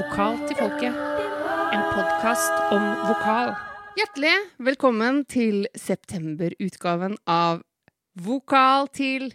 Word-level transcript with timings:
Vokal 0.00 0.38
til 0.48 0.56
folket. 0.56 0.94
En 1.76 1.82
podkast 1.92 2.54
om 2.72 2.84
vokal. 3.04 3.50
Hjertelig 3.98 4.32
velkommen 4.64 5.18
til 5.28 5.66
septemberutgaven 5.76 7.18
av 7.28 7.60
Vokal 8.16 8.88
til 8.96 9.26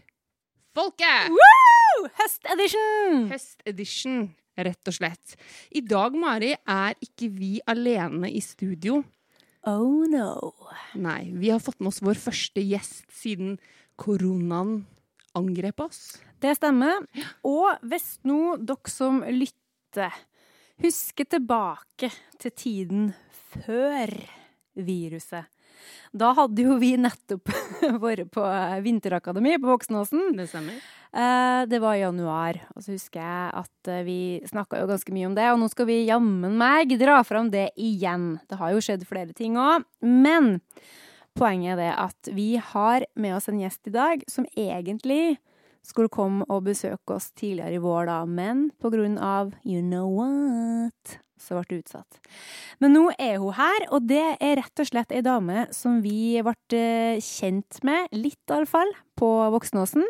folket! 0.73 1.29
Woo! 1.29 2.09
Høstedition! 2.17 3.28
Høstedition, 3.29 4.20
rett 4.57 4.89
og 4.89 4.97
slett. 4.97 5.38
I 5.70 5.85
dag, 5.85 6.17
Mari, 6.17 6.55
er 6.57 6.97
ikke 6.97 7.29
vi 7.37 7.53
alene 7.69 8.33
i 8.33 8.41
studio. 8.41 9.03
Oh 9.69 10.09
no. 10.09 10.55
Nei, 10.97 11.27
vi 11.29 11.53
har 11.53 11.61
fått 11.61 11.77
med 11.77 11.93
oss 11.93 12.01
vår 12.01 12.17
første 12.25 12.65
gjest 12.65 13.05
siden 13.13 13.59
koronaen 14.01 14.79
angrep 15.37 15.91
oss. 15.91 16.16
Det 16.41 16.57
stemmer. 16.57 17.05
Og 17.45 17.85
hvis 17.85 18.16
nå 18.25 18.55
dere 18.66 18.89
som 18.89 19.21
lytter, 19.29 20.25
husker 20.84 21.27
tilbake 21.30 22.11
til 22.41 22.55
tiden 22.55 23.11
før 23.65 24.11
viruset. 24.75 25.48
Da 26.15 26.31
hadde 26.38 26.63
jo 26.63 26.77
vi 26.79 26.93
nettopp 26.99 27.51
vært 28.03 28.29
på 28.34 28.43
vinterakademi 28.85 29.57
på 29.59 29.70
Voksenåsen. 29.70 30.31
Det 30.38 30.48
stemmer. 30.49 30.77
Eh, 31.15 31.61
det 31.70 31.79
var 31.84 31.98
i 31.98 32.03
januar, 32.03 32.59
og 32.75 32.84
så 32.84 32.95
husker 32.95 33.21
jeg 33.21 33.49
at 33.61 33.91
eh, 33.91 34.05
vi 34.07 34.20
snakka 34.48 34.81
jo 34.81 34.89
ganske 34.91 35.15
mye 35.15 35.29
om 35.29 35.35
det. 35.38 35.49
Og 35.51 35.59
nå 35.61 35.70
skal 35.71 35.89
vi 35.91 36.01
jammen 36.07 36.55
meg 36.59 36.95
dra 36.99 37.20
fram 37.27 37.51
det 37.53 37.70
igjen. 37.76 38.35
Det 38.48 38.59
har 38.59 38.76
jo 38.76 38.84
skjedd 38.84 39.05
flere 39.07 39.35
ting 39.35 39.59
òg. 39.59 39.84
Men 40.03 40.57
poenget 41.35 41.76
er 41.76 41.81
det 41.84 41.91
at 42.05 42.31
vi 42.35 42.49
har 42.71 43.07
med 43.20 43.35
oss 43.35 43.51
en 43.51 43.59
gjest 43.59 43.91
i 43.91 43.95
dag 43.95 44.23
som 44.31 44.48
egentlig 44.55 45.37
skulle 45.85 46.12
komme 46.12 46.45
og 46.49 46.66
besøke 46.67 47.16
oss 47.16 47.30
tidligere 47.38 47.77
i 47.77 47.84
vår, 47.84 48.09
da, 48.09 48.17
men 48.26 48.70
på 48.81 48.91
grunn 48.93 49.20
av 49.21 49.53
you 49.63 49.84
know 49.84 50.09
what, 50.17 51.17
så 51.41 51.57
ble 51.57 51.66
det 51.70 51.81
utsatt. 51.84 52.20
Men 52.81 52.95
nå 52.95 53.05
er 53.21 53.38
hun 53.41 53.55
her, 53.57 53.87
og 53.93 54.07
det 54.09 54.24
er 54.40 54.57
rett 54.62 54.82
og 54.82 54.90
slett 54.90 55.13
ei 55.13 55.24
dame 55.26 55.68
som 55.76 56.01
vi 56.04 56.35
ble 56.46 56.55
eh, 56.79 57.21
kjent 57.24 57.82
med, 57.85 58.09
litt 58.15 58.51
iallfall, 58.51 58.93
på 59.20 59.29
Voksenåsen. 59.54 60.05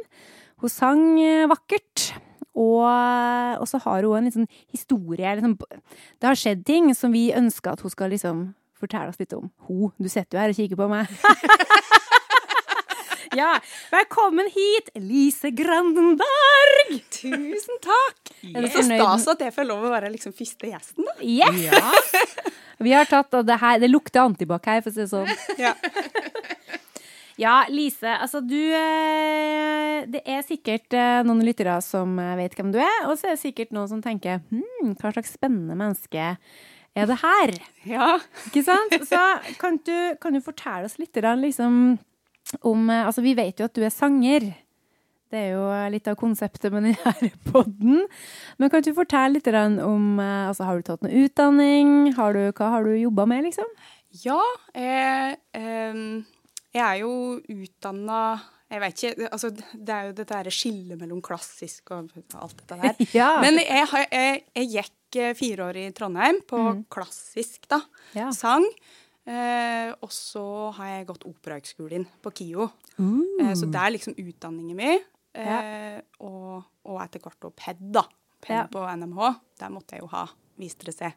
Hun 0.64 0.72
sang 0.72 1.04
eh, 1.22 1.50
vakkert. 1.52 2.14
Og, 2.56 2.88
og 2.88 3.66
så 3.68 3.82
har 3.84 4.06
hun 4.08 4.16
en 4.16 4.28
liten 4.30 4.46
historie 4.72 5.34
liksom, 5.36 5.58
Det 5.60 6.24
har 6.24 6.38
skjedd 6.40 6.62
ting 6.64 6.86
som 6.96 7.12
vi 7.12 7.26
ønsker 7.36 7.74
at 7.74 7.84
hun 7.84 7.92
skal 7.92 8.14
liksom 8.16 8.46
fortelle 8.80 9.12
oss 9.12 9.20
litt 9.20 9.36
om. 9.36 9.50
Hun, 9.68 9.92
du 10.00 10.08
sitter 10.08 10.38
jo 10.38 10.44
her 10.44 10.54
og 10.54 10.60
kikker 10.62 10.80
på 10.80 10.88
meg. 10.92 11.12
ja, 13.36 13.60
velkommen 13.92 14.48
hit, 14.54 14.90
Lise 14.96 15.52
Grandenberg! 15.52 16.94
Tusen 17.12 17.80
takk! 17.84 18.32
Er 18.48 18.64
du 18.64 18.70
Så 18.72 18.84
stas 18.88 19.28
at 19.34 19.44
jeg 19.44 19.54
får 19.56 19.68
lov 19.68 19.84
å 19.88 19.92
være 19.92 20.12
liksom 20.14 20.36
første 20.36 20.70
gjesten, 20.70 21.08
da. 21.08 21.16
Yes! 21.20 21.60
Ja. 21.66 22.54
Vi 22.86 22.94
har 22.96 23.08
tatt, 23.10 23.34
og 23.36 23.48
det 23.48 23.58
her, 23.60 23.80
det 23.84 23.90
lukter 23.92 24.24
antibac 24.24 24.68
her, 24.68 24.82
for 24.86 24.92
å 24.92 24.96
si 24.96 25.04
det 25.04 25.12
sånn. 25.12 25.60
Ja. 25.60 25.76
Ja, 27.36 27.66
Lise, 27.68 28.14
altså 28.16 28.40
du 28.40 28.56
eh, 28.56 30.06
Det 30.08 30.22
er 30.24 30.46
sikkert 30.48 30.94
eh, 30.96 31.18
noen 31.28 31.42
lyttere 31.44 31.74
som 31.84 32.14
eh, 32.22 32.38
vet 32.40 32.56
hvem 32.56 32.70
du 32.72 32.80
er, 32.80 33.02
og 33.10 33.18
så 33.20 33.28
er 33.28 33.36
det 33.36 33.42
sikkert 33.42 33.76
noen 33.76 33.90
som 33.92 34.00
tenker 34.04 34.40
hm, 34.54 34.94
hva 35.02 35.12
slags 35.12 35.34
spennende 35.36 35.76
menneske 35.76 36.30
er 36.96 37.10
det 37.12 37.18
her? 37.20 37.52
ja. 37.92 38.14
Ikke 38.48 38.64
sant? 38.64 38.96
Så 39.04 39.20
kan 39.60 39.82
du, 39.84 39.96
kan 40.24 40.32
du 40.32 40.40
fortelle 40.40 40.88
oss 40.88 40.96
litt 41.02 41.20
da, 41.20 41.36
liksom 41.36 41.98
om 42.62 42.90
eh, 42.90 43.06
Altså, 43.06 43.24
vi 43.26 43.36
vet 43.38 43.60
jo 43.60 43.68
at 43.70 43.76
du 43.76 43.84
er 43.86 43.94
sanger. 43.94 44.48
Det 45.34 45.40
er 45.42 45.56
jo 45.56 45.66
litt 45.92 46.08
av 46.08 46.18
konseptet 46.20 46.72
med 46.74 46.86
denne 46.92 47.32
podden. 47.52 48.04
Men 48.62 48.72
kan 48.72 48.86
du 48.86 48.92
fortelle 48.96 49.40
litt 49.40 49.50
om 49.84 50.20
eh, 50.22 50.48
Altså, 50.50 50.68
har 50.68 50.80
du 50.80 50.88
tatt 50.88 51.06
noe 51.06 51.26
utdanning? 51.26 52.14
Har 52.18 52.38
du, 52.38 52.44
hva 52.56 52.72
har 52.78 52.88
du 52.88 52.94
jobba 52.96 53.28
med, 53.30 53.48
liksom? 53.50 53.70
Ja, 54.24 54.40
jeg, 54.72 55.36
jeg 55.56 56.84
er 56.84 57.00
jo 57.02 57.10
utdanna 57.52 58.20
Jeg 58.72 58.80
vet 58.80 59.02
ikke 59.02 59.28
altså, 59.28 59.50
Det 59.52 59.92
er 59.92 60.06
jo 60.08 60.14
dette 60.16 60.38
her 60.38 60.50
skillet 60.54 61.02
mellom 61.02 61.20
klassisk 61.26 61.92
og 61.92 62.14
alt 62.38 62.62
dette 62.62 62.78
der. 62.80 63.02
Ja. 63.18 63.34
Men 63.44 63.60
jeg, 63.60 63.90
jeg, 64.12 64.46
jeg 64.56 64.72
gikk 64.78 65.20
eh, 65.20 65.34
fire 65.36 65.68
år 65.72 65.82
i 65.82 65.90
Trondheim 65.96 66.40
på 66.48 66.62
klassisk, 66.94 67.66
da. 67.72 67.82
Ja. 68.16 68.30
Sang. 68.36 68.64
Eh, 69.26 69.90
og 70.06 70.12
så 70.14 70.44
har 70.78 70.88
jeg 70.92 71.08
gått 71.10 71.26
Operahøgskolen 71.26 72.06
på 72.22 72.32
KIO. 72.38 72.68
Eh, 73.42 73.54
så 73.58 73.66
det 73.72 73.82
er 73.82 73.94
liksom 73.96 74.14
utdanningen 74.22 74.78
min. 74.78 75.00
Eh, 75.36 75.98
og, 76.24 76.64
og 76.86 77.00
etter 77.04 77.20
hvert 77.24 77.42
også 77.50 77.56
PED, 77.58 77.82
da. 77.98 78.06
PED 78.46 78.56
Ja. 78.56 78.68
på 78.72 78.86
NMH. 78.86 79.32
Der 79.60 79.70
måtte 79.74 79.96
jeg 79.98 80.04
jo 80.06 80.12
ha, 80.14 80.28
viste 80.62 80.86
det 80.86 80.94
seg. 80.96 81.16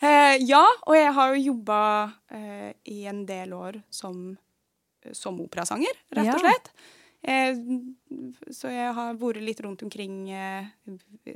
Ja, 0.00 0.62
og 0.86 0.94
jeg 0.96 1.12
har 1.16 1.34
jo 1.34 1.42
jobba 1.50 1.80
eh, 2.32 2.70
i 2.88 3.02
en 3.10 3.24
del 3.28 3.52
år 3.52 3.80
som, 3.92 4.36
som 5.12 5.40
operasanger, 5.44 5.98
rett 6.16 6.30
og 6.32 6.40
slett. 6.40 6.70
Eh, 7.20 7.58
så 8.54 8.70
jeg 8.72 8.94
har 8.96 9.18
vært 9.20 9.42
litt 9.44 9.60
rundt 9.66 9.82
omkring 9.84 10.30
eh, 10.32 10.70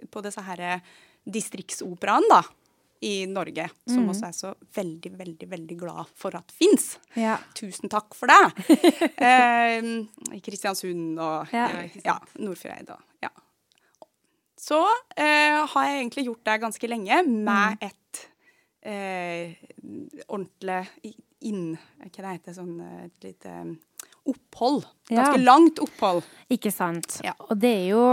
på 0.09 0.23
disse 0.25 0.41
her 0.47 0.81
distriktsoperaene, 1.29 2.31
da. 2.33 2.41
I 3.05 3.27
Norge, 3.29 3.67
som 3.91 4.07
også 4.09 4.29
er 4.29 4.37
så 4.37 4.51
veldig, 4.77 5.11
veldig 5.19 5.49
veldig 5.51 5.77
glad 5.81 6.13
for 6.17 6.37
at 6.39 6.53
fins. 6.55 6.95
Ja. 7.19 7.37
Tusen 7.59 7.91
takk 7.93 8.15
for 8.17 8.31
det. 8.31 8.69
eh, 9.29 10.39
Kristiansund 10.45 11.19
og 11.21 11.53
Ja. 11.53 11.67
eh, 11.83 11.99
ja, 12.05 12.19
Nordfjordeid 12.39 12.95
og 12.95 13.03
ja. 13.25 13.33
Så 14.65 14.79
eh, 15.17 15.61
har 15.69 15.89
jeg 15.91 15.99
egentlig 16.01 16.25
gjort 16.31 16.45
det 16.49 16.61
ganske 16.63 16.89
lenge 16.89 17.19
med 17.29 17.83
et 17.85 18.23
eh, 18.81 19.59
ordentlig 20.29 20.87
inn... 21.45 21.75
Hva 22.01 22.23
det 22.23 22.31
heter 22.39 22.57
sånn 22.57 22.79
eh, 22.81 23.03
et 23.11 23.27
lite 23.29 23.53
eh, 23.53 23.75
opphold. 24.33 24.87
Ganske 25.11 25.43
langt 25.43 25.83
opphold. 25.85 26.25
Ikke 26.55 26.73
sant. 26.73 27.19
Ja. 27.27 27.35
Og 27.51 27.59
det 27.61 27.75
er 27.83 27.87
jo 27.91 28.07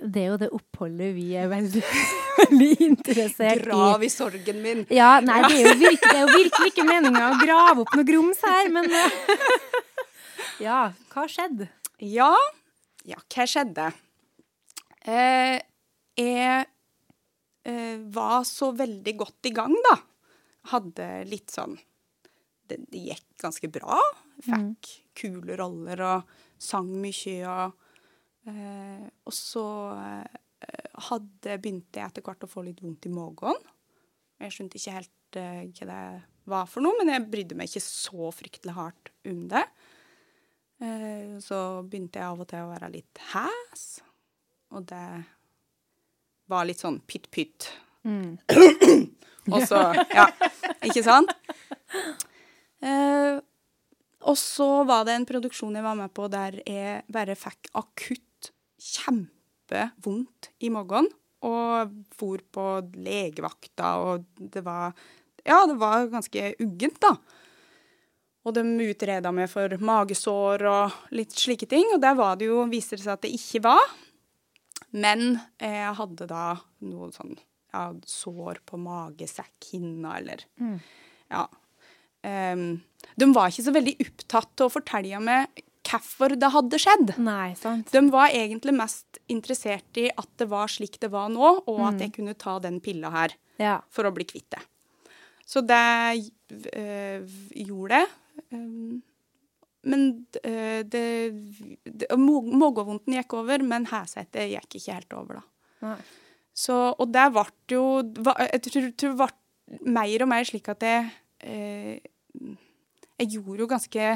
det 0.00 0.22
er 0.22 0.30
jo 0.32 0.38
det 0.40 0.48
oppholdet 0.54 1.12
vi 1.16 1.26
er 1.38 1.50
veldig, 1.50 1.82
veldig 2.40 2.70
interessert 2.86 3.66
Grav 3.66 4.02
i. 4.02 4.08
i 4.08 4.12
sorgen 4.12 4.62
min. 4.64 4.84
Ja, 4.92 5.14
nei, 5.24 5.40
det 5.46 5.58
er 5.58 5.68
jo 5.68 5.76
virkelig, 5.82 6.14
er 6.14 6.24
jo 6.24 6.32
virkelig 6.32 6.72
ikke 6.72 6.86
meninga 6.88 7.26
å 7.28 7.38
grave 7.42 7.84
opp 7.84 7.94
noe 7.98 8.08
grums 8.08 8.42
her, 8.46 8.70
men 8.72 8.88
eh, 8.90 9.20
Ja, 10.62 10.80
hva 11.12 11.26
skjedde? 11.30 11.68
Ja, 12.02 12.32
ja 13.08 13.20
hva 13.20 13.46
skjedde? 13.48 13.90
Eh, 15.02 15.58
jeg 16.18 16.66
eh, 17.66 17.96
var 18.14 18.42
så 18.46 18.72
veldig 18.78 19.14
godt 19.18 19.50
i 19.50 19.54
gang, 19.54 19.74
da. 19.90 19.96
Hadde 20.70 21.06
litt 21.26 21.50
sånn 21.50 21.74
Det, 22.62 22.76
det 22.92 23.00
gikk 23.08 23.24
ganske 23.42 23.68
bra. 23.74 23.98
Fikk 24.42 24.92
kule 25.18 25.56
roller 25.58 26.02
og 26.06 26.36
sang 26.62 26.90
mye 27.02 27.38
og 27.50 27.78
eh, 28.50 29.06
Og 29.26 29.32
så 29.36 29.64
eh, 29.96 30.90
hadde, 31.08 31.58
begynte 31.62 32.00
jeg 32.00 32.08
etter 32.10 32.22
hvert 32.26 32.44
å 32.46 32.50
få 32.50 32.64
litt 32.66 32.82
vondt 32.82 33.06
i 33.08 33.12
magen. 33.14 33.58
Jeg 34.42 34.54
skjønte 34.56 34.78
ikke 34.80 34.96
helt 34.98 35.38
eh, 35.40 35.62
hva 35.70 35.88
det 35.92 36.02
var 36.50 36.66
for 36.66 36.82
noe, 36.82 36.96
men 36.98 37.12
jeg 37.14 37.28
brydde 37.30 37.54
meg 37.58 37.70
ikke 37.70 37.84
så 37.84 38.30
fryktelig 38.34 38.74
hardt 38.74 39.12
om 39.30 39.44
det. 39.52 39.62
Eh, 40.82 41.36
Så 41.44 41.58
begynte 41.86 42.18
jeg 42.18 42.26
av 42.32 42.40
og 42.42 42.48
til 42.50 42.64
å 42.64 42.72
være 42.72 42.90
litt 42.96 43.20
hæs, 43.32 43.84
og 44.74 44.86
det 44.90 45.04
var 46.50 46.66
litt 46.66 46.82
sånn 46.82 46.98
pytt-pytt. 47.06 47.70
og 49.54 49.62
så 49.68 49.78
Ja, 50.10 50.26
ikke 50.82 51.04
sant? 51.06 51.30
Eh, 52.82 53.38
og 54.26 54.36
så 54.38 54.66
var 54.86 55.04
det 55.06 55.14
en 55.18 55.26
produksjon 55.28 55.74
jeg 55.78 55.84
var 55.86 55.94
med 55.98 56.10
på 56.14 56.26
der 56.30 56.58
jeg 56.66 57.04
bare 57.14 57.34
fikk 57.38 57.70
akutt 57.78 58.26
kjempevondt 58.82 60.50
i 60.62 60.70
magen. 60.74 61.08
Og 61.42 61.94
for 62.14 62.42
på 62.54 62.66
legevakta, 63.02 63.96
og 64.02 64.28
det 64.38 64.62
var 64.66 64.92
Ja, 65.42 65.64
det 65.66 65.74
var 65.74 66.06
ganske 66.06 66.52
uggent, 66.62 67.00
da. 67.02 67.16
Og 68.46 68.54
de 68.54 68.62
utreda 68.62 69.32
meg 69.34 69.48
for 69.50 69.72
magesår 69.82 70.62
og 70.70 71.14
litt 71.14 71.34
slike 71.34 71.66
ting, 71.70 71.88
og 71.94 72.00
der 72.02 72.14
var 72.18 72.36
det 72.38 72.46
jo, 72.46 72.60
viste 72.70 72.94
det 72.94 73.02
seg 73.02 73.16
at 73.16 73.24
det 73.26 73.32
ikke 73.34 73.62
var. 73.66 73.82
Men 74.94 75.40
jeg 75.58 75.96
hadde 75.98 76.28
da 76.30 76.44
noe 76.86 77.10
sånn 77.14 77.34
ja, 77.72 77.88
sår 78.06 78.60
på 78.68 78.78
magesekkhinna, 78.82 80.18
eller 80.20 80.46
Ja. 81.32 81.46
Um, 82.22 82.82
de 83.18 83.26
var 83.34 83.50
ikke 83.50 83.64
så 83.66 83.74
veldig 83.74 83.96
opptatt 84.04 84.50
til 84.54 84.68
å 84.68 84.70
fortelle 84.70 85.18
meg 85.18 85.62
hvorfor 85.88 86.34
det 86.38 86.50
hadde 86.54 86.78
skjedd. 86.80 87.14
Nei, 87.22 87.52
sant. 87.58 87.90
De 87.92 88.02
var 88.12 88.32
egentlig 88.32 88.74
mest 88.76 89.18
interessert 89.32 89.98
i 90.00 90.08
at 90.10 90.28
det 90.40 90.48
var 90.50 90.70
slik 90.70 90.98
det 91.02 91.10
var 91.12 91.28
nå, 91.32 91.54
og 91.66 91.80
at 91.90 92.00
jeg 92.04 92.14
kunne 92.16 92.34
ta 92.38 92.58
den 92.62 92.80
pilla 92.84 93.10
her 93.14 93.34
Ja. 93.58 93.80
for 93.90 94.06
å 94.08 94.12
bli 94.14 94.24
kvitt 94.28 94.48
det. 94.54 94.62
Så 95.46 95.60
det 95.66 95.80
øh, 96.78 97.26
gjorde 97.66 97.98
jeg. 98.02 98.08
Um, 98.54 99.02
men 99.82 100.26
øh, 100.46 100.82
det, 100.86 101.04
det 101.84 102.08
Magevondten 102.16 103.16
gikk 103.18 103.34
over, 103.34 103.62
men 103.66 103.88
hæsete 103.90 104.46
gikk 104.54 104.78
ikke 104.78 104.94
helt 104.94 105.16
over, 105.18 105.40
da. 105.40 105.44
Nei. 105.88 105.98
Så, 106.54 106.76
og 107.00 107.08
det 107.12 107.24
ble 107.32 107.44
jo 107.72 107.82
Jeg 108.04 108.60
tror 108.66 108.88
det 108.92 109.12
ble 109.16 109.28
mer 109.88 110.22
og 110.22 110.28
mer 110.28 110.44
slik 110.44 110.68
at 110.68 110.82
jeg 110.84 111.06
øh, 111.48 112.52
Jeg 113.18 113.30
gjorde 113.32 113.64
jo 113.64 113.68
ganske 113.70 114.10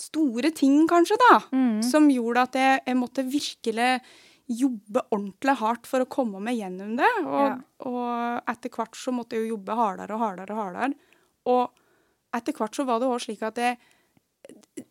store 0.00 0.50
ting, 0.56 0.86
kanskje, 0.90 1.16
da. 1.28 1.40
Mm. 1.52 1.82
Som 1.82 2.08
gjorde 2.12 2.46
at 2.48 2.58
jeg, 2.58 2.80
jeg 2.86 2.96
måtte 2.98 3.24
virkelig 3.26 3.90
jobbe 4.48 5.02
ordentlig 5.12 5.54
hardt 5.60 5.86
for 5.86 6.00
å 6.00 6.08
komme 6.08 6.40
meg 6.40 6.56
gjennom 6.60 6.94
det. 6.96 7.10
Og, 7.26 7.42
Ja. 7.42 7.56
og 7.84 8.48
etter 8.48 8.72
hvert 8.72 8.96
så 8.96 9.12
måtte 9.12 9.36
jeg 9.36 9.44
jo 9.48 9.56
jobbe 9.56 9.76
hardere 9.76 10.14
og 10.16 10.22
hardere 10.24 10.54
og 10.56 10.62
hardere. 10.62 10.94
Og 11.46 11.70
etter 12.34 12.56
hvert 12.56 12.74
så 12.78 12.86
var 12.88 13.00
det 13.02 13.08
òg 13.08 13.20
slik 13.20 13.42
at 13.44 13.56
jeg, 13.60 13.78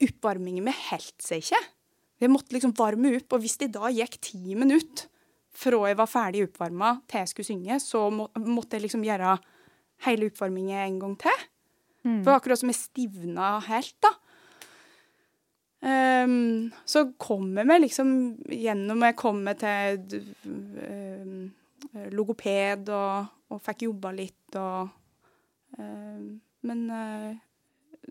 oppvarmingen 0.05 0.65
min 0.67 0.73
holdt 0.89 1.23
seg 1.23 1.41
ikke. 1.41 1.61
Jeg 2.21 2.29
måtte 2.33 2.53
liksom 2.55 2.73
varme 2.77 3.15
opp, 3.17 3.33
og 3.33 3.41
hvis 3.43 3.57
det 3.61 3.71
da 3.75 3.89
gikk 3.93 4.19
ti 4.21 4.55
minutter 4.57 5.07
fra 5.57 5.79
jeg 5.89 5.97
var 5.97 6.09
ferdig 6.09 6.43
oppvarma 6.45 6.91
til 7.09 7.23
jeg 7.23 7.29
skulle 7.31 7.49
synge, 7.49 7.77
så 7.81 8.03
må, 8.13 8.27
måtte 8.45 8.77
jeg 8.77 8.85
liksom 8.85 9.05
gjøre 9.05 9.37
hele 10.05 10.29
oppvarmingen 10.29 10.77
en 10.83 10.99
gang 11.01 11.15
til. 11.23 11.45
Mm. 12.05 12.19
For 12.25 12.35
akkurat 12.37 12.61
som 12.61 12.69
jeg 12.69 12.77
stivna 12.77 13.55
helt, 13.65 13.95
da. 14.05 14.11
Ehm, 15.87 16.67
så 16.85 17.05
kom 17.21 17.53
jeg 17.55 17.67
meg 17.69 17.83
liksom 17.85 18.09
gjennom 18.51 19.05
Jeg 19.05 19.15
kom 19.19 19.39
meg 19.45 19.61
til 19.61 20.23
um, 20.43 21.45
logoped 22.11 22.89
og, 22.91 23.29
og 23.53 23.61
fikk 23.63 23.85
jobba 23.85 24.11
litt 24.17 24.57
og 24.59 24.89
um, 25.77 26.25
Men 26.67 26.81
uh, 26.91 27.29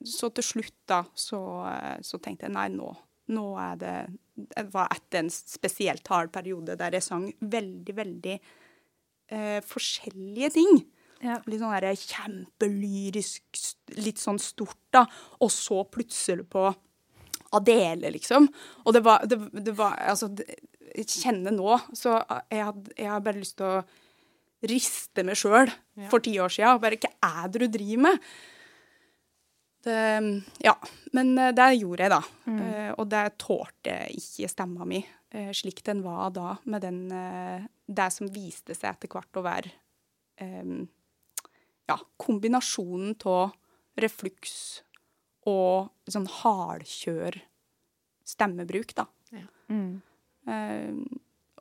så 0.06 0.31
til 0.34 0.44
slutt, 0.44 0.78
da, 0.88 1.00
så, 1.17 1.38
eh, 1.70 1.94
så 2.05 2.19
tenkte 2.20 2.44
jeg 2.46 2.52
nei, 2.52 2.67
nå, 2.75 2.90
nå 3.32 3.44
er 3.58 3.78
det 3.81 3.94
Det 4.37 4.67
var 4.75 4.90
etter 4.93 5.23
en 5.23 5.31
spesielt 5.32 6.06
hard 6.12 6.28
periode 6.34 6.76
der 6.76 6.99
jeg 6.99 7.06
sang 7.06 7.25
veldig, 7.40 7.94
veldig 7.96 8.34
uh, 9.32 9.61
forskjellige 9.64 10.50
ting. 10.58 10.82
Ja. 11.25 11.38
Litt 11.49 11.62
sånn 11.62 11.73
der 11.73 11.96
kjempelyrisk, 11.96 13.62
litt 13.96 14.20
sånn 14.20 14.40
stort, 14.43 14.82
da. 14.93 15.06
Og 15.40 15.49
så 15.55 15.81
plutselig 15.88 16.44
på 16.52 16.69
Adele, 17.56 18.10
liksom. 18.14 18.48
Og 18.84 18.96
det 18.96 19.02
var, 19.06 19.24
det, 19.28 19.38
det 19.66 19.74
var 19.76 19.96
Altså, 20.12 20.30
jeg 20.96 21.06
kjenner 21.10 21.54
nå 21.54 21.76
Så 21.96 22.14
jeg, 22.50 22.62
had, 22.64 22.90
jeg 22.96 23.10
har 23.10 23.24
bare 23.24 23.40
lyst 23.40 23.58
til 23.60 23.78
å 23.78 23.84
riste 24.66 25.22
meg 25.26 25.36
sjøl 25.38 25.68
for 26.10 26.24
ti 26.24 26.32
år 26.42 26.50
sia. 26.50 26.72
Bare 26.80 26.96
hva 26.98 27.10
er 27.44 27.50
det 27.52 27.66
du 27.66 27.74
driver 27.76 28.06
med? 28.08 28.28
Det, 29.86 29.98
ja. 30.64 30.72
Men 31.14 31.36
eh, 31.38 31.52
det 31.54 31.66
gjorde 31.76 32.06
jeg, 32.06 32.10
da. 32.10 32.22
Eh, 32.50 32.88
og 32.96 33.04
det 33.12 33.24
tålte 33.42 33.98
ikke 34.16 34.50
stemma 34.50 34.88
mi 34.88 35.02
uh, 35.36 35.52
slik 35.54 35.82
den 35.86 36.02
var 36.04 36.32
da, 36.34 36.56
med 36.64 36.84
den 36.86 37.00
uh, 37.12 37.66
Det 37.86 38.08
som 38.14 38.30
viste 38.32 38.74
seg 38.74 38.94
etter 38.94 39.12
hvert 39.12 39.38
å 39.38 39.44
være 39.46 39.70
um, 40.42 40.86
ja, 41.86 41.98
kombinasjonen 42.18 43.14
av 43.30 43.54
refluks 44.00 44.82
og 45.46 45.90
sånn 46.10 46.26
hardkjør 46.43 47.40
stemmebruk, 48.26 48.94
da. 48.98 49.06
Mm. 49.70 50.00
Uh, 50.46 51.02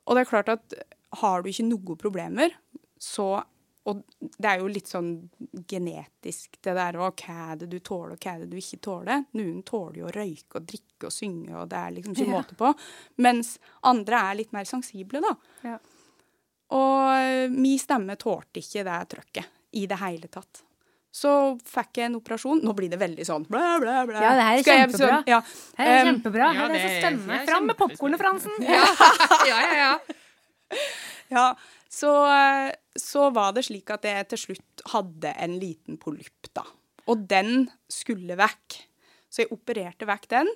og 0.06 0.14
det 0.14 0.22
er 0.24 0.30
klart 0.30 0.48
at 0.52 0.74
har 1.22 1.42
du 1.42 1.48
ikke 1.50 1.66
noen 1.66 1.98
problemer, 1.98 2.54
så 2.98 3.44
Og 3.86 4.00
det 4.18 4.48
er 4.50 4.58
jo 4.58 4.66
litt 4.66 4.88
sånn 4.90 5.28
genetisk, 5.70 6.56
det 6.66 6.72
der 6.74 6.96
òg. 6.98 7.20
hva 7.22 7.52
er 7.52 7.56
det 7.60 7.68
du 7.70 7.76
tåler, 7.78 8.16
og 8.16 8.18
hva 8.18 8.32
er 8.34 8.40
det 8.42 8.48
du 8.50 8.56
ikke 8.58 8.80
tåler. 8.82 9.20
Noen 9.38 9.60
tåler 9.62 10.00
jo 10.00 10.06
å 10.08 10.14
røyke 10.16 10.58
og 10.58 10.66
drikke 10.66 11.06
og 11.06 11.12
synge, 11.14 11.52
og 11.54 11.68
det 11.70 11.78
er 11.78 11.92
liksom 11.94 12.16
ikke 12.16 12.26
Ja. 12.26 12.32
måte 12.34 12.56
på. 12.58 12.72
Mens 13.22 13.52
andre 13.84 14.16
er 14.16 14.34
litt 14.40 14.52
mer 14.52 14.64
sensible, 14.66 15.20
da. 15.22 15.36
Ja. 15.62 15.78
Og 16.74 17.52
min 17.54 17.78
stemme 17.78 18.16
tålte 18.18 18.58
ikke 18.58 18.82
det 18.82 18.98
trøkket 19.14 19.46
i 19.78 19.86
det 19.86 20.00
hele 20.02 20.26
tatt. 20.34 20.64
Så 21.16 21.30
fikk 21.64 21.96
jeg 22.02 22.10
en 22.10 22.16
operasjon. 22.18 22.58
Nå 22.66 22.74
blir 22.76 22.90
det 22.92 22.98
veldig 23.00 23.24
sånn 23.24 23.46
blæ, 23.48 23.60
blæ, 23.80 23.94
blæ. 24.10 24.20
Ja, 24.20 24.32
det 24.36 24.42
her 24.44 24.58
er 24.58 24.62
Skal 24.66 24.76
jeg- 24.76 24.90
kjempebra. 24.90 25.18
ja, 25.32 25.38
Her 25.78 25.92
er 25.94 26.04
kjempebra. 26.10 26.48
ja, 26.52 26.58
Her 26.58 26.66
er 26.68 26.74
det 26.74 26.82
så 26.82 26.90
stemmer. 26.90 27.22
spennende. 27.22 27.40
er 27.40 27.46
Fram 27.50 27.66
med 27.70 27.76
popkornet, 27.80 28.20
Fransen. 28.20 28.58
Ja, 28.66 28.84
ja, 29.48 29.60
ja. 29.62 29.76
ja. 29.80 29.92
Ja, 31.30 31.46
så, 31.90 32.10
så 33.00 33.30
var 33.34 33.52
det 33.56 33.64
slik 33.66 33.90
at 33.94 34.04
jeg 34.06 34.28
til 34.28 34.38
slutt 34.44 34.84
hadde 34.92 35.32
en 35.42 35.56
liten 35.62 35.96
polypp, 36.02 36.50
da. 36.54 36.62
Og 37.08 37.24
den 37.30 37.68
skulle 37.90 38.36
vekk. 38.38 38.82
Så 39.30 39.44
jeg 39.44 39.52
opererte 39.54 40.06
vekk 40.08 40.28
den. 40.28 40.50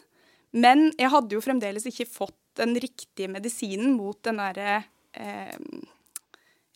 Men 0.52 0.90
jeg 0.98 1.10
hadde 1.12 1.36
jo 1.36 1.40
fremdeles 1.44 1.86
ikke 1.86 2.06
fått 2.10 2.36
den 2.58 2.74
riktige 2.82 3.30
medisinen 3.30 3.94
mot 3.96 4.18
den 4.26 4.36
derre 4.42 4.82
eh, 5.14 5.56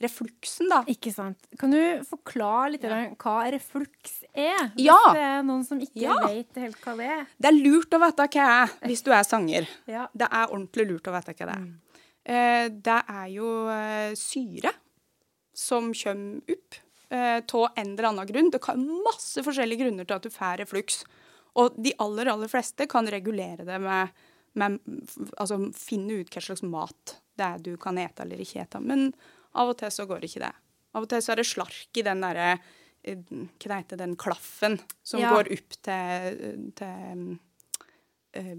refluksen, 0.04 0.68
da. 0.70 0.82
Ikke 0.90 1.12
sant. 1.14 1.48
Kan 1.60 1.74
du 1.74 1.80
forklare 2.08 2.74
litt 2.74 2.84
ja. 2.86 3.00
hva 3.20 3.36
refluks 3.54 4.20
er? 4.30 4.70
Hvis 4.74 4.86
Ja. 4.86 4.98
det 5.16 5.24
er 5.26 5.42
noen 5.46 5.64
som 5.66 5.80
ikke 5.82 6.04
Ja. 6.04 6.18
vet 6.26 6.60
helt 6.62 6.78
hva 6.84 6.96
det 6.98 7.08
er. 7.16 7.26
Det 7.38 7.50
er 7.50 7.58
lurt 7.58 7.96
å 7.96 8.00
vite 8.04 8.28
hva 8.28 8.30
jeg 8.38 8.54
er 8.62 8.88
hvis 8.88 9.04
du 9.04 9.10
er 9.12 9.24
sanger. 9.24 9.68
Ja. 9.86 10.06
Det 10.14 10.28
er 10.30 10.46
ordentlig 10.46 10.88
lurt 10.90 11.10
å 11.10 11.16
vite 11.16 11.34
hva 11.34 11.46
det 11.50 11.56
er. 11.56 11.66
Eh, 12.24 12.68
det 12.68 13.00
er 13.08 13.26
jo 13.34 13.50
eh, 13.68 14.14
syre 14.16 14.72
som 15.54 15.92
kommer 15.92 16.54
opp 16.56 16.78
eh, 17.10 17.40
av 17.40 17.66
en 17.76 17.90
eller 17.92 18.08
annen 18.10 18.26
grunn. 18.26 18.50
Det 18.50 18.62
kan 18.64 18.80
masse 19.04 19.42
forskjellige 19.44 19.84
grunner 19.84 20.06
til 20.08 20.16
at 20.16 20.22
du 20.22 20.30
får 20.30 20.62
refluks. 20.64 21.04
Og 21.60 21.76
de 21.78 21.92
aller, 22.02 22.30
aller 22.32 22.50
fleste 22.50 22.88
kan 22.90 23.06
regulere 23.06 23.64
det 23.66 23.80
med, 23.80 24.08
med 24.58 24.80
Altså 25.38 25.60
finne 25.76 26.20
ut 26.22 26.32
hva 26.32 26.42
slags 26.42 26.64
mat 26.66 27.18
det 27.38 27.46
er 27.46 27.62
du 27.62 27.72
kan 27.80 27.98
ete 27.98 28.22
eller 28.24 28.40
ikke 28.42 28.62
ete. 28.62 28.80
Men 28.82 29.08
av 29.54 29.70
og 29.72 29.76
til 29.80 29.90
så 29.94 30.06
går 30.10 30.24
ikke 30.26 30.42
det. 30.44 30.52
Av 30.94 31.02
og 31.04 31.08
til 31.10 31.22
så 31.24 31.32
er 31.34 31.40
det 31.42 31.46
slark 31.48 31.98
i 32.00 32.04
den 32.06 32.20
derre 32.22 32.48
eh, 33.04 33.16
Hva 33.62 33.80
heter 33.80 33.98
den 34.00 34.16
klaffen 34.20 34.78
som 35.02 35.20
Ja. 35.22 35.30
går 35.34 35.50
opp 35.56 35.76
til, 35.84 36.70
til 36.78 37.38
eh, 38.34 38.52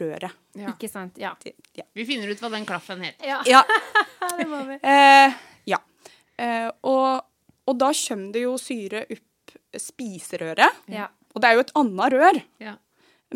røret. 0.00 0.32
Ja. 0.58 0.72
Ikke 0.74 0.88
sant. 0.90 1.18
Ja. 1.20 1.34
Til- 1.42 1.54
Ja. 1.74 1.84
Vi 1.94 2.04
finner 2.08 2.28
ut 2.30 2.40
hva 2.40 2.50
den 2.50 2.66
klaffen 2.66 3.02
heter. 3.04 3.26
Ja, 3.26 3.42
ja. 3.46 3.62
det 4.38 4.46
må 4.48 4.62
vi. 4.68 4.78
Eh, 4.82 5.32
ja. 5.66 5.78
Eh, 6.38 6.70
og, 6.82 7.22
og 7.68 7.78
da 7.78 7.92
kommer 7.92 8.32
det 8.32 8.42
jo 8.46 8.56
syre 8.60 9.04
opp 9.10 9.56
spiserøret. 9.76 10.84
Ja. 10.88 11.08
Og 11.34 11.42
det 11.42 11.48
er 11.50 11.54
jo 11.58 11.64
et 11.66 11.74
annet 11.78 12.12
rør. 12.14 12.38
Ja. 12.64 12.76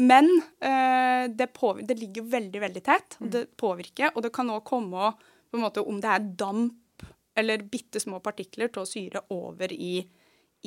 Men 0.01 0.29
eh, 0.65 1.29
det, 1.29 1.51
det 1.87 1.99
ligger 2.01 2.25
veldig, 2.33 2.61
veldig 2.63 2.83
tett, 2.87 3.17
og 3.21 3.29
det 3.35 3.43
påvirker. 3.61 4.15
Og 4.17 4.23
det 4.25 4.33
kan 4.33 4.49
òg 4.51 4.63
komme 4.65 5.11
på 5.53 5.59
en 5.61 5.65
måte, 5.67 5.85
om 5.85 6.01
det 6.01 6.09
er 6.11 6.25
damp 6.41 7.05
eller 7.37 7.63
bitte 7.69 8.01
små 8.01 8.19
partikler 8.25 8.69
av 8.77 8.85
syre 8.89 9.23
over 9.33 9.73
i, 9.73 9.95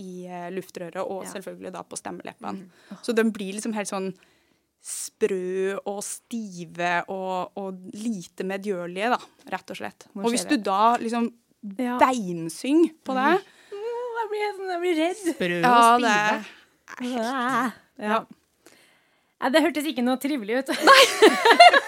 i 0.02 0.08
eh, 0.30 0.48
luftrøret, 0.54 1.02
og 1.04 1.24
Ja. 1.26 1.32
selvfølgelig 1.36 1.74
da 1.76 1.82
på 1.86 1.98
stemmeleppene. 2.00 2.70
Så 3.06 3.14
den 3.18 3.32
blir 3.36 3.54
liksom 3.58 3.74
helt 3.78 3.90
sånn 3.92 4.12
sprø 4.86 5.78
og 5.90 6.04
stive 6.06 7.00
og, 7.10 7.52
og 7.58 7.80
lite 7.98 8.46
medgjørlige, 8.46 9.10
da, 9.16 9.20
rett 9.56 9.72
og 9.74 9.80
slett. 9.80 10.06
Og 10.16 10.30
hvis 10.34 10.46
du 10.50 10.58
da 10.62 10.96
liksom 11.02 11.32
Ja. 11.82 11.98
beinsyng 11.98 12.92
på 13.04 13.14
det 13.18 13.42
Jeg 13.42 14.30
blir, 14.30 14.52
sånn, 14.58 14.70
jeg 14.70 14.82
blir 14.84 14.96
redd. 15.02 15.24
Sprø 15.34 15.62
Ja, 15.62 15.96
og 15.96 16.02
det 16.02 16.14
stive. 16.14 17.14
Ja. 17.16 17.72
Ja. 17.98 18.20
Nei, 19.42 19.50
det 19.52 19.62
hørtes 19.66 19.86
ikke 19.90 20.04
noe 20.06 20.18
trivelig 20.22 20.60
ut. 20.64 20.70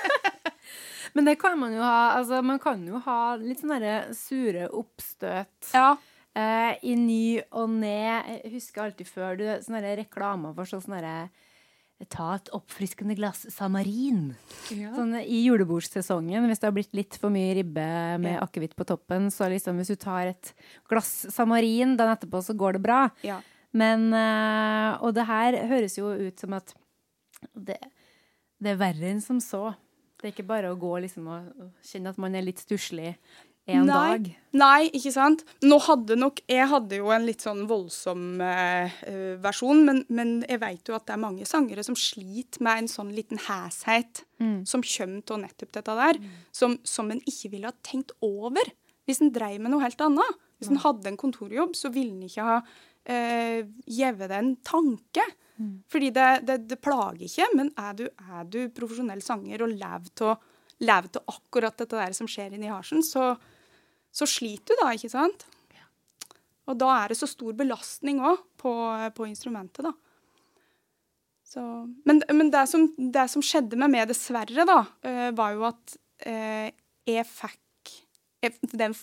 Men 1.18 1.26
det 1.26 1.38
kan 1.42 1.58
man 1.58 1.74
jo 1.74 1.82
ha. 1.82 2.14
Altså, 2.20 2.44
man 2.46 2.60
kan 2.62 2.84
jo 2.86 3.00
ha 3.08 3.20
litt 3.42 3.64
sånne 3.64 4.14
sure 4.16 4.68
oppstøt 4.78 5.72
Ja. 5.74 5.96
eh, 6.38 6.78
i 6.86 6.94
ny 7.00 7.42
og 7.58 7.72
ne. 7.74 8.22
Jeg 8.44 8.52
husker 8.54 8.84
alltid 8.86 9.10
før 9.10 9.38
du 9.40 9.46
sånne 9.66 9.96
reklamer 10.04 10.54
for 10.54 10.70
sånn 10.70 10.86
sånn 10.86 11.30
Ta 12.14 12.36
et 12.36 12.52
oppfriskende 12.54 13.16
glass 13.18 13.48
Samarin. 13.50 14.36
Sånn 14.70 15.16
I 15.18 15.40
julebordsesongen, 15.48 16.46
hvis 16.46 16.60
det 16.62 16.68
har 16.70 16.76
blitt 16.76 16.94
litt 16.94 17.18
for 17.18 17.34
mye 17.34 17.56
ribbe 17.58 17.88
med 18.22 18.36
Ja. 18.36 18.44
akevitt 18.46 18.76
på 18.78 18.86
toppen, 18.86 19.32
så 19.34 19.50
liksom 19.50 19.80
hvis 19.82 19.88
du 19.88 19.96
tar 19.96 20.28
et 20.30 20.54
glass 20.88 21.26
Samarin 21.34 21.98
dagen 21.98 22.14
etterpå, 22.16 22.44
så 22.46 22.54
går 22.56 22.74
det 22.78 22.84
bra. 22.84 23.10
ja. 23.24 23.42
Men 23.74 24.14
eh, 24.14 24.98
Og 25.02 25.14
det 25.16 25.26
her 25.26 25.58
høres 25.68 25.98
jo 25.98 26.14
ut 26.14 26.38
som 26.40 26.54
at 26.54 26.76
det, 27.56 27.80
det 28.62 28.72
er 28.76 28.78
verre 28.78 29.10
enn 29.10 29.22
som 29.22 29.40
så. 29.42 29.76
Det 30.18 30.30
er 30.30 30.34
ikke 30.34 30.50
bare 30.50 30.72
å 30.74 30.80
gå 30.80 30.96
liksom 31.04 31.28
og, 31.30 31.68
kjenne 31.86 32.14
at 32.14 32.18
man 32.22 32.36
er 32.36 32.46
litt 32.46 32.64
stusslig 32.64 33.14
en 33.68 33.84
Nei. 33.84 33.96
dag. 33.96 34.28
Nei, 34.56 34.88
ikke 34.96 35.12
sant. 35.12 35.42
Nå 35.68 35.76
hadde 35.84 36.16
nok 36.16 36.40
Jeg 36.48 36.70
hadde 36.72 37.02
jo 37.02 37.10
en 37.12 37.26
litt 37.28 37.44
sånn 37.44 37.66
voldsom 37.68 38.40
eh, 38.42 38.96
eh, 39.04 39.34
versjon, 39.44 39.84
men, 39.86 40.06
men 40.08 40.38
jeg 40.48 40.62
vet 40.64 40.88
jo 40.88 40.96
at 40.96 41.06
det 41.10 41.18
er 41.18 41.24
mange 41.26 41.48
sangere 41.50 41.84
som 41.84 41.98
sliter 42.00 42.64
med 42.64 42.86
en 42.86 42.92
sånn 42.92 43.14
liten 43.16 43.42
hæshet 43.48 44.24
Mm. 44.38 44.68
som 44.70 44.84
kommer 44.86 45.32
av 45.34 45.40
nettopp 45.42 45.72
dette 45.74 45.94
der, 45.98 46.18
som, 46.54 46.76
som 46.86 47.08
en 47.10 47.22
ikke 47.26 47.50
ville 47.56 47.72
ha 47.72 47.74
tenkt 47.82 48.12
over 48.22 48.70
hvis 49.10 49.18
en 49.24 49.32
dreiv 49.34 49.64
med 49.64 49.72
noe 49.74 49.82
helt 49.82 50.02
annet. 50.04 50.36
Hvis 50.60 50.70
en 50.70 50.82
hadde 50.84 51.10
en 51.10 51.18
kontorjobb, 51.18 51.74
så 51.74 51.90
ville 51.90 52.14
en 52.14 52.28
ikke 52.28 52.46
ha 52.46 52.58
eh, 53.10 53.64
gjevet 53.90 54.30
det 54.30 54.38
en 54.38 54.52
tanke. 54.62 55.26
Fordi 55.92 56.10
det, 56.14 56.28
det, 56.48 56.58
det 56.70 56.80
plager 56.84 57.26
ikke, 57.28 57.50
men 57.58 57.72
er 57.82 57.98
du, 57.98 58.06
er 58.08 58.50
du 58.50 58.60
profesjonell 58.76 59.24
sanger 59.26 59.66
og 59.66 59.74
lever 59.74 60.26
av 61.18 61.36
akkurat 61.36 61.78
dette 61.78 61.98
der 61.98 62.14
som 62.14 62.30
skjer 62.30 62.54
inni 62.54 62.70
harsen, 62.70 63.02
så, 63.06 63.32
så 64.14 64.28
sliter 64.30 64.78
du 64.78 64.84
da, 64.84 64.92
ikke 64.94 65.14
sant? 65.14 65.48
Og 66.68 66.76
da 66.76 66.90
er 67.00 67.12
det 67.12 67.20
så 67.20 67.30
stor 67.32 67.56
belastning 67.58 68.20
òg 68.28 68.42
på, 68.60 68.74
på 69.16 69.28
instrumentet, 69.30 69.88
da. 69.88 69.94
Så, 71.48 71.62
men 72.04 72.20
men 72.36 72.50
det, 72.52 72.66
som, 72.68 72.90
det 72.98 73.24
som 73.32 73.44
skjedde 73.46 73.80
med 73.80 73.94
meg, 73.94 74.10
dessverre, 74.10 74.66
da, 74.68 74.82
eh, 75.08 75.30
var 75.36 75.54
jo 75.56 75.64
at 75.70 75.96
eh, 76.28 76.74
jeg 77.08 77.24
fikk 77.30 77.94
jeg, 78.44 78.58
Den 78.76 78.94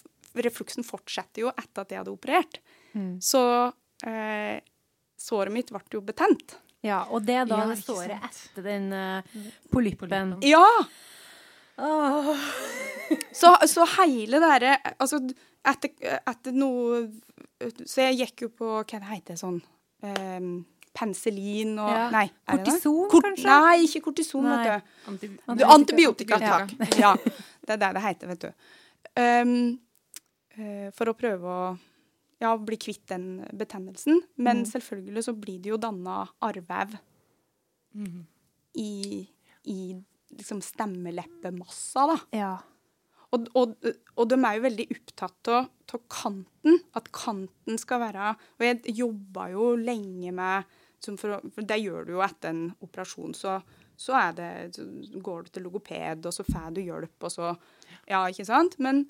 refluksen 0.45 0.85
fortsetter 0.85 1.47
jo 1.47 1.53
etter 1.55 1.83
at 1.83 1.95
jeg 1.95 2.03
hadde 2.03 2.13
operert. 2.13 2.61
Mm. 2.93 3.17
Så 3.23 3.41
eh, 4.07 4.61
såret 5.25 5.53
mitt 5.55 5.73
ble 5.73 5.81
jo 5.97 6.03
betent. 6.05 6.59
Ja, 6.85 7.03
og 7.09 7.25
det 7.25 7.39
er 7.41 7.49
da 7.49 7.63
Ja, 7.63 7.71
det 7.73 7.79
såret 7.81 8.13
sant. 8.21 8.41
etter 8.53 8.67
den 8.67 8.91
uh, 8.93 9.23
polyppen. 9.73 10.35
Ja! 10.45 10.65
Oh. 11.81 12.37
Så, 13.35 13.51
så 13.67 13.83
hele 13.97 14.39
det 14.39 14.47
derre 14.47 14.75
Altså, 15.03 15.19
etter, 15.67 15.91
etter 16.23 16.55
noe 16.55 17.01
Så 17.83 18.05
jeg 18.05 18.21
gikk 18.21 18.45
jo 18.45 18.49
på 18.55 18.69
Hva 18.77 19.01
det 19.03 19.09
heter 19.09 19.41
sånn 19.41 19.57
um, 19.59 20.53
Penicillin 20.95 21.73
og 21.83 21.91
Ja. 21.91 22.05
Nei, 22.15 22.29
det 22.29 22.61
det? 22.61 22.61
Kortison, 22.69 23.01
Kort- 23.11 23.27
kanskje? 23.27 23.49
Nei, 23.51 23.75
ikke 23.89 24.03
kortison, 24.05 24.47
Nei. 24.47 24.53
vet 24.55 24.69
du. 24.69 24.93
Antibiotika. 25.11 25.73
Antibiotika, 25.75 26.39
Antibiotika. 26.39 26.85
takk. 26.87 27.01
Ja, 27.03 27.11
det 27.67 27.75
er 27.75 27.81
det 27.83 27.89
det 27.97 28.03
heter, 28.05 28.31
vet 28.31 28.45
du. 28.45 28.71
Um, 29.19 29.57
uh, 30.61 30.89
for 30.95 31.11
å 31.11 31.17
prøve 31.19 31.57
å 31.59 31.65
ja, 32.45 32.53
bli 32.61 32.79
kvitt 32.81 33.07
den 33.11 33.45
betennelsen. 33.57 34.23
Men 34.37 34.63
Mm. 34.63 34.69
selvfølgelig 34.71 35.25
så 35.27 35.35
blir 35.35 35.63
det 35.65 35.73
jo 35.73 35.81
danna 35.81 36.23
arrvev 36.45 36.97
mm. 37.95 38.21
i, 38.81 39.25
i 39.65 39.79
liksom 40.35 40.63
stemmeleppemassa, 40.63 42.07
da. 42.13 42.19
Ja. 42.37 42.55
Og, 43.35 43.49
og, 43.59 43.73
og 44.15 44.29
de 44.31 44.37
er 44.39 44.59
jo 44.59 44.67
veldig 44.69 44.87
opptatt 44.95 45.51
av 45.57 46.03
kanten. 46.13 46.79
At 46.95 47.11
kanten 47.15 47.79
skal 47.81 48.03
være 48.03 48.35
Og 48.59 48.67
jeg 48.67 48.95
jobba 48.95 49.49
jo 49.53 49.73
lenge 49.79 50.33
med 50.35 50.71
som 51.05 51.19
for, 51.21 51.41
for 51.53 51.67
Det 51.67 51.81
gjør 51.83 52.07
du 52.07 52.15
jo 52.15 52.23
etter 52.25 52.55
en 52.55 52.63
operasjon. 52.85 53.35
Så, 53.37 53.59
så, 53.97 54.21
det, 54.37 54.77
så 54.77 54.87
går 55.21 55.45
du 55.45 55.51
til 55.53 55.67
logoped, 55.67 56.25
og 56.25 56.33
så 56.35 56.47
får 56.47 56.71
du 56.77 56.81
hjelp, 56.85 57.17
og 57.21 57.33
så 57.33 57.53
Ja, 58.09 58.25
ikke 58.29 58.47
sant? 58.49 58.79
Men, 58.79 59.05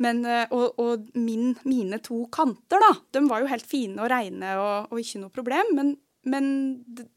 men 0.00 0.22
eh, 0.24 0.46
og, 0.56 0.78
og 0.80 1.08
min, 1.18 1.54
mine 1.68 1.98
to 2.04 2.22
kanter, 2.32 2.80
da, 2.80 2.92
de 3.12 3.24
var 3.28 3.42
jo 3.44 3.50
helt 3.50 3.66
fine 3.68 4.00
og 4.00 4.10
reine 4.12 4.54
og, 4.60 4.92
og 4.92 5.00
ikke 5.02 5.20
noe 5.22 5.34
problem. 5.34 5.74
Men, 5.76 5.94
men 6.30 6.46
det, 6.88 7.08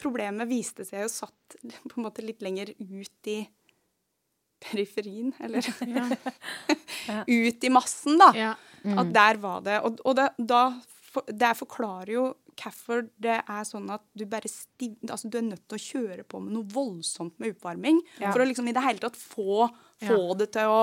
problemet 0.00 0.50
viste 0.50 0.86
seg 0.86 1.04
jo 1.04 1.12
satt 1.12 1.58
på 1.88 1.98
en 1.98 2.06
måte 2.08 2.24
litt 2.26 2.42
lenger 2.44 2.74
ut 2.80 3.30
i 3.30 3.42
periferien, 4.64 5.34
eller 5.44 5.64
Ja. 7.04 7.20
ut 7.28 7.64
i 7.64 7.70
massen, 7.72 8.16
da. 8.18 8.30
Ja. 8.36 8.52
At 9.00 9.10
der 9.14 9.38
var 9.40 9.60
det. 9.64 9.78
Og, 9.84 10.00
og 10.08 10.16
det, 10.18 10.30
da, 10.40 10.62
for, 11.12 11.26
det 11.28 11.50
forklarer 11.60 12.14
jo 12.16 12.24
hvorfor 12.54 13.02
det 13.18 13.40
er 13.40 13.64
sånn 13.66 13.88
at 13.90 14.02
du 14.14 14.22
bare 14.30 14.48
stiv, 14.50 14.94
altså 15.08 15.26
du 15.28 15.40
er 15.40 15.46
nødt 15.48 15.64
til 15.66 15.76
å 15.78 15.84
kjøre 15.84 16.24
på 16.28 16.38
med 16.40 16.54
noe 16.54 16.68
voldsomt 16.70 17.34
med 17.42 17.54
oppvarming. 17.56 17.98
Ja. 18.22 18.30
For 18.30 18.44
å 18.44 18.46
liksom 18.48 18.68
i 18.70 18.74
det 18.76 18.84
hele 18.84 19.02
tatt 19.02 19.18
få, 19.18 19.68
Ja. 20.00 20.10
få 20.10 20.36
det 20.38 20.52
til 20.54 20.70
å 20.70 20.82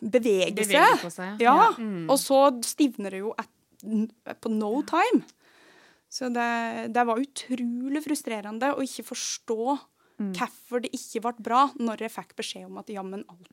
bevege 0.00 0.64
seg. 0.66 1.00
på 1.02 1.10
seg. 1.12 1.40
Ja, 1.40 1.72
Mm. 1.78 2.08
og 2.10 2.18
så 2.18 2.40
stivner 2.64 3.10
det 3.10 3.20
jo 3.24 3.34
at, 3.38 3.48
på 4.40 4.50
no 4.50 4.82
time. 4.82 5.24
Så 6.08 6.30
det, 6.32 6.92
det 6.94 7.02
var 7.06 7.18
utrolig 7.20 8.02
frustrerende 8.04 8.74
å 8.76 8.80
ikke 8.84 9.04
forstå 9.12 9.78
Mm. 10.16 10.30
hvorfor 10.32 10.80
det 10.80 10.88
ikke 10.96 11.20
ble 11.20 11.42
bra, 11.44 11.58
når 11.76 11.98
jeg 12.06 12.10
fikk 12.14 12.30
beskjed 12.38 12.64
om 12.70 12.78
at 12.80 12.88
ja, 12.88 13.02
men 13.04 13.20
alt, 13.28 13.50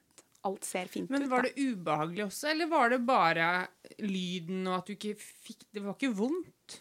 alt 0.48 0.64
ser 0.64 0.86
fint 0.88 1.10
Men 1.12 1.24
ut. 1.26 1.30
var 1.30 1.42
da. 1.44 1.50
det 1.50 1.60
ubehagelig 1.76 2.24
også, 2.24 2.52
eller 2.54 2.70
var 2.72 2.88
det 2.94 3.02
bare 3.06 3.68
lyden 4.00 4.62
og 4.72 4.78
at 4.78 4.86
du 4.88 4.94
ikke 4.96 5.18
fikk 5.20 5.66
Det 5.76 5.84
var 5.84 5.98
ikke 5.98 6.14
vondt? 6.16 6.78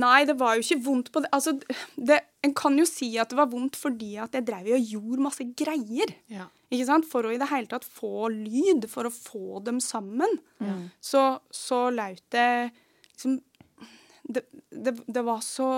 Nei, 0.00 0.24
det 0.24 0.38
var 0.40 0.56
jo 0.56 0.64
ikke 0.64 0.82
vondt 0.86 1.10
på 1.12 1.20
det. 1.20 1.28
Altså, 1.36 1.52
det, 2.00 2.22
en 2.48 2.54
kan 2.56 2.78
jo 2.80 2.86
si 2.88 3.10
at 3.20 3.28
det 3.28 3.36
var 3.36 3.50
vondt 3.52 3.76
fordi 3.76 4.14
at 4.24 4.32
jeg 4.32 4.46
drev 4.48 4.72
og 4.78 4.88
gjorde 4.94 5.26
masse 5.28 5.44
greier. 5.52 6.14
Ja. 6.32 6.46
Ikke 6.70 6.86
sant? 6.88 7.06
For 7.06 7.22
å 7.28 7.32
i 7.34 7.38
det 7.38 7.46
hele 7.50 7.68
tatt 7.70 7.84
få 7.86 8.28
lyd, 8.32 8.88
for 8.90 9.06
å 9.06 9.12
få 9.14 9.60
dem 9.66 9.78
sammen. 9.80 10.38
Mm. 10.58 10.88
Så, 11.00 11.22
så 11.54 11.84
laut 11.94 12.24
det 12.34 12.48
liksom 13.12 13.36
det, 14.26 14.42
det, 14.74 14.96
det 15.06 15.22
var 15.22 15.38
så 15.46 15.68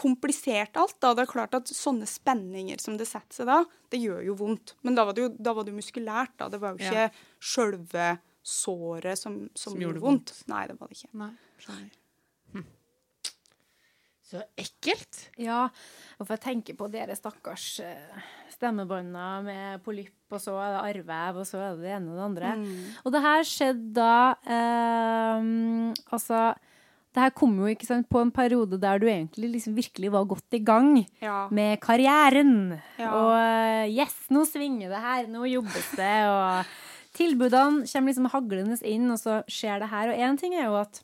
komplisert 0.00 0.78
alt. 0.80 0.96
da. 1.02 1.12
Det 1.14 1.26
er 1.26 1.32
klart 1.34 1.54
at 1.58 1.68
Sånne 1.68 2.06
spenninger 2.08 2.80
som 2.80 2.96
det 2.96 3.04
setter 3.10 3.42
seg 3.42 3.50
da, 3.50 3.58
det 3.92 4.00
gjør 4.00 4.22
jo 4.30 4.36
vondt. 4.38 4.74
Men 4.86 4.96
da 4.96 5.04
var 5.04 5.12
det 5.16 5.26
jo, 5.26 5.30
da 5.36 5.52
var 5.52 5.66
det 5.68 5.74
jo 5.74 5.80
muskulært. 5.82 6.32
da. 6.40 6.48
Det 6.48 6.60
var 6.62 6.72
jo 6.72 6.80
ikke 6.80 7.02
Ja. 7.04 7.10
sjølve 7.38 8.06
såret 8.40 9.18
som, 9.20 9.50
som, 9.54 9.74
Som 9.74 9.80
gjorde 9.82 10.00
gjorde 10.00 10.06
vondt. 10.06 10.32
vondt. 10.32 10.48
Nei, 10.48 10.62
det 10.70 10.78
var 10.80 10.88
det 10.88 10.96
ikke. 10.96 11.12
Nei, 11.20 11.30
skjønner. 11.60 11.90
Hm. 12.54 12.64
Så 14.30 14.38
ekkelt. 14.54 15.24
Ja, 15.42 15.64
og 16.20 16.22
for 16.26 16.36
jeg 16.36 16.44
tenker 16.44 16.76
på 16.78 16.86
dere 16.92 17.16
stakkars 17.18 17.64
stemmebånda 18.54 19.28
med 19.42 19.80
polypp, 19.82 20.14
og 20.30 20.38
så 20.42 20.54
er 20.62 20.74
det 20.76 20.82
arrvev, 20.84 21.40
og 21.42 21.46
så 21.48 21.58
er 21.64 21.76
det 21.78 21.86
det 21.88 21.94
ene 21.96 22.12
og 22.12 22.18
det 22.20 22.26
andre. 22.28 22.50
Mm. 22.60 22.82
Og 23.04 23.14
det 23.14 23.22
her 23.24 23.46
skjedde 23.48 23.94
da 23.96 24.12
eh, 24.46 25.48
Altså, 26.14 26.42
det 27.10 27.24
her 27.24 27.32
kom 27.34 27.56
jo 27.58 27.70
ikke 27.72 27.88
sant, 27.88 28.06
på 28.10 28.20
en 28.22 28.30
periode 28.34 28.78
der 28.78 29.00
du 29.02 29.08
egentlig 29.10 29.50
liksom 29.56 29.74
virkelig 29.78 30.12
var 30.14 30.28
godt 30.30 30.54
i 30.54 30.62
gang 30.62 30.92
Ja. 31.22 31.48
med 31.50 31.80
karrieren. 31.82 32.78
Ja. 33.00 33.10
Og 33.10 33.32
eh, 33.34 33.90
yes, 33.96 34.14
nå 34.30 34.44
svinger 34.46 34.92
det 34.94 35.02
her, 35.02 35.26
nå 35.26 35.42
jobbes 35.50 35.90
det, 35.98 36.14
og 36.30 36.70
tilbudene 37.18 37.82
kommer 37.90 38.12
liksom 38.12 38.30
haglende 38.30 38.78
inn, 38.86 39.10
og 39.10 39.18
så 39.18 39.40
skjer 39.50 39.82
det 39.82 39.90
her. 39.90 40.12
Og 40.14 40.22
én 40.28 40.38
ting 40.38 40.54
er 40.54 40.68
jo 40.70 40.78
at 40.78 41.02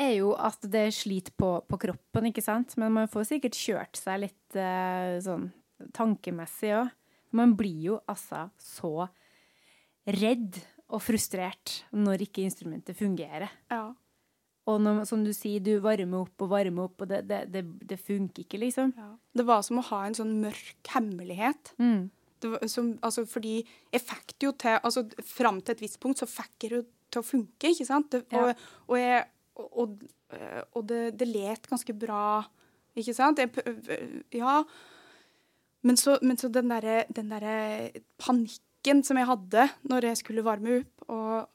er 0.00 0.14
jo 0.18 0.32
at 0.38 0.62
det 0.72 0.86
sliter 0.96 1.34
på, 1.38 1.50
på 1.68 1.78
kroppen, 1.86 2.28
ikke 2.30 2.44
sant? 2.44 2.76
Men 2.80 2.94
man 2.96 3.10
får 3.10 3.28
sikkert 3.34 3.58
kjørt 3.58 3.98
seg 4.00 4.22
litt 4.24 4.56
eh, 4.58 5.18
sånn 5.24 5.50
tankemessig 5.96 6.74
òg. 6.78 6.92
Man 7.32 7.54
blir 7.56 7.80
jo 7.92 7.98
altså 8.10 8.46
så 8.60 9.08
redd 10.04 10.60
og 10.92 11.00
frustrert 11.00 11.82
når 11.96 12.26
ikke 12.28 12.44
instrumentet 12.46 12.98
fungerer. 12.98 13.52
ja. 13.72 13.90
Og 14.70 14.76
når, 14.78 15.00
som 15.10 15.24
du 15.26 15.32
sier, 15.34 15.58
du 15.58 15.80
varmer 15.82 16.20
opp 16.22 16.44
og 16.44 16.52
varmer 16.52 16.84
opp, 16.86 17.00
og 17.02 17.08
det, 17.10 17.24
det, 17.26 17.40
det, 17.50 17.62
det 17.90 17.96
funker 17.98 18.44
ikke, 18.44 18.60
liksom. 18.62 18.92
Ja. 18.94 19.08
Det 19.34 19.42
var 19.48 19.64
som 19.66 19.80
å 19.80 19.82
ha 19.88 20.04
en 20.06 20.14
sånn 20.14 20.36
mørk 20.38 20.86
hemmelighet. 20.92 21.72
Mm. 21.82 22.04
Det 22.38 22.50
var, 22.52 22.62
som, 22.70 22.92
altså, 23.02 23.24
fordi 23.26 23.56
jeg 23.90 24.04
fikk 24.06 24.36
det 24.36 24.46
jo 24.46 24.52
til 24.62 24.78
altså, 24.78 25.02
Fram 25.26 25.58
til 25.66 25.74
et 25.74 25.82
visst 25.82 25.98
punkt 26.02 26.22
så 26.22 26.28
fikk 26.30 26.68
jeg 26.68 26.76
det 26.76 26.82
til 27.10 27.24
å 27.24 27.26
funke, 27.26 27.72
ikke 27.72 27.88
sant? 27.88 28.14
Det, 28.14 28.22
Ja. 28.30 28.44
og, 28.52 28.62
og, 28.86 28.94
jeg, 29.00 29.26
og, 29.56 29.68
og, 29.82 30.02
øh, 30.32 30.62
det, 30.88 31.00
det 31.20 31.28
let 31.28 31.68
ganske 31.70 31.94
bra, 31.94 32.42
ikke 32.96 33.14
sant? 33.14 33.38
Jeg, 33.38 33.50
ja. 34.34 34.62
Men 35.82 35.96
så, 35.98 36.18
men 36.22 36.38
så 36.38 36.48
den 36.52 36.70
derre 36.70 37.04
der 37.10 38.00
panikken 38.22 39.02
som 39.04 39.18
jeg 39.18 39.26
hadde 39.28 39.68
når 39.90 40.08
jeg 40.10 40.20
skulle 40.22 40.44
varme 40.46 40.80
opp, 40.80 41.08
og 41.08 41.48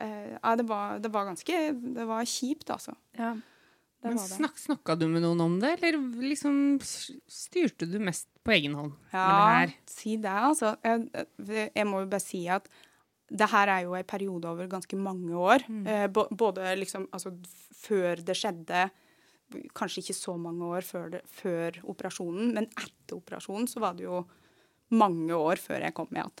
ja, 0.00 0.54
det 0.56 0.64
var, 0.64 0.98
det 0.98 1.10
var 1.12 1.26
ganske 1.28 1.56
Det 1.96 2.06
var 2.08 2.24
kjipt, 2.24 2.70
altså. 2.72 2.94
Ja. 3.18 3.34
Det 4.00 4.08
Men 4.14 4.18
snak, 4.22 4.56
Snakka 4.56 4.94
du 4.96 5.04
med 5.12 5.20
noen 5.20 5.42
om 5.44 5.58
det, 5.60 5.74
eller 5.76 5.98
liksom 6.24 6.78
styrte 6.80 7.84
du 7.84 7.98
mest 8.00 8.30
på 8.40 8.54
egen 8.56 8.72
hånd 8.78 8.94
med 8.94 9.10
det 9.12 9.18
Ja, 9.18 9.58
her? 9.58 9.74
si 9.92 10.14
det, 10.16 10.32
altså. 10.32 10.70
Jeg, 10.86 11.26
jeg 11.76 11.86
må 11.86 12.00
jo 12.00 12.08
bare 12.08 12.24
si 12.24 12.46
at 12.48 12.70
det 13.30 13.46
her 13.52 13.70
er 13.70 13.84
jo 13.86 13.94
en 13.94 14.08
periode 14.10 14.48
over 14.50 14.66
ganske 14.70 14.96
mange 14.98 15.36
år. 15.38 15.62
Mm. 15.68 15.86
både 16.36 16.74
liksom 16.80 17.06
altså 17.14 17.30
før 17.80 18.22
det 18.26 18.34
skjedde, 18.36 18.88
kanskje 19.74 20.02
ikke 20.02 20.14
så 20.18 20.34
mange 20.38 20.66
år 20.66 20.86
før, 20.86 21.08
det, 21.14 21.22
før 21.26 21.78
operasjonen, 21.90 22.52
men 22.54 22.68
etter 22.74 23.16
operasjonen 23.16 23.66
så 23.70 23.82
var 23.82 23.96
det 23.98 24.04
jo 24.08 24.24
mange 24.98 25.34
år 25.34 25.58
før 25.62 25.86
jeg 25.86 25.94
kom 25.94 26.10
igjen. 26.14 26.32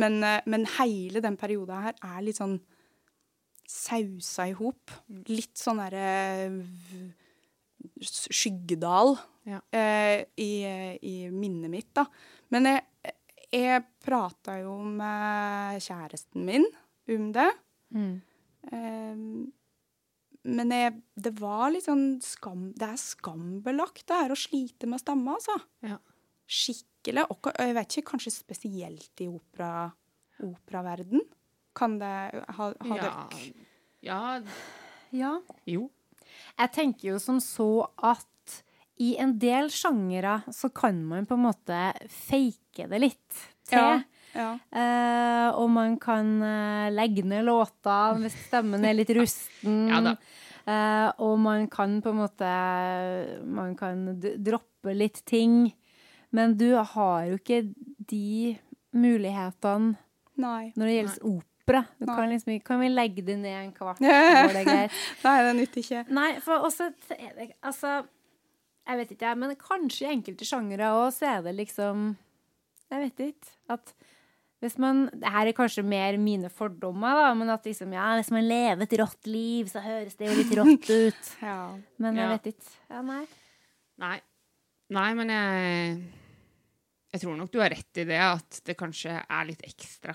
Men, 0.00 0.22
eh, 0.24 0.40
men 0.48 0.66
hele 0.78 1.20
den 1.24 1.36
perioden 1.40 1.84
her 1.84 1.96
er 2.00 2.24
litt 2.24 2.40
sånn 2.40 2.58
sausa 3.70 4.48
i 4.50 4.54
hop. 4.56 4.90
Litt 5.28 5.60
sånn 5.60 5.80
derre 5.80 6.50
Skyggedal 8.00 9.14
Ja. 9.48 9.60
eh, 9.72 10.24
i, 10.36 10.50
i 11.02 11.14
minnet 11.32 11.70
mitt, 11.72 11.90
da. 11.96 12.04
Men 12.52 12.68
jeg, 12.68 12.84
jeg 13.54 13.86
prata 14.04 14.58
jo 14.60 14.76
med 14.84 15.80
kjæresten 15.82 16.44
min 16.46 16.66
om 17.10 17.30
det. 17.34 17.48
Mm. 17.94 18.12
Um, 18.70 19.52
men 20.50 20.72
jeg, 20.72 20.94
det 21.20 21.32
var 21.40 21.70
litt 21.72 21.86
sånn 21.86 22.20
skam 22.24 22.68
Det 22.76 22.86
er 22.86 23.00
skambelagt, 23.00 24.04
det 24.08 24.18
her 24.22 24.32
å 24.32 24.38
slite 24.38 24.88
med 24.88 25.02
stemme, 25.02 25.34
altså. 25.36 25.56
Ja. 25.84 25.98
Skikkelig. 26.50 27.26
Og 27.32 27.50
jeg 27.52 27.76
vet 27.76 27.96
ikke, 27.96 28.10
kanskje 28.12 28.32
spesielt 28.34 29.24
i 29.24 29.28
opera, 29.30 29.90
operaverden? 30.44 31.24
Kan 31.76 31.98
det 32.00 32.14
ha, 32.56 32.70
ha 32.72 32.96
Ja. 32.96 33.02
dere 33.02 33.66
ja, 34.00 34.20
ja. 35.12 35.34
jo. 35.68 35.90
Jeg 36.56 36.72
tenker 36.72 37.10
jo 37.10 37.18
som 37.20 37.40
så 37.42 37.90
at 37.96 38.29
i 39.00 39.14
en 39.22 39.34
del 39.40 39.70
sjangere 39.72 40.40
så 40.52 40.68
kan 40.74 40.98
man 41.08 41.26
på 41.28 41.36
en 41.38 41.46
måte 41.46 41.80
fake 42.12 42.88
det 42.90 43.00
litt 43.00 43.42
til. 43.68 43.78
Ja. 43.78 44.00
Ja. 44.30 44.50
Eh, 44.70 45.48
og 45.58 45.70
man 45.74 45.96
kan 45.98 46.36
eh, 46.46 46.90
legge 46.94 47.24
ned 47.26 47.48
låter 47.48 48.20
hvis 48.20 48.36
stemmen 48.46 48.84
er 48.86 48.94
litt 48.98 49.10
rusten. 49.16 49.82
Ja 49.90 50.04
da. 50.04 50.14
Eh, 50.70 51.08
og 51.24 51.38
man 51.40 51.64
kan 51.72 51.96
på 52.04 52.12
en 52.12 52.18
måte 52.20 52.48
Man 53.48 53.72
kan 53.78 54.04
droppe 54.20 54.92
litt 54.94 55.22
ting. 55.26 55.72
Men 56.30 56.54
du 56.60 56.76
har 56.76 57.24
jo 57.26 57.38
ikke 57.40 57.62
de 58.10 58.54
mulighetene 58.94 59.96
Nei. 60.40 60.70
når 60.76 60.86
det 60.86 60.94
gjelder 60.94 61.24
opera. 61.26 61.82
Du 61.98 62.06
Nei. 62.06 62.14
kan 62.14 62.30
liksom 62.30 62.52
ikke 62.54 62.68
Kan 62.70 62.84
vi 62.84 62.92
legge 62.92 63.24
det 63.26 63.38
ned 63.40 63.56
en 63.64 63.72
kvart? 63.74 63.98
Går 64.04 64.54
det 64.60 64.64
greit. 64.68 65.02
Nei, 65.24 65.36
det 65.48 65.56
nytter 65.58 65.82
ikke. 65.82 66.04
Nei, 66.20 66.30
for 66.44 66.68
også 66.68 66.90
Altså, 67.64 67.96
jeg 68.88 68.98
vet 68.98 69.10
ikke, 69.14 69.26
jeg, 69.28 69.38
men 69.38 69.56
kanskje 69.60 70.06
i 70.08 70.12
enkelte 70.14 70.46
sjangere 70.48 70.88
òg, 70.96 71.10
så 71.14 71.26
er 71.36 71.42
det 71.46 71.54
liksom 71.58 72.16
Jeg 72.90 73.04
vet 73.04 73.20
ikke. 73.28 73.50
At 73.70 73.92
hvis 74.60 74.74
man 74.82 75.06
Det 75.14 75.30
her 75.30 75.46
er 75.48 75.52
kanskje 75.56 75.84
mer 75.86 76.16
mine 76.20 76.50
fordommer, 76.52 77.14
da, 77.16 77.34
men 77.34 77.48
at 77.48 77.64
liksom, 77.64 77.92
ja, 77.96 78.08
hvis 78.18 78.30
man 78.34 78.44
lever 78.48 78.82
et 78.84 78.96
rått 79.00 79.26
liv, 79.30 79.68
så 79.72 79.80
høres 79.80 80.16
det 80.18 80.26
jo 80.28 80.34
litt 80.36 80.56
rått 80.58 80.90
ut. 81.06 81.30
Ja. 81.40 81.78
Men 81.98 82.16
jeg 82.18 82.26
Ja. 82.26 82.32
vet 82.36 82.50
ikke. 82.54 82.74
Ja, 82.90 83.02
nei. 83.02 83.22
Nei. 84.00 84.16
Nei, 84.90 85.10
men 85.14 85.28
jeg 85.28 86.02
Jeg 87.12 87.20
tror 87.22 87.36
nok 87.38 87.50
du 87.52 87.58
har 87.60 87.70
rett 87.70 87.98
i 88.02 88.04
det, 88.04 88.18
at 88.20 88.60
det 88.66 88.76
kanskje 88.78 89.16
er 89.22 89.44
litt 89.48 89.62
ekstra 89.66 90.14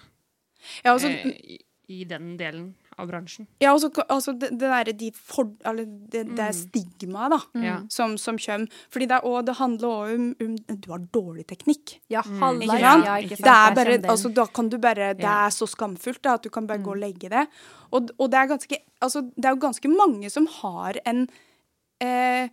Ja, 0.83 0.93
altså, 0.93 1.07
eh, 1.09 1.31
i, 1.55 1.57
i 1.89 2.03
den 2.05 2.35
delen 2.37 2.73
av 2.97 3.09
bransjen. 3.09 3.47
ja, 3.61 3.73
også, 3.73 3.89
altså 4.07 4.33
det, 4.39 4.51
det 4.55 4.69
derre 4.71 4.93
de 4.95 5.11
for... 5.15 5.51
Eller 5.65 5.85
det, 5.85 6.25
det 6.35 6.45
Mm. 6.45 6.57
stigmaet, 6.59 7.31
da, 7.33 7.39
mm. 7.59 7.87
som, 7.89 8.17
som 8.17 8.37
kommer. 8.39 8.81
Fordi 8.93 9.07
det, 9.09 9.17
er, 9.17 9.25
og 9.27 9.45
det 9.47 9.55
handler 9.59 9.87
òg 9.89 10.13
om, 10.15 10.27
om 10.45 10.77
Du 10.81 10.91
har 10.91 11.05
dårlig 11.13 11.47
teknikk. 11.49 11.97
Ja, 12.11 12.21
halvveis. 12.21 12.69
Ikke 12.69 12.81
sant? 12.83 13.05
Ja, 13.05 13.15
ikke 13.17 13.39
sant? 13.39 13.47
Det 13.47 13.55
er 13.55 13.75
bare, 13.79 13.97
altså, 14.13 14.29
da 14.29 14.45
kan 14.47 14.69
du 14.69 14.77
bare, 14.81 15.13
det 15.17 15.31
er 15.31 15.55
så 15.55 15.67
skamfullt 15.69 16.23
da, 16.23 16.37
at 16.39 16.45
du 16.45 16.49
kan 16.53 16.67
bare 16.67 16.83
gå 16.83 16.93
og 16.93 17.01
legge 17.01 17.31
det. 17.31 17.47
Og, 17.91 18.11
og 18.17 18.31
det, 18.31 18.39
er 18.39 18.51
ganske, 18.53 18.81
altså, 19.01 19.25
det 19.35 19.49
er 19.49 19.57
jo 19.57 19.63
ganske 19.67 19.91
mange 19.91 20.29
som 20.33 20.47
har 20.61 20.99
en 21.05 21.25
eh, 22.03 22.49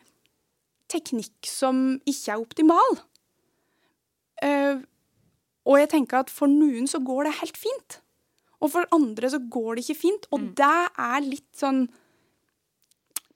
teknikk 0.93 1.49
som 1.49 2.01
ikke 2.05 2.35
er 2.35 2.43
optimal. 2.43 3.03
Uh, 4.43 4.83
og 5.69 5.79
jeg 5.79 5.93
tenker 5.93 6.25
at 6.25 6.31
for 6.33 6.51
noen 6.51 6.89
så 6.91 6.99
går 7.05 7.29
det 7.29 7.37
helt 7.39 7.59
fint. 7.61 8.02
Og 8.63 8.71
for 8.71 8.87
andre 8.95 9.29
så 9.33 9.41
går 9.51 9.77
det 9.77 9.85
ikke 9.89 9.99
fint. 10.05 10.27
Og 10.33 10.53
det 10.59 10.73
er 11.03 11.21
litt 11.27 11.51
sånn 11.59 11.85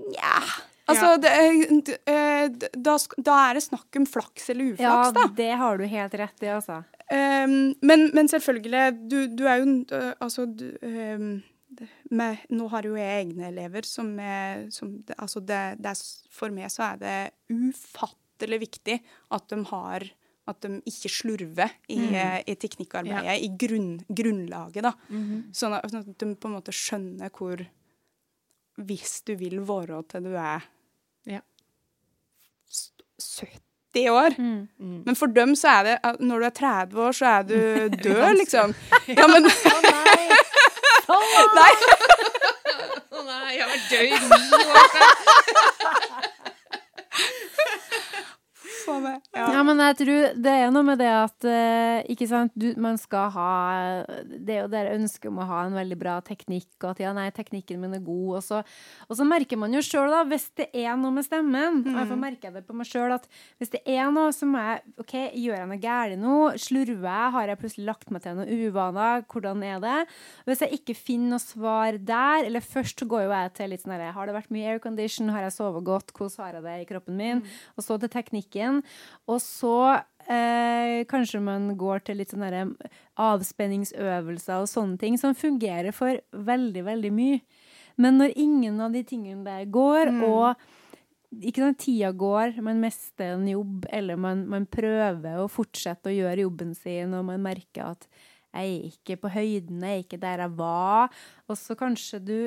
Nja. 0.07 0.41
Altså, 0.87 1.07
Ja. 1.07 1.17
det, 1.17 1.31
eh, 2.07 2.49
d- 2.49 2.69
da, 2.77 2.97
da 3.19 3.37
er 3.51 3.55
det 3.55 3.63
snakk 3.65 3.97
om 3.97 4.05
flaks 4.07 4.51
eller 4.51 4.75
uflaks, 4.75 4.81
Ja, 4.81 5.11
da. 5.11 5.27
det 5.35 5.57
har 5.59 5.79
du 5.79 5.85
helt 5.87 6.13
rett 6.15 6.43
i, 6.43 6.47
altså. 6.53 6.85
Um, 7.11 7.75
men, 7.83 8.11
men 8.15 8.29
selvfølgelig, 8.29 9.09
du, 9.09 9.27
du 9.29 9.45
er 9.47 9.61
jo 9.63 9.85
Altså, 10.21 10.45
du, 10.47 10.77
um, 10.83 11.43
med, 12.11 12.39
nå 12.51 12.69
har 12.71 12.83
jo 12.83 12.95
jeg 12.97 13.27
egne 13.27 13.49
elever 13.49 13.85
som 13.87 14.19
er 14.19 14.69
som, 14.71 15.03
Altså, 15.19 15.41
det, 15.45 15.79
det 15.81 15.87
er, 15.87 16.03
for 16.31 16.51
meg 16.51 16.71
så 16.71 16.93
er 16.93 16.97
det 17.03 17.33
ufattelig 17.51 18.61
viktig 18.61 19.01
at 19.31 19.49
de 19.49 19.63
har 19.71 20.07
at 20.47 20.63
de 20.63 20.79
ikke 20.87 21.11
slurver 21.11 21.73
i, 21.91 21.99
mm. 21.99 22.17
i 22.47 22.55
teknikkarbeidet, 22.55 23.37
i 23.43 23.49
grunn, 23.59 23.97
grunnlaget. 24.07 24.83
da. 24.87 24.93
sånn, 25.51 25.75
at, 25.75 25.91
sånn 25.91 26.05
at 26.05 26.13
de 26.23 26.29
på 26.39 26.49
en 26.51 26.57
måte 26.59 26.75
skjønner 26.75 27.33
hvor 27.35 27.65
Hvis 28.77 29.23
du 29.27 29.35
vil 29.41 29.61
være 29.67 30.03
til 30.13 30.23
du 30.29 30.35
er 30.37 30.67
Ja. 31.27 31.41
70 33.19 34.11
år. 34.13 34.37
Mm. 34.39 35.03
Men 35.07 35.17
for 35.17 35.27
dem 35.33 35.55
så 35.57 35.69
er 35.79 35.83
det 35.89 35.95
at 36.05 36.21
når 36.21 36.39
du 36.39 36.47
er 36.47 36.57
30 36.61 37.01
år, 37.01 37.13
så 37.17 37.25
er 37.27 37.43
du 37.49 37.57
død, 38.07 38.37
liksom. 38.43 38.75
Ja, 39.19 39.27
men 39.27 39.49
Å 39.49 39.51
nei! 39.89 40.27
Å 41.07 41.19
Nei. 41.57 41.75
Å 43.17 43.23
nei, 43.25 43.57
jeg 43.57 43.63
har 43.63 43.71
vært 43.73 43.89
død 43.91 44.05
i 44.07 44.19
ni 44.21 44.63
år. 44.67 46.36
Faen 48.87 49.05
meg. 49.05 49.21
Ja. 49.37 49.47
Ja. 49.57 49.63
men 49.67 49.83
jeg 49.83 49.99
tror 50.01 50.39
det 50.47 50.55
er 50.63 50.73
noe 50.75 50.87
med 50.87 51.01
det 51.03 51.11
at 51.13 51.47
eh, 51.51 52.07
ikke 52.15 52.29
sant, 52.31 52.55
du, 52.57 52.69
man 52.81 52.99
skal 53.01 53.31
ha 53.35 53.51
Det 54.27 54.55
er 54.55 54.61
jo 54.63 54.71
det 54.73 54.83
ønsket 54.95 55.29
om 55.31 55.41
å 55.43 55.49
ha 55.49 55.63
en 55.67 55.77
veldig 55.77 55.99
bra 56.01 56.17
teknikk, 56.25 56.71
og 56.83 56.93
at 56.95 57.03
ja, 57.05 57.13
nei, 57.17 57.29
teknikken 57.35 57.81
min 57.83 57.97
er 57.99 58.05
god. 58.05 58.39
Og 58.39 58.45
så, 58.45 58.63
og 59.09 59.19
så 59.19 59.27
merker 59.29 59.61
man 59.61 59.75
jo 59.75 59.83
sjøl, 59.85 60.11
da, 60.13 60.23
hvis 60.29 60.49
det 60.59 60.69
er 60.73 60.97
noe 61.01 61.15
med 61.15 61.27
stemmen 61.27 61.83
Og 61.85 61.93
jeg 61.93 62.09
får 62.11 62.21
merke 62.21 62.53
det 62.55 62.65
på 62.67 62.77
meg 62.77 62.89
sjøl 62.89 63.15
at 63.17 63.27
hvis 63.61 63.73
det 63.73 63.83
er 63.89 64.11
noe 64.15 64.33
som 64.35 64.55
er 64.59 64.83
OK, 65.01 65.15
gjør 65.37 65.59
jeg 65.61 65.71
noe 65.71 65.81
galt 65.83 66.21
nå? 66.21 66.37
Slurver 66.61 67.07
jeg? 67.09 67.33
Har 67.37 67.51
jeg 67.53 67.61
plutselig 67.61 67.87
lagt 67.89 68.13
meg 68.15 68.25
til 68.25 68.37
noen 68.39 68.65
uvaner? 68.67 69.25
Hvordan 69.31 69.63
er 69.67 69.81
det? 69.83 69.97
Hvis 70.49 70.63
jeg 70.65 70.81
ikke 70.81 70.97
finner 70.99 71.37
noe 71.37 71.43
svar 71.43 71.99
der, 71.99 72.47
eller 72.47 72.65
først 72.65 73.03
så 73.03 73.09
går 73.09 73.27
jo 73.27 73.33
jeg 73.35 73.53
til 73.59 73.73
litt 73.73 73.83
sånn 73.85 73.95
herre 73.97 74.13
Har 74.17 74.29
det 74.29 74.37
vært 74.37 74.53
mye 74.55 74.71
aircondition? 74.75 75.33
Har 75.35 75.47
jeg 75.47 75.57
sovet 75.57 75.85
godt? 75.87 76.13
Hvordan 76.17 76.45
har 76.45 76.59
jeg 76.59 76.67
det 76.67 76.77
i 76.83 76.89
kroppen 76.89 77.19
min? 77.19 77.43
Og 77.77 77.85
så 77.85 77.99
til 78.01 78.13
teknikken. 78.13 78.76
Og 79.31 79.41
så 79.43 79.77
eh, 80.29 81.05
kanskje 81.11 81.43
man 81.45 81.69
går 81.79 82.07
til 82.07 82.21
litt 82.21 82.35
sånne 82.35 82.65
avspenningsøvelser 83.27 84.63
og 84.63 84.71
sånne 84.71 85.01
ting 85.03 85.19
som 85.21 85.37
fungerer 85.37 85.95
for 85.97 86.19
veldig, 86.33 86.87
veldig 86.87 87.13
mye. 87.15 87.41
Men 87.97 88.19
når 88.21 88.37
ingen 88.37 88.81
av 88.85 88.93
de 88.93 89.03
tingene 89.09 89.47
der 89.47 89.69
går, 89.73 90.13
og 90.29 91.41
ikke 91.41 91.65
sant, 91.65 91.81
tida 91.83 92.13
går, 92.17 92.59
man 92.65 92.81
mister 92.83 93.35
en 93.35 93.47
jobb, 93.49 93.87
eller 93.93 94.21
man, 94.21 94.45
man 94.51 94.69
prøver 94.69 95.41
å 95.41 95.51
fortsette 95.51 96.13
å 96.13 96.17
gjøre 96.17 96.45
jobben 96.45 96.75
sin, 96.77 97.15
og 97.17 97.27
man 97.31 97.43
merker 97.45 97.95
at 97.95 98.09
jeg 98.57 98.73
er 98.73 98.85
ikke 98.89 99.19
på 99.21 99.31
høyden, 99.35 99.83
jeg 99.85 99.93
er 99.93 100.05
ikke 100.05 100.21
der 100.23 100.45
jeg 100.45 100.57
var, 100.57 101.17
og 101.49 101.59
så 101.61 101.77
kanskje 101.77 102.21
du 102.25 102.39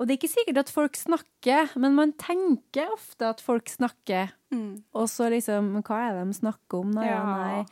Og 0.00 0.06
det 0.08 0.14
er 0.14 0.18
ikke 0.22 0.30
sikkert 0.32 0.58
at 0.62 0.70
folk 0.72 0.94
snakker, 0.96 1.74
men 1.76 1.92
man 1.92 2.14
tenker 2.16 2.88
ofte 2.94 3.26
at 3.28 3.42
folk 3.44 3.68
snakker. 3.68 4.30
Mm. 4.50 4.78
Og 4.96 5.04
så 5.12 5.26
liksom 5.30 5.68
hva 5.84 5.98
er 6.08 6.14
det 6.16 6.22
de 6.30 6.36
snakker 6.38 6.78
om, 6.80 6.94
da? 6.96 7.02
Ja, 7.04 7.18
Ja. 7.18 7.34
nei. 7.36 7.66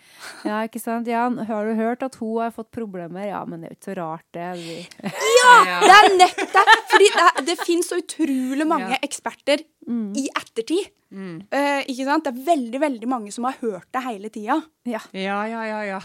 Ja, 0.44 0.58
ikke 0.68 0.82
sant? 0.82 1.08
Ja, 1.08 1.22
har 1.48 1.64
du 1.64 1.72
hørt 1.74 2.02
at 2.04 2.18
hun 2.20 2.36
har 2.42 2.52
fått 2.52 2.68
problemer? 2.70 3.24
Ja, 3.30 3.40
men 3.48 3.62
det 3.64 3.70
er 3.70 3.72
jo 3.72 3.78
ikke 3.78 3.88
så 3.88 3.96
rart, 3.96 4.26
det. 4.36 4.50
Vi- 4.60 5.10
Ja. 5.40 5.54
Det 5.88 5.96
er 5.96 6.08
nettopp 6.20 6.52
det! 6.52 6.76
Fordi 6.92 7.08
det, 7.16 7.46
det 7.48 7.58
finnes 7.64 7.88
så 7.88 7.96
utrolig 8.02 8.66
mange 8.68 8.90
Ja. 8.92 9.00
eksperter 9.02 9.64
i 9.88 10.28
ettertid. 10.36 10.92
Mm. 11.10 11.40
Uh, 11.48 11.80
ikke 11.88 12.04
sant? 12.04 12.24
Det 12.28 12.34
er 12.36 12.44
veldig 12.54 12.80
veldig 12.84 13.08
mange 13.08 13.32
som 13.32 13.44
har 13.48 13.56
hørt 13.62 13.88
det 13.90 14.02
hele 14.04 14.28
tida. 14.28 14.60
Ja. 14.84 15.00
Ja, 15.16 15.44
ja, 15.48 15.62
ja, 15.64 15.80
ja. 15.96 16.00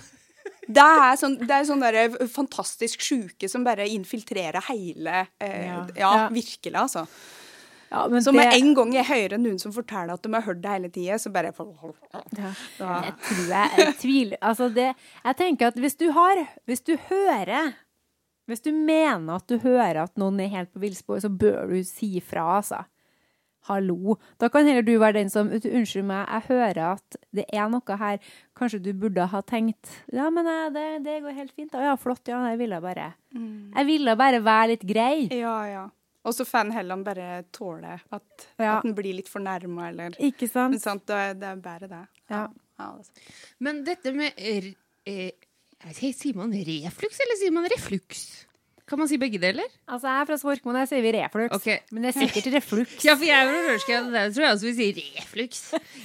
Det 0.68 0.84
er 0.84 1.16
sånn, 1.20 1.38
det 1.40 1.52
er 1.52 1.66
sånn 1.68 1.82
der 1.84 2.10
fantastisk 2.32 3.02
sjuke 3.04 3.50
som 3.52 3.64
bare 3.66 3.86
infiltrerer 3.92 4.64
hele 4.70 5.28
eh, 5.42 5.66
Ja. 5.68 5.88
ja. 5.96 6.12
Ja. 6.24 6.28
virkelig, 6.32 6.74
altså. 6.80 7.08
Ja, 7.94 8.08
men 8.10 8.24
Så 8.24 8.32
med 8.34 8.48
det- 8.50 8.58
en 8.62 8.74
gang 8.74 8.92
jeg 8.94 9.06
hører 9.06 9.38
noen 9.38 9.60
som 9.60 9.72
forteller 9.72 10.14
at 10.16 10.22
de 10.24 10.32
har 10.34 10.42
hørt 10.42 10.62
det 10.64 10.72
hele 10.72 10.90
tida, 10.90 11.20
så 11.20 11.30
bare 11.32 11.52
Ja. 11.54 13.02
Jeg 13.04 13.14
tror 13.28 13.48
jeg, 13.48 13.70
jeg 13.78 13.96
tviler 14.00 14.38
Altså, 14.42 14.74
det 14.74 14.96
Jeg 15.26 15.36
tenker 15.38 15.68
at 15.68 15.76
hvis 15.76 15.96
du 15.98 16.12
har 16.12 16.48
Hvis 16.68 16.82
du 16.84 16.96
hører 16.98 17.74
Hvis 18.50 18.62
du 18.64 18.72
mener 18.72 19.36
at 19.36 19.48
du 19.48 19.60
hører 19.60 20.04
at 20.04 20.16
noen 20.18 20.40
er 20.42 20.50
helt 20.50 20.74
på 20.74 20.80
villspor, 20.82 21.20
så 21.22 21.30
bør 21.30 21.70
du 21.70 21.84
si 21.84 22.20
fra, 22.20 22.58
altså. 22.60 22.84
Hallo. 23.70 24.18
Da 24.42 24.50
kan 24.52 24.66
heller 24.68 24.84
du 24.84 24.92
være 25.00 25.14
den 25.22 25.30
som 25.32 25.48
Unnskyld 25.54 26.04
meg, 26.10 26.26
jeg 26.28 26.48
hører 26.50 26.80
at 26.98 27.16
det 27.32 27.46
er 27.54 27.70
noe 27.72 27.98
her. 28.02 28.18
Kanskje 28.60 28.82
du 28.84 28.92
burde 28.94 29.26
ha 29.32 29.42
tenkt 29.48 29.90
Ja, 30.12 30.30
men 30.30 30.46
det, 30.76 30.86
det 31.06 31.22
går 31.24 31.38
helt 31.38 31.54
fint. 31.56 31.74
Ja, 31.74 31.96
flott. 31.96 32.28
Ja, 32.28 32.42
jeg 32.52 32.60
ville 32.60 32.80
bare 32.84 33.14
Jeg 33.34 33.86
ville 33.88 34.16
bare 34.20 34.42
være 34.44 34.68
litt 34.74 34.84
grei. 34.90 35.28
Ja, 35.32 35.56
ja. 35.72 35.86
Og 36.24 36.32
så 36.36 36.46
får 36.48 36.66
en 36.68 36.72
heller 36.72 37.02
bare 37.04 37.44
tåle 37.52 37.98
at, 38.00 38.46
Ja. 38.60 38.78
at 38.78 38.86
en 38.88 38.94
blir 38.96 39.14
litt 39.16 39.28
fornærma, 39.28 39.90
eller 39.90 40.16
Ikke 40.24 40.48
sant? 40.48 40.72
Men 40.72 40.80
sant, 40.80 41.06
det, 41.08 41.16
er- 41.16 41.34
det 41.36 41.50
er 41.50 41.56
bare 41.64 41.88
det. 41.92 42.04
Ja. 42.32 42.48
Ja, 42.80 42.92
er. 43.00 43.10
Men 43.60 43.84
dette 43.84 44.14
med 44.16 44.32
er, 44.38 44.70
eh, 45.06 45.32
vet 45.84 46.00
ikke, 46.00 46.14
Sier 46.20 46.36
man 46.40 46.52
refluks, 46.52 47.20
eller 47.20 47.38
sier 47.42 47.52
man 47.52 47.68
refluks? 47.72 48.46
Kan 48.94 49.00
man 49.02 49.10
si 49.10 49.18
begge 49.18 49.40
deler? 49.42 49.66
Altså, 49.90 50.06
jeg 50.06 50.22
er 50.22 50.28
fra 50.30 50.36
Svorkmoen, 50.38 50.76
jeg 50.84 50.88
sier 50.92 51.02
vi 51.02 51.12
reflux. 51.16 51.50
Okay. 51.58 51.80
Men 51.90 52.04
det 52.06 52.12
er 52.12 52.18
sikkert 52.28 52.48
reflux. 52.54 52.92
Ja, 53.08 53.16
for 53.18 53.26
jeg 53.26 53.34
er 53.34 53.48
fra 53.50 53.62
Rørskau, 53.72 54.12
det 54.14 54.22
tror 54.36 54.44
jeg 54.46 54.54
også 54.58 54.68
vi 54.68 54.74
sier 54.78 55.00
refluks. 55.18 55.62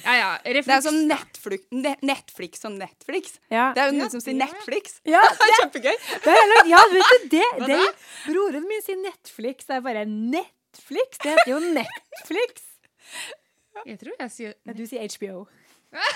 Ja, 0.06 0.14
ja, 0.16 0.28
refluks. 0.46 0.68
Det 0.70 0.76
er 0.78 0.84
sånn 0.86 1.02
Netflix, 1.10 1.66
net, 1.84 2.00
Netflix 2.08 2.62
som 2.64 2.78
Netflix. 2.80 3.34
Ja. 3.52 3.66
Det 3.76 3.82
er 3.82 3.90
jo 3.90 3.92
Ja, 3.92 3.98
noen 4.00 4.14
som 4.14 4.22
sier 4.24 4.32
det 4.40 4.46
er- 4.46 4.54
Netflix. 4.54 4.96
Ja, 5.04 5.20
Kjempegøy. 5.58 5.92
Det 6.24 6.32
er 6.32 6.40
helt- 6.54 6.72
ja, 6.72 6.80
vet 6.94 7.12
du 7.12 7.28
det? 7.36 7.50
Det 7.68 7.80
broren 8.30 8.64
min 8.72 8.82
sier 8.88 8.96
Netflix. 9.04 9.68
Det 9.68 9.76
er 9.76 9.84
bare 9.84 10.06
Netflix. 10.08 11.20
Det 11.20 11.34
heter 11.36 11.52
jo 11.52 11.60
Netflix. 11.68 12.64
Jeg 13.84 14.00
tror 14.00 14.16
jeg 14.24 14.30
sier 14.38 14.56
Ja, 14.64 14.72
du 14.80 14.86
sier 14.88 15.04
HBO. 15.12 15.44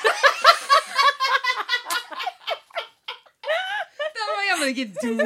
Det 4.12 4.24
var 4.28 4.44
jammen 4.46 4.68
ikke 4.72 4.87
dum. 5.02 5.20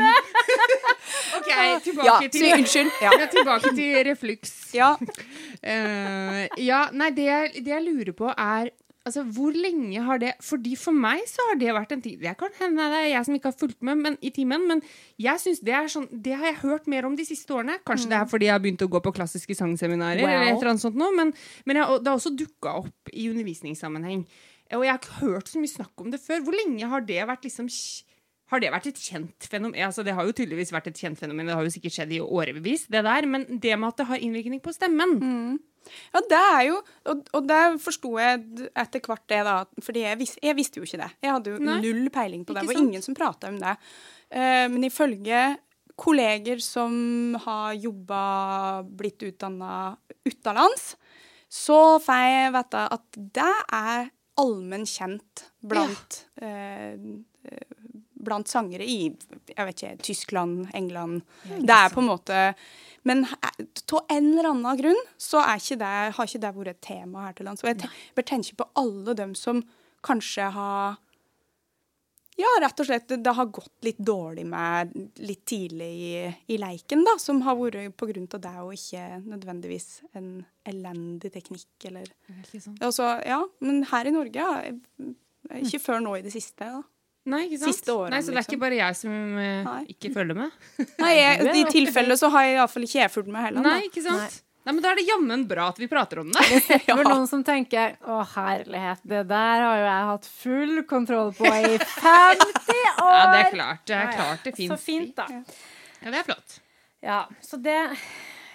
OK, 1.47 1.85
tilbake 1.87 2.09
Ja, 2.11 2.17
til 2.29 2.49
unnskyld. 2.59 2.91
Ja. 3.07 3.13
Tilbake 3.33 3.75
til 3.77 4.01
refluks. 4.11 4.57
ja. 4.75 4.91
Uh, 5.65 6.43
ja, 6.71 6.83
nei, 6.93 7.11
det 7.17 7.25
jeg, 7.31 7.63
det 7.65 7.73
jeg 7.73 7.87
lurer 7.87 8.17
på 8.17 8.33
er 8.35 8.73
Altså, 9.07 9.23
Hvor 9.23 9.55
lenge 9.55 10.01
har 10.03 10.19
det 10.19 10.33
Fordi 10.43 10.73
For 10.75 10.91
meg 10.91 11.21
så 11.31 11.45
har 11.47 11.59
det 11.61 11.71
vært 11.77 11.93
en 11.95 12.01
ting 12.03 12.17
Det 12.19 12.33
kan 12.41 12.51
hende 12.59 12.89
det 12.91 13.03
er 13.05 13.11
jeg 13.13 13.29
som 13.29 13.37
ikke 13.37 13.53
har 13.53 13.59
fulgt 13.61 13.85
med 13.87 14.01
men, 14.03 14.17
i 14.19 14.33
timen, 14.35 14.65
men 14.67 14.83
jeg 15.23 15.39
synes 15.45 15.61
det 15.63 15.77
er 15.79 15.87
sånn 15.93 16.09
Det 16.11 16.35
har 16.35 16.49
jeg 16.51 16.59
hørt 16.65 16.89
mer 16.91 17.07
om 17.07 17.15
de 17.15 17.23
siste 17.29 17.55
årene. 17.55 17.77
Kanskje 17.87 18.11
det 18.11 18.19
er 18.19 18.27
fordi 18.33 18.49
jeg 18.49 18.57
har 18.57 18.65
begynt 18.65 18.83
å 18.83 18.91
gå 18.91 19.01
på 19.05 19.13
klassiske 19.15 19.55
sangseminarer, 19.55 20.25
Wow. 20.27 20.33
eller 20.33 20.49
et 20.51 20.57
eller 20.59 20.73
annet 20.73 20.83
sånt 20.83 20.99
nå, 20.99 21.13
men, 21.15 21.31
men 21.71 21.79
jeg, 21.79 22.01
det 22.03 22.11
har 22.11 22.19
også 22.19 22.35
dukka 22.35 22.75
opp 22.83 23.13
i 23.15 23.29
undervisningssammenheng. 23.31 24.27
Og 24.75 24.83
jeg 24.83 24.91
har 24.91 24.99
ikke 24.99 25.21
hørt 25.23 25.53
så 25.55 25.63
mye 25.63 25.71
snakk 25.71 26.03
om 26.03 26.11
det 26.11 26.19
før. 26.27 26.43
Hvor 26.43 26.59
lenge 26.59 26.91
har 26.91 27.07
det 27.07 27.23
vært 27.31 27.47
liksom 27.47 27.71
har 28.53 28.63
det 28.63 28.71
vært 28.71 28.91
et 28.93 29.01
kjent 29.01 29.49
fenomen? 29.51 29.79
Altså, 29.89 30.05
det 30.07 30.15
har 30.15 30.27
jo 30.27 30.35
tydeligvis 30.37 30.73
vært 30.75 30.91
et 30.93 31.01
kjent 31.01 31.19
fenomen, 31.19 31.49
det 31.49 31.57
har 31.59 31.67
jo 31.67 31.73
sikkert 31.75 31.97
skjedd 31.97 32.13
i 32.15 32.21
årevis, 32.23 32.87
det 32.93 33.03
der, 33.07 33.27
men 33.31 33.47
det 33.63 33.75
med 33.75 33.89
at 33.91 34.03
det 34.03 34.09
har 34.13 34.23
innvirkning 34.23 34.63
på 34.63 34.75
stemmen 34.77 35.17
Ja, 36.15 36.23
det 36.31 36.39
er 36.39 36.63
jo 36.67 36.79
Og, 37.11 37.21
og 37.39 37.45
der 37.47 37.77
forsto 37.79 38.17
jeg 38.19 38.41
etter 38.75 39.03
hvert 39.07 39.27
det, 39.31 39.43
da. 39.47 39.59
Fordi 39.83 40.03
jeg, 40.03 40.19
vis, 40.19 40.33
jeg 40.43 40.57
visste 40.59 40.81
jo 40.81 40.87
ikke 40.89 40.99
det. 40.99 41.13
Jeg 41.23 41.31
hadde 41.31 41.53
jo 41.53 41.61
Nei, 41.63 41.77
null 41.85 42.09
peiling 42.11 42.43
på 42.43 42.57
det. 42.57 42.65
Det 42.65 42.73
var 42.73 42.79
sant? 42.79 42.89
ingen 42.91 43.05
som 43.05 43.15
prata 43.19 43.53
om 43.53 43.61
det. 43.63 43.77
Uh, 44.35 44.67
men 44.73 44.89
ifølge 44.89 45.45
kolleger 45.97 46.59
som 46.61 47.37
har 47.47 47.77
jobba, 47.79 48.21
blitt 48.85 49.23
utdanna 49.27 49.95
utenlands, 50.27 50.97
så 51.49 51.97
får 52.03 52.27
jeg 52.27 52.53
vite 52.59 52.83
at 52.99 53.21
det 53.39 53.55
er 53.79 54.11
allmenn 54.43 54.85
kjent 54.89 55.47
blant 55.65 56.19
ja. 56.37 56.51
eh, 56.51 57.55
Blant 58.17 58.49
sangere 58.49 58.85
i 58.89 59.11
jeg 59.13 59.67
vet 59.69 59.83
ikke, 59.83 59.97
Tyskland, 60.03 60.67
England. 60.75 61.23
Det 61.45 61.75
er 61.75 61.93
på 61.93 62.01
en 62.01 62.09
måte 62.09 62.43
Men 63.07 63.25
av 63.29 64.01
en 64.11 64.31
eller 64.33 64.49
annen 64.51 64.79
grunn 64.81 65.03
så 65.21 65.39
er 65.45 65.61
ikke 65.61 65.77
det, 65.79 65.91
har 66.17 66.27
ikke 66.27 66.43
det 66.43 66.55
vært 66.57 66.71
et 66.73 66.81
tema 66.89 67.27
her 67.29 67.37
til 67.37 67.47
lands. 67.47 67.63
Og 67.63 67.71
jeg 67.71 67.91
bør 68.17 68.27
tenke 68.27 68.57
på 68.59 68.67
alle 68.83 69.15
dem 69.19 69.35
som 69.39 69.61
kanskje 70.07 70.49
har 70.57 70.97
Ja, 72.37 72.51
rett 72.61 72.81
og 72.83 72.89
slett 72.89 73.09
det 73.09 73.33
har 73.33 73.47
gått 73.49 73.87
litt 73.87 74.01
dårlig 74.05 74.43
med 74.45 74.91
litt 75.25 75.47
tidlig 75.49 75.87
i, 75.89 76.11
i 76.53 76.59
leiken, 76.61 77.05
da. 77.07 77.15
Som 77.23 77.41
har 77.47 77.57
vært 77.57 77.95
på 77.97 78.09
grunn 78.11 78.27
av 78.29 78.43
det, 78.45 78.53
og 78.61 78.75
ikke 78.77 79.05
nødvendigvis 79.25 79.87
en 80.19 80.43
elendig 80.69 81.31
teknikk, 81.33 81.71
eller 81.89 82.11
Altså, 82.85 83.07
ja, 83.25 83.41
men 83.65 83.87
her 83.89 84.11
i 84.11 84.13
Norge 84.13 84.37
ja, 84.37 84.51
Ikke 85.63 85.81
før 85.81 86.05
nå 86.05 86.19
i 86.19 86.27
det 86.27 86.35
siste, 86.35 86.69
da. 86.75 86.83
Nei, 87.27 87.43
ikke 87.49 87.59
sant? 87.59 87.75
Siste 87.75 87.91
årene, 87.95 88.15
Nei, 88.15 88.23
Så 88.23 88.31
det 88.31 88.37
er 88.37 88.41
liksom. 88.41 88.55
ikke 88.55 88.63
bare 88.63 88.77
jeg 88.79 88.97
som 89.03 89.15
eh, 89.43 89.63
Nei. 89.67 89.79
ikke 89.97 90.11
følger 90.15 90.37
med? 90.39 90.51
Nei, 91.05 91.13
jeg, 91.19 91.47
I 91.61 91.63
tilfelle 91.75 92.17
så 92.21 92.29
har 92.35 92.45
jeg 92.47 92.59
iallfall 92.61 92.85
ikke 92.87 93.01
jeg 93.03 93.13
fulgt 93.15 93.31
med 93.35 93.43
heller. 93.49 93.65
Nei, 93.67 93.79
ikke 93.89 94.03
sant? 94.05 94.23
Nei. 94.67 94.75
men 94.75 94.83
Da 94.85 94.93
er 94.93 95.01
det 95.01 95.07
jammen 95.09 95.43
bra 95.51 95.69
at 95.73 95.81
vi 95.83 95.89
prater 95.91 96.21
om 96.23 96.31
det. 96.35 96.45
Det 96.69 96.79
er 96.95 97.03
noen 97.07 97.27
som 97.31 97.43
tenker 97.47 97.97
Å, 98.07 98.21
herlighet, 98.37 99.03
det 99.07 99.25
der 99.31 99.65
har 99.67 99.81
jo 99.83 99.87
jeg 99.89 100.07
hatt 100.13 100.31
full 100.31 100.77
kontroll 100.91 101.33
på 101.39 101.51
i 101.51 101.75
50 101.79 102.73
år! 103.03 103.13
Ja, 103.17 103.27
det 103.33 103.41
er 103.43 103.51
klart. 103.55 103.83
Det 103.87 103.95
er 103.97 104.05
Ja, 104.05 104.07
ja. 104.11 104.17
klart 104.21 104.47
det 104.47 104.55
fins. 104.57 104.71
Så 104.73 104.79
fint, 104.83 105.13
da. 105.19 105.27
Ja, 106.03 106.11
det 106.15 106.19
er 106.23 106.27
flott. 106.31 106.59
Ja, 107.07 107.21
så 107.45 107.59
det 107.63 107.77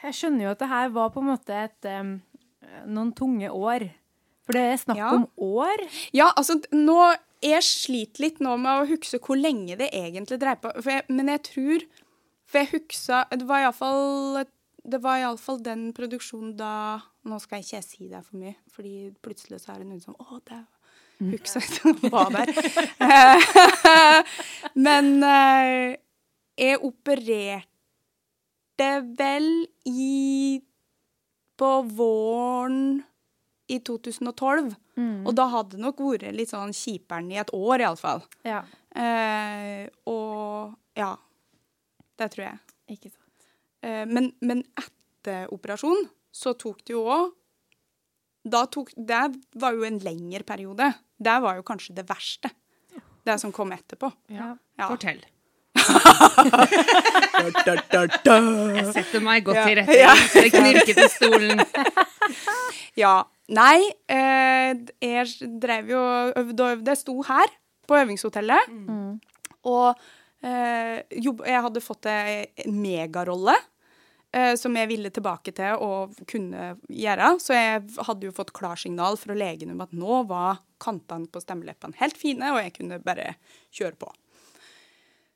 Jeg 0.01 0.15
skjønner 0.17 0.47
jo 0.47 0.51
at 0.55 0.59
det 0.63 0.67
her 0.71 0.89
var 0.95 1.11
på 1.13 1.21
en 1.21 1.27
måte 1.29 1.53
et 1.67 1.87
em, 1.91 2.15
noen 2.89 3.11
tunge 3.15 3.51
år. 3.53 3.85
For 4.51 4.59
det 4.59 4.65
er 4.73 4.77
snakk 4.83 4.99
Ja. 4.99 5.09
om 5.15 5.23
år. 5.47 5.79
Ja, 6.13 6.27
altså, 6.35 6.59
nå 6.75 6.99
Jeg 7.41 7.63
sliter 7.65 8.21
litt 8.21 8.37
nå 8.43 8.51
med 8.61 8.83
å 8.83 8.89
huske 8.91 9.17
hvor 9.17 9.33
lenge 9.39 9.73
det 9.79 9.87
egentlig 9.97 10.37
dreier 10.43 10.59
på. 10.61 10.69
Jeg, 10.85 11.07
men 11.09 11.31
jeg 11.31 11.41
tror 11.47 11.79
For 12.45 12.59
jeg 12.61 12.69
huksa 12.75 13.23
Det 13.31 13.47
var 13.47 13.63
iallfall 13.65 14.43
det 14.81 14.97
var 15.01 15.19
iallfall 15.21 15.59
den 15.61 15.91
produksjonen 15.93 16.55
da 16.57 16.97
Nå 17.29 17.37
skal 17.41 17.59
ikke 17.61 17.75
jeg 17.79 17.85
si 17.85 18.07
det 18.09 18.21
for 18.25 18.37
mye, 18.41 18.55
fordi 18.73 19.11
plutselig 19.21 19.59
så 19.61 19.75
er 19.75 19.79
det 19.83 19.87
noen 19.91 20.01
som 20.01 20.15
Å, 20.17 20.39
det 20.49 20.57
huksa 21.21 21.61
jeg 21.61 21.69
som 21.77 21.93
var 22.09 22.31
der. 22.33 22.49
Eh, 22.97 23.37
Men 24.85 25.21
eh, 25.23 25.95
jeg 26.57 26.79
opererte 26.81 27.67
vel 29.17 29.49
i 29.85 30.61
På 31.61 31.71
våren 31.85 33.03
i 33.71 33.79
2012. 33.87 34.75
Og 35.25 35.31
da 35.37 35.45
hadde 35.53 35.77
det 35.77 35.81
nok 35.81 36.01
vært 36.03 36.27
litt 36.35 36.51
sånn 36.51 36.73
kjiperen 36.75 37.31
i 37.33 37.39
et 37.41 37.51
år, 37.57 37.85
iallfall. 37.87 38.23
Ja, 38.47 38.63
Eh, 38.91 39.85
og 40.11 40.73
ja. 40.99 41.13
Det 42.19 42.25
tror 42.33 42.43
jeg. 42.43 42.57
ikke 42.91 43.09
sant. 43.13 43.45
Eh, 43.87 44.01
men, 44.05 44.33
men 44.43 44.65
etter 44.75 45.47
operasjonen 45.55 46.09
så 46.35 46.51
tok 46.59 46.81
det 46.83 46.91
jo 46.97 47.05
òg 47.07 47.29
da 48.43 48.65
tok, 48.67 48.89
Det 48.97 49.21
var 49.61 49.75
jo 49.77 49.83
en 49.87 49.99
lengre 50.03 50.43
periode. 50.43 50.89
Det 51.15 51.37
var 51.43 51.55
jo 51.59 51.63
kanskje 51.63 51.93
det 51.95 52.07
verste. 52.09 52.49
Det 53.23 53.35
som 53.39 53.51
kom 53.53 53.71
etterpå. 53.71 54.09
Ja. 54.33 54.57
Ja. 54.75 54.87
Fortell. 54.89 55.21
Jeg 58.25 58.87
setter 58.93 59.23
meg 59.23 59.45
godt 59.45 59.61
til 59.65 59.77
rette. 59.81 59.97
Ja. 59.97 60.13
Det 60.33 60.49
knirket 60.53 60.97
i 61.05 61.09
stolen. 61.17 61.63
Ja. 62.99 63.21
Nei, 63.51 63.83
eh, 64.07 64.71
jeg 65.03 65.49
drev 65.59 65.89
jo 65.91 65.99
og 65.99 66.37
øvde 66.39 66.63
og 66.63 66.77
øvde. 66.77 66.93
Jeg 66.93 67.01
sto 67.01 67.17
her 67.27 67.51
på 67.87 67.97
øvingshotellet. 67.99 68.71
Og 69.67 69.89
eh, 70.45 71.01
jobb, 71.19 71.43
jeg 71.47 71.65
hadde 71.65 71.83
fått 71.83 72.07
en 72.07 72.77
megarolle 72.79 73.57
eh, 74.31 74.55
som 74.59 74.75
jeg 74.77 74.89
ville 74.91 75.11
tilbake 75.13 75.53
til 75.57 75.83
og 75.83 76.15
kunne 76.29 76.75
gjøre. 76.87 77.33
Så 77.43 77.57
jeg 77.57 77.83
hadde 78.07 78.29
jo 78.29 78.35
fått 78.35 78.53
klarsignal 78.55 79.19
fra 79.19 79.35
legen 79.37 79.73
om 79.75 79.83
at 79.83 79.93
nå 79.95 80.23
var 80.31 80.63
kantene 80.81 81.29
på 81.29 81.43
stemmeleppene 81.43 81.99
helt 81.99 82.17
fine, 82.17 82.55
og 82.55 82.63
jeg 82.63 82.75
kunne 82.79 83.01
bare 83.03 83.35
kjøre 83.75 83.99
på. 84.01 84.13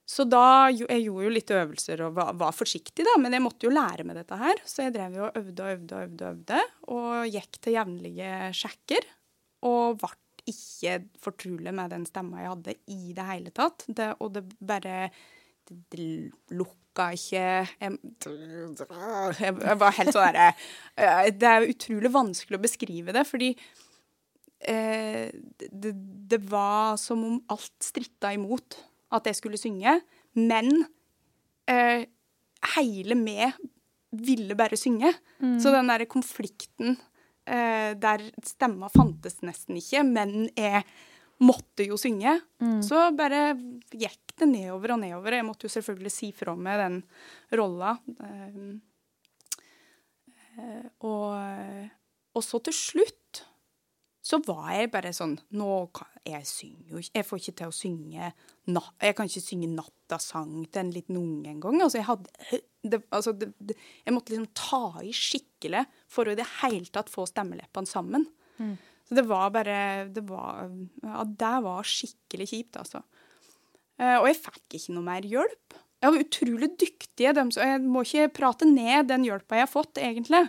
Så 0.05 0.25
da 0.29 0.69
Jeg 0.69 1.01
gjorde 1.07 1.25
jo 1.25 1.33
litt 1.33 1.51
øvelser 1.53 2.03
og 2.05 2.17
var, 2.19 2.35
var 2.37 2.53
forsiktig, 2.53 3.05
da, 3.07 3.15
men 3.21 3.33
jeg 3.33 3.43
måtte 3.43 3.65
jo 3.65 3.73
lære 3.73 4.05
med 4.05 4.19
dette 4.21 4.37
her. 4.37 4.61
Så 4.67 4.85
jeg 4.85 4.93
drev 4.95 5.17
jo 5.17 5.25
og 5.27 5.39
øvde 5.41 5.65
og 5.65 5.71
øvde 5.77 5.95
og 5.95 6.05
øvde, 6.05 6.29
øvde, 6.29 6.59
og 6.93 7.33
gikk 7.33 7.59
til 7.59 7.77
jevnlige 7.79 8.35
sjekker. 8.53 9.09
Og 9.65 9.97
ble 10.03 10.13
ikke 10.45 10.99
fortrolig 11.25 11.73
med 11.73 11.89
den 11.89 12.05
stemma 12.05 12.43
jeg 12.43 12.51
hadde 12.53 12.75
i 12.93 13.15
det 13.17 13.27
hele 13.31 13.53
tatt. 13.55 13.87
Det, 13.89 14.11
og 14.21 14.35
det 14.35 14.45
bare 14.61 15.09
det, 15.65 15.77
det 15.89 16.09
lukka 16.53 17.09
ikke 17.17 17.41
jeg, 17.41 17.97
jeg 19.41 19.77
var 19.81 19.95
helt 19.97 20.13
sånn 20.13 20.27
derre 20.29 20.51
eh, 20.53 21.31
Det 21.33 21.49
er 21.49 21.65
utrolig 21.67 22.11
vanskelig 22.13 22.59
å 22.59 22.63
beskrive 22.63 23.15
det, 23.15 23.25
fordi 23.27 23.49
eh, 24.69 25.33
det, 25.33 25.95
det 26.29 26.39
var 26.45 26.95
som 27.01 27.25
om 27.25 27.39
alt 27.51 27.73
stritta 27.83 28.31
imot 28.37 28.77
at 29.11 29.25
jeg 29.29 29.35
skulle 29.37 29.57
synge, 29.61 29.99
men 30.35 30.71
eh, 31.69 32.05
hele 32.75 33.15
meg 33.19 33.53
ville 34.15 34.55
bare 34.55 34.77
synge. 34.79 35.11
Så 35.61 35.71
den 35.73 35.89
derre 35.91 36.07
konflikten 36.09 36.95
eh, 37.45 37.91
der 37.99 38.23
stemma 38.43 38.89
fantes 38.89 39.41
nesten 39.45 39.77
ikke, 39.77 40.03
men 40.07 40.47
jeg 40.55 40.83
måtte 41.43 41.83
jo 41.83 41.97
synge, 41.99 42.37
så 42.81 43.09
bare 43.11 43.57
gikk 43.91 44.31
det 44.39 44.47
nedover 44.47 44.93
og 44.95 45.01
nedover. 45.01 45.35
Jeg 45.35 45.45
måtte 45.45 45.67
jo 45.67 45.73
selvfølgelig 45.73 46.11
si 46.11 46.31
fra 46.35 46.55
meg 46.55 46.79
den 46.79 46.95
rolla. 47.59 47.97
Eh, 48.23 48.55
eh, 50.57 50.85
og, 51.03 51.35
og 52.35 52.43
så 52.43 52.59
til 52.63 52.73
slutt 52.73 53.43
så 54.25 54.39
var 54.45 54.71
jeg 54.73 54.89
bare 54.93 55.11
sånn 55.13 55.35
Nå 55.53 55.69
kan 55.93 56.09
jeg 56.25 56.47
synger 56.49 56.95
jo 56.95 57.01
ikke 57.01 57.19
Jeg 57.19 57.27
får 57.27 57.41
ikke 57.41 57.55
til 57.59 57.69
å 57.69 57.75
synge 57.77 58.29
natt, 58.73 58.95
Jeg 59.03 59.17
kan 59.17 59.29
ikke 59.29 59.43
synge 59.45 59.69
nattasang 59.75 60.55
til 60.65 60.81
en 60.81 60.93
liten 60.95 61.19
unge 61.19 61.51
engang. 61.51 61.77
Altså, 61.85 61.99
jeg 61.99 62.07
hadde 62.09 62.61
det, 62.85 63.01
altså, 63.13 63.35
det, 63.37 63.51
det, 63.59 63.77
Jeg 64.05 64.15
måtte 64.15 64.33
liksom 64.33 64.49
ta 64.57 64.81
i 65.05 65.13
skikkelig 65.13 65.85
for 66.11 66.25
å 66.25 66.33
i 66.33 66.39
det 66.39 66.47
hele 66.63 66.89
tatt 66.93 67.11
få 67.13 67.27
stemmeleppene 67.29 67.89
sammen. 67.89 68.25
Så 69.05 69.17
det 69.19 69.25
var 69.29 69.53
bare 69.53 69.79
Det 70.13 70.25
var 70.25 70.65
Ja, 71.03 71.25
det 71.25 71.55
var 71.65 71.89
skikkelig 71.89 72.49
kjipt, 72.51 72.81
altså. 72.81 73.03
Eh, 74.01 74.17
og 74.19 74.27
jeg 74.27 74.41
fikk 74.41 74.79
ikke 74.79 74.95
noe 74.95 75.07
mer 75.07 75.27
hjelp. 75.29 75.77
Jeg 76.03 76.13
var 76.13 76.23
utrolig 76.25 76.69
dyktig. 76.81 77.29
Dem, 77.37 77.51
så 77.53 77.65
jeg 77.65 77.83
må 77.85 78.03
ikke 78.05 78.33
prate 78.41 78.67
ned 78.67 79.07
den 79.09 79.25
hjelpa 79.27 79.61
jeg 79.61 79.67
har 79.67 79.71
fått, 79.71 80.01
egentlig, 80.01 80.43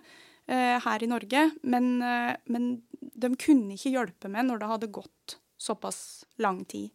eh, 0.48 0.76
her 0.82 1.04
i 1.04 1.10
Norge. 1.10 1.44
Men, 1.62 2.02
eh, 2.02 2.36
men 2.46 2.82
de 3.00 3.32
kunne 3.40 3.76
ikke 3.76 3.92
hjelpe 3.94 4.30
meg 4.32 4.46
når 4.46 4.62
det 4.62 4.70
hadde 4.72 4.94
gått 4.94 5.38
såpass 5.60 6.24
lang 6.42 6.64
tid. 6.68 6.90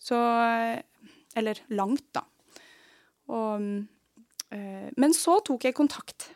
Så 0.00 0.16
eh, 0.16 0.80
Eller 1.38 1.60
langt, 1.70 2.08
da. 2.10 2.24
Og, 3.30 3.62
øh, 4.50 4.88
men 4.98 5.12
så 5.14 5.36
tok 5.46 5.64
jeg 5.64 5.76
kontakt. 5.78 6.32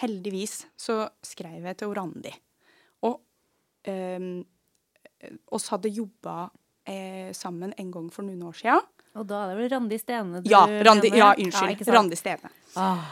Heldigvis 0.00 0.64
så 0.76 1.04
skrev 1.22 1.62
jeg 1.62 1.78
til 1.78 1.94
Randi. 1.94 2.32
Og 3.06 3.20
øh, 3.86 4.42
oss 5.46 5.68
hadde 5.70 5.94
jobba 5.94 6.48
eh, 6.90 7.30
sammen 7.30 7.72
en 7.78 7.92
gang 7.94 8.10
for 8.12 8.26
noen 8.26 8.42
år 8.50 8.58
siden. 8.58 8.90
Og 9.16 9.24
da 9.28 9.44
er 9.44 9.52
det 9.52 9.60
vel 9.60 9.70
Randi 9.72 9.98
Stene 10.00 10.42
du 10.44 10.50
Ja, 10.50 10.64
Randi, 10.66 11.10
ja 11.16 11.30
unnskyld. 11.32 11.80
Ja, 11.86 11.94
Randi 11.96 12.18
Stene. 12.18 12.50
Ah, 12.76 13.06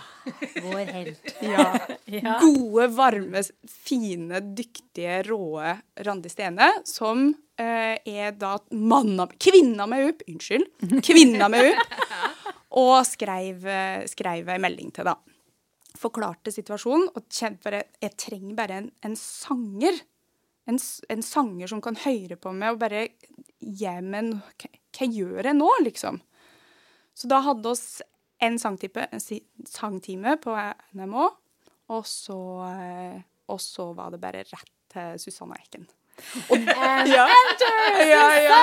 Vår 0.62 0.84
helt. 0.92 1.34
Ja. 1.44 1.64
Ja. 2.04 2.38
Gode, 2.40 2.88
varme, 2.96 3.42
fine, 3.68 4.40
dyktige, 4.56 5.22
råe 5.28 5.74
Randi 6.06 6.30
Stene, 6.32 6.70
som 6.88 7.26
eh, 7.60 7.96
er 8.04 8.32
da 8.38 8.56
manna 8.70 9.26
Kvinna 9.40 9.86
med 9.90 10.10
opp, 10.12 10.24
unnskyld. 10.28 10.68
Kvinna 11.04 11.48
med 11.52 11.72
opp. 11.72 11.96
Og 12.84 12.96
skreiv, 13.06 13.66
eh, 13.70 14.04
skreiv 14.10 14.48
ei 14.50 14.58
melding 14.62 14.90
til, 14.94 15.06
da. 15.06 15.16
Forklarte 16.00 16.50
situasjonen 16.50 17.06
og 17.14 17.28
kjente 17.30 17.62
bare 17.68 17.84
Jeg 18.02 18.16
trenger 18.18 18.56
bare 18.58 18.80
en, 18.80 18.88
en 19.06 19.14
sanger. 19.18 20.00
En, 20.66 20.80
en 21.12 21.22
sanger 21.22 21.70
som 21.70 21.82
kan 21.84 21.96
høre 22.02 22.36
på 22.40 22.52
meg 22.56 22.74
og 22.74 22.80
bare 22.80 23.06
gi 23.60 23.92
meg 24.02 24.18
en 24.24 24.32
Hva 24.94 25.08
gjør 25.10 25.48
jeg 25.50 25.58
nå, 25.58 25.70
liksom? 25.84 26.20
Så 27.14 27.30
da 27.30 27.40
hadde 27.46 27.70
oss 27.70 28.02
en 28.42 28.58
sangtime 28.58 30.36
på 30.42 30.54
NMH, 30.94 31.26
og 31.94 32.06
så, 32.08 32.38
eh, 32.70 33.20
og 33.50 33.60
så 33.62 33.90
var 33.96 34.14
det 34.14 34.22
bare 34.22 34.42
rett 34.46 34.72
til 34.94 35.20
Susanne 35.22 35.58
Eken. 35.60 35.86
And 36.46 36.68
Ja. 37.14 37.26
Ja, 37.98 38.26
ja. 38.38 38.60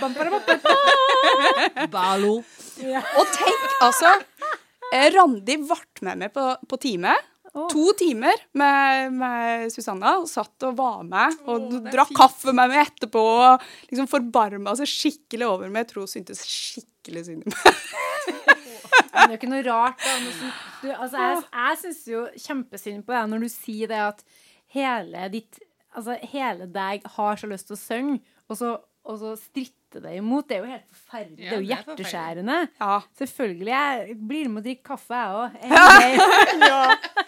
Bam, 0.00 0.14
bam, 0.14 0.38
bam. 0.46 1.90
Balo. 1.90 2.36
Og 2.38 3.32
tenk, 3.34 3.64
altså 3.82 4.12
eh, 4.92 5.08
Randi 5.14 5.56
ble 5.62 5.80
med 6.06 6.22
meg 6.22 6.32
på, 6.34 6.46
på 6.68 6.78
time. 6.82 7.16
Å. 7.52 7.66
To 7.68 7.90
timer 8.00 8.38
med, 8.56 9.12
med 9.12 9.72
Susanna. 9.74 10.14
og 10.22 10.28
Satt 10.30 10.64
og 10.64 10.76
var 10.78 11.02
med 11.04 11.34
og 11.44 11.66
er 11.82 11.90
drakk 11.92 12.08
fint. 12.08 12.18
kaffe 12.22 12.54
med 12.56 12.70
meg 12.72 12.86
etterpå. 12.86 13.20
Og 13.20 13.66
liksom 13.90 14.08
forbarma 14.08 14.72
seg 14.78 14.88
skikkelig 14.88 15.48
over 15.50 15.68
meg. 15.68 15.84
Jeg 15.84 15.90
tror 15.92 16.06
hun 16.06 16.12
syntes 16.14 16.40
skikkelig 16.48 17.26
synd 17.28 17.44
i 17.44 17.52
meg. 17.52 17.82
Men 19.12 19.26
det 19.26 19.26
er 19.26 19.34
jo 19.34 19.40
ikke 19.42 19.50
noe 19.52 19.66
rart. 19.66 20.00
Da, 20.00 20.14
noe 20.22 20.52
du, 20.82 20.88
altså, 20.94 21.18
jeg 21.20 21.42
jeg 21.52 21.78
syns 21.82 22.00
jo 22.08 22.22
kjempesynd 22.46 23.04
på 23.06 23.12
deg 23.14 23.28
når 23.34 23.44
du 23.44 23.48
sier 23.52 23.90
det 23.92 24.00
at 24.06 24.24
hele 24.72 25.28
ditt 25.36 25.60
Altså, 25.92 26.14
hele 26.32 26.64
deg 26.72 27.02
har 27.18 27.36
så 27.36 27.48
lyst 27.50 27.66
til 27.68 27.76
å 27.76 27.78
synge, 27.82 28.14
og 28.48 28.56
så, 28.56 28.70
og 29.04 29.18
så 29.20 29.34
stritter 29.36 30.00
det 30.00 30.14
imot. 30.22 30.46
Det 30.48 30.56
er 30.56 30.62
jo 30.62 30.70
helt 30.70 30.86
forferdelig. 30.88 31.36
Ja, 31.36 31.50
det 31.50 31.52
er 31.52 31.58
jo 31.58 31.66
er 31.66 31.68
hjerteskjærende. 31.74 32.56
Ja. 32.80 32.94
Selvfølgelig. 33.20 33.74
Jeg 33.74 34.16
blir 34.30 34.48
med 34.48 34.62
og 34.62 34.64
drikker 34.70 34.86
kaffe, 34.94 35.20
jeg 35.20 35.36
òg. 35.36 35.50
Ja. 36.64 37.26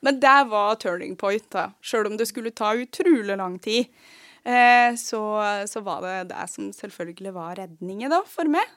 Men 0.00 0.20
det 0.20 0.38
var 0.48 0.78
turning 0.80 1.16
point, 1.20 1.46
da. 1.52 1.70
Sjøl 1.84 2.08
om 2.08 2.16
det 2.16 2.28
skulle 2.30 2.54
ta 2.56 2.72
utrolig 2.78 3.36
lang 3.36 3.58
tid. 3.60 3.90
Eh, 4.42 4.94
så, 4.96 5.22
så 5.68 5.82
var 5.84 6.04
det 6.06 6.30
det 6.32 6.46
som 6.48 6.70
selvfølgelig 6.72 7.34
var 7.36 7.58
redningen 7.60 8.12
da, 8.12 8.22
for 8.26 8.48
meg. 8.48 8.70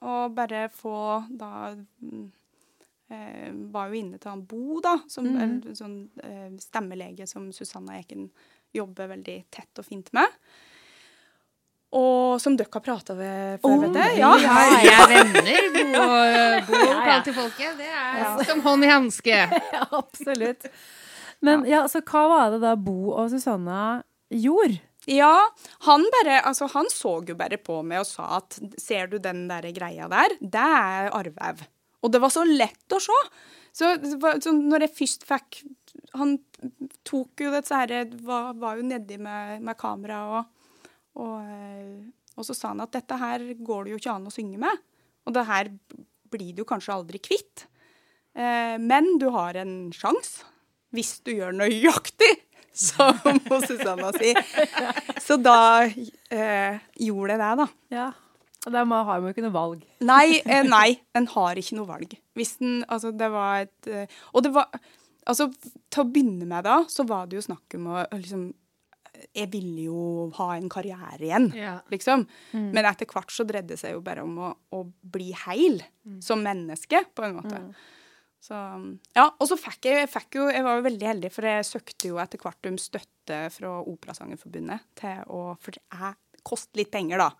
Å 0.00 0.28
bare 0.32 0.68
få 0.72 0.94
da 1.28 1.74
mm, 1.74 2.22
eh, 3.12 3.50
Var 3.74 3.90
jo 3.90 3.98
inne 3.98 4.20
til 4.20 4.30
han 4.32 4.46
Bo, 4.48 4.78
da, 4.84 4.94
som 5.12 5.26
en 5.28 5.58
sånn 5.76 5.98
eh, 6.24 6.54
stemmelege 6.62 7.26
som 7.28 7.50
Susanna 7.52 7.98
Eken 7.98 8.30
jobber 8.72 9.10
veldig 9.10 9.36
tett 9.52 9.82
og 9.82 9.88
fint 9.90 10.08
med. 10.16 10.38
Og 11.90 12.38
som 12.38 12.54
dere 12.54 12.70
har 12.70 12.82
prata 12.84 13.16
med 13.18 13.62
før, 13.64 13.80
vet 13.82 13.96
jeg. 13.98 14.18
Ja. 14.20 14.30
Ja, 14.38 14.58
jeg 14.78 14.92
er 14.94 15.10
venner. 15.10 15.64
Bo 15.74 16.02
og 16.04 16.68
Bo 16.68 16.82
Ja, 16.86 17.00
ja. 17.08 17.16
til 17.26 17.34
folket. 17.34 17.80
Det 17.80 17.88
er 17.90 18.44
som 18.46 18.62
hånd 18.66 18.86
i 18.86 18.92
hanske. 18.92 19.40
Ja, 19.74 19.86
absolutt. 19.98 20.68
Men 21.42 21.64
ja, 21.66 21.82
så 21.90 22.02
hva 22.04 22.22
var 22.30 22.54
det 22.54 22.60
da 22.62 22.76
Bo 22.78 23.10
og 23.16 23.32
Susanna 23.32 24.02
gjorde? 24.30 24.78
Ja, 25.08 25.32
han 25.88 26.04
bare 26.12 26.42
Altså, 26.44 26.68
han 26.74 26.90
så 26.92 27.16
jo 27.26 27.34
bare 27.34 27.56
på 27.58 27.80
meg 27.82 28.02
og 28.04 28.06
sa 28.06 28.36
at 28.38 28.58
ser 28.78 29.08
du 29.10 29.16
den 29.18 29.46
der 29.48 29.66
greia 29.74 30.06
der, 30.12 30.36
det 30.40 30.66
er 30.84 31.10
arvev. 31.16 31.64
Og 32.04 32.12
det 32.12 32.20
var 32.22 32.30
så 32.32 32.44
lett 32.46 32.94
å 32.94 33.00
se. 33.02 33.18
Så, 33.72 33.90
så 34.44 34.52
når 34.54 34.82
jeg 34.86 34.96
først 34.98 35.26
fikk 35.28 35.60
Han 36.18 36.32
tok 37.06 37.38
jo 37.38 37.52
dette 37.54 37.70
her 37.70 38.08
Var, 38.18 38.48
var 38.58 38.80
jo 38.80 38.82
nedi 38.82 39.14
med, 39.22 39.60
med 39.62 39.78
kamera 39.78 40.24
og, 40.40 40.48
og 41.18 41.40
eh, 41.42 42.06
Og 42.38 42.46
så 42.46 42.54
sa 42.56 42.70
han 42.70 42.80
at 42.84 42.92
dette 42.94 43.16
her 43.18 43.42
går 43.58 43.84
det 43.84 43.92
jo 43.92 43.98
ikke 44.00 44.14
an 44.14 44.28
å 44.30 44.32
synge 44.32 44.60
med. 44.60 44.84
Og 45.26 45.34
det 45.34 45.42
her 45.48 45.68
blir 46.30 46.54
du 46.56 46.62
kanskje 46.64 46.94
aldri 46.94 47.18
kvitt. 47.20 47.66
Eh, 48.38 48.76
men 48.78 49.18
du 49.20 49.28
har 49.34 49.58
en 49.60 49.90
sjanse 49.92 50.46
hvis 50.94 51.20
du 51.26 51.32
gjør 51.36 51.54
nøyaktig 51.54 52.30
som 52.86 53.18
Susanna 53.68 54.10
sier. 54.16 54.40
Så 55.22 55.36
da 55.42 55.84
eh, 55.84 56.80
gjorde 56.98 57.36
jeg 57.36 57.42
det, 57.42 57.52
da. 57.60 57.68
Ja. 57.94 58.08
Og 58.66 58.74
da 58.74 58.84
har 58.84 59.04
man 59.08 59.24
jo 59.24 59.32
ikke 59.32 59.44
noe 59.46 59.56
valg. 59.56 59.84
Nei, 60.04 60.40
eh, 60.44 60.64
nei, 60.76 61.00
en 61.16 61.28
har 61.34 61.60
ikke 61.60 61.78
noe 61.78 61.88
valg. 61.88 62.16
Hvis 62.38 62.56
den 62.60 62.80
Altså, 62.88 63.12
det 63.16 63.30
var 63.32 63.66
et 63.66 63.90
eh, 63.90 64.18
Og 64.34 64.44
det 64.46 64.54
var 64.54 64.68
Altså, 65.28 65.50
til 65.92 66.02
å 66.02 66.08
begynne 66.10 66.46
med 66.48 66.64
da, 66.64 66.80
så 66.90 67.04
var 67.06 67.28
det 67.28 67.36
jo 67.38 67.44
snakk 67.44 67.76
om 67.76 67.90
å 67.92 68.02
liksom 68.16 68.48
Jeg 69.34 69.50
ville 69.52 69.82
jo 69.86 70.30
ha 70.36 70.50
en 70.56 70.68
karriere 70.68 71.18
igjen, 71.20 71.50
Ja. 71.56 71.80
liksom. 71.90 72.26
Men 72.52 72.84
etter 72.84 73.06
hvert 73.06 73.30
så 73.30 73.44
dreide 73.46 73.68
det 73.74 73.78
seg 73.78 73.92
jo 73.92 74.00
bare 74.00 74.22
om 74.22 74.36
å, 74.38 74.50
å 74.72 74.84
bli 75.02 75.32
heil 75.46 75.82
som 76.20 76.42
menneske, 76.42 77.04
på 77.14 77.24
en 77.26 77.36
måte. 77.40 77.74
Så, 78.40 78.56
ja, 79.14 79.26
og 79.38 79.46
så 79.50 79.56
fikk 79.60 79.84
jeg, 79.84 79.98
jeg 80.06 80.08
fikk 80.14 80.34
jo, 80.38 80.46
jeg 80.48 80.64
var 80.64 80.78
jo 80.78 80.86
veldig 80.86 81.06
heldig, 81.10 81.30
for 81.32 81.42
jeg 81.44 81.66
søkte 81.68 82.08
jo 82.08 82.16
etter 82.22 82.38
hvert 82.40 82.66
om 82.70 82.78
støtte 82.80 83.40
fra 83.52 83.74
Operasangerforbundet 83.84 84.80
til 84.96 85.20
å 85.28 85.42
For 85.60 85.72
det 85.76 85.82
er- 85.92 86.16
koster 86.42 86.78
litt 86.80 86.90
penger, 86.90 87.18
da. 87.18 87.30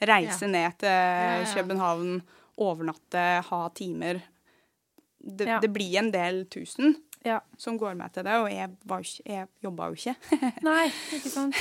Reise 0.00 0.46
Ja. 0.46 0.52
ned 0.52 0.78
til. 0.78 1.54
København, 1.56 2.22
overnatte, 2.58 3.42
ha 3.48 3.68
timer. 3.70 4.22
Det, 5.20 5.60
det 5.62 5.72
blir 5.72 5.96
en 5.98 6.10
del 6.12 6.44
tusen 6.46 6.94
Ja. 7.24 7.40
som 7.56 7.78
går 7.80 7.94
med 7.96 8.12
til 8.12 8.24
det, 8.26 8.32
og 8.36 8.50
jeg, 8.52 8.70
var 8.84 9.00
ikke- 9.00 9.26
jeg 9.26 9.48
jobba 9.64 9.86
jo 9.88 9.94
ikke. 9.94 10.16
Nei, 10.68 10.86
ikke 11.16 11.30
sant. 11.32 11.54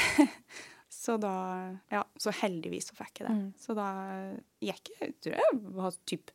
Så 0.93 1.17
da 1.19 1.31
Ja, 1.91 2.03
så 2.21 2.31
heldigvis 2.31 2.85
så 2.91 2.95
fikk 2.95 3.19
jeg 3.23 3.27
det. 3.27 3.35
Mm. 3.35 3.53
Så 3.59 3.73
da 3.75 3.87
gikk 4.61 4.91
jeg 5.01 5.13
tror 5.19 5.33
jeg 5.39 5.59
var 5.75 5.95
typ 6.07 6.29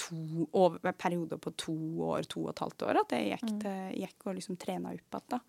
to 0.00 0.48
over, 0.56 0.78
perioder 0.80 0.96
periode 0.96 1.36
på 1.38 1.52
to 1.60 1.74
år, 2.08 2.22
to 2.26 2.40
og 2.46 2.50
et 2.54 2.58
halvt 2.64 2.82
år, 2.88 3.00
at 3.02 3.12
jeg 3.12 3.26
Mm. 3.28 3.36
gikk, 3.36 3.60
til, 3.60 3.92
gikk 4.00 4.26
og 4.26 4.34
liksom 4.38 4.56
trena 4.56 4.94
opp 4.94 5.18
igjen. 5.20 5.40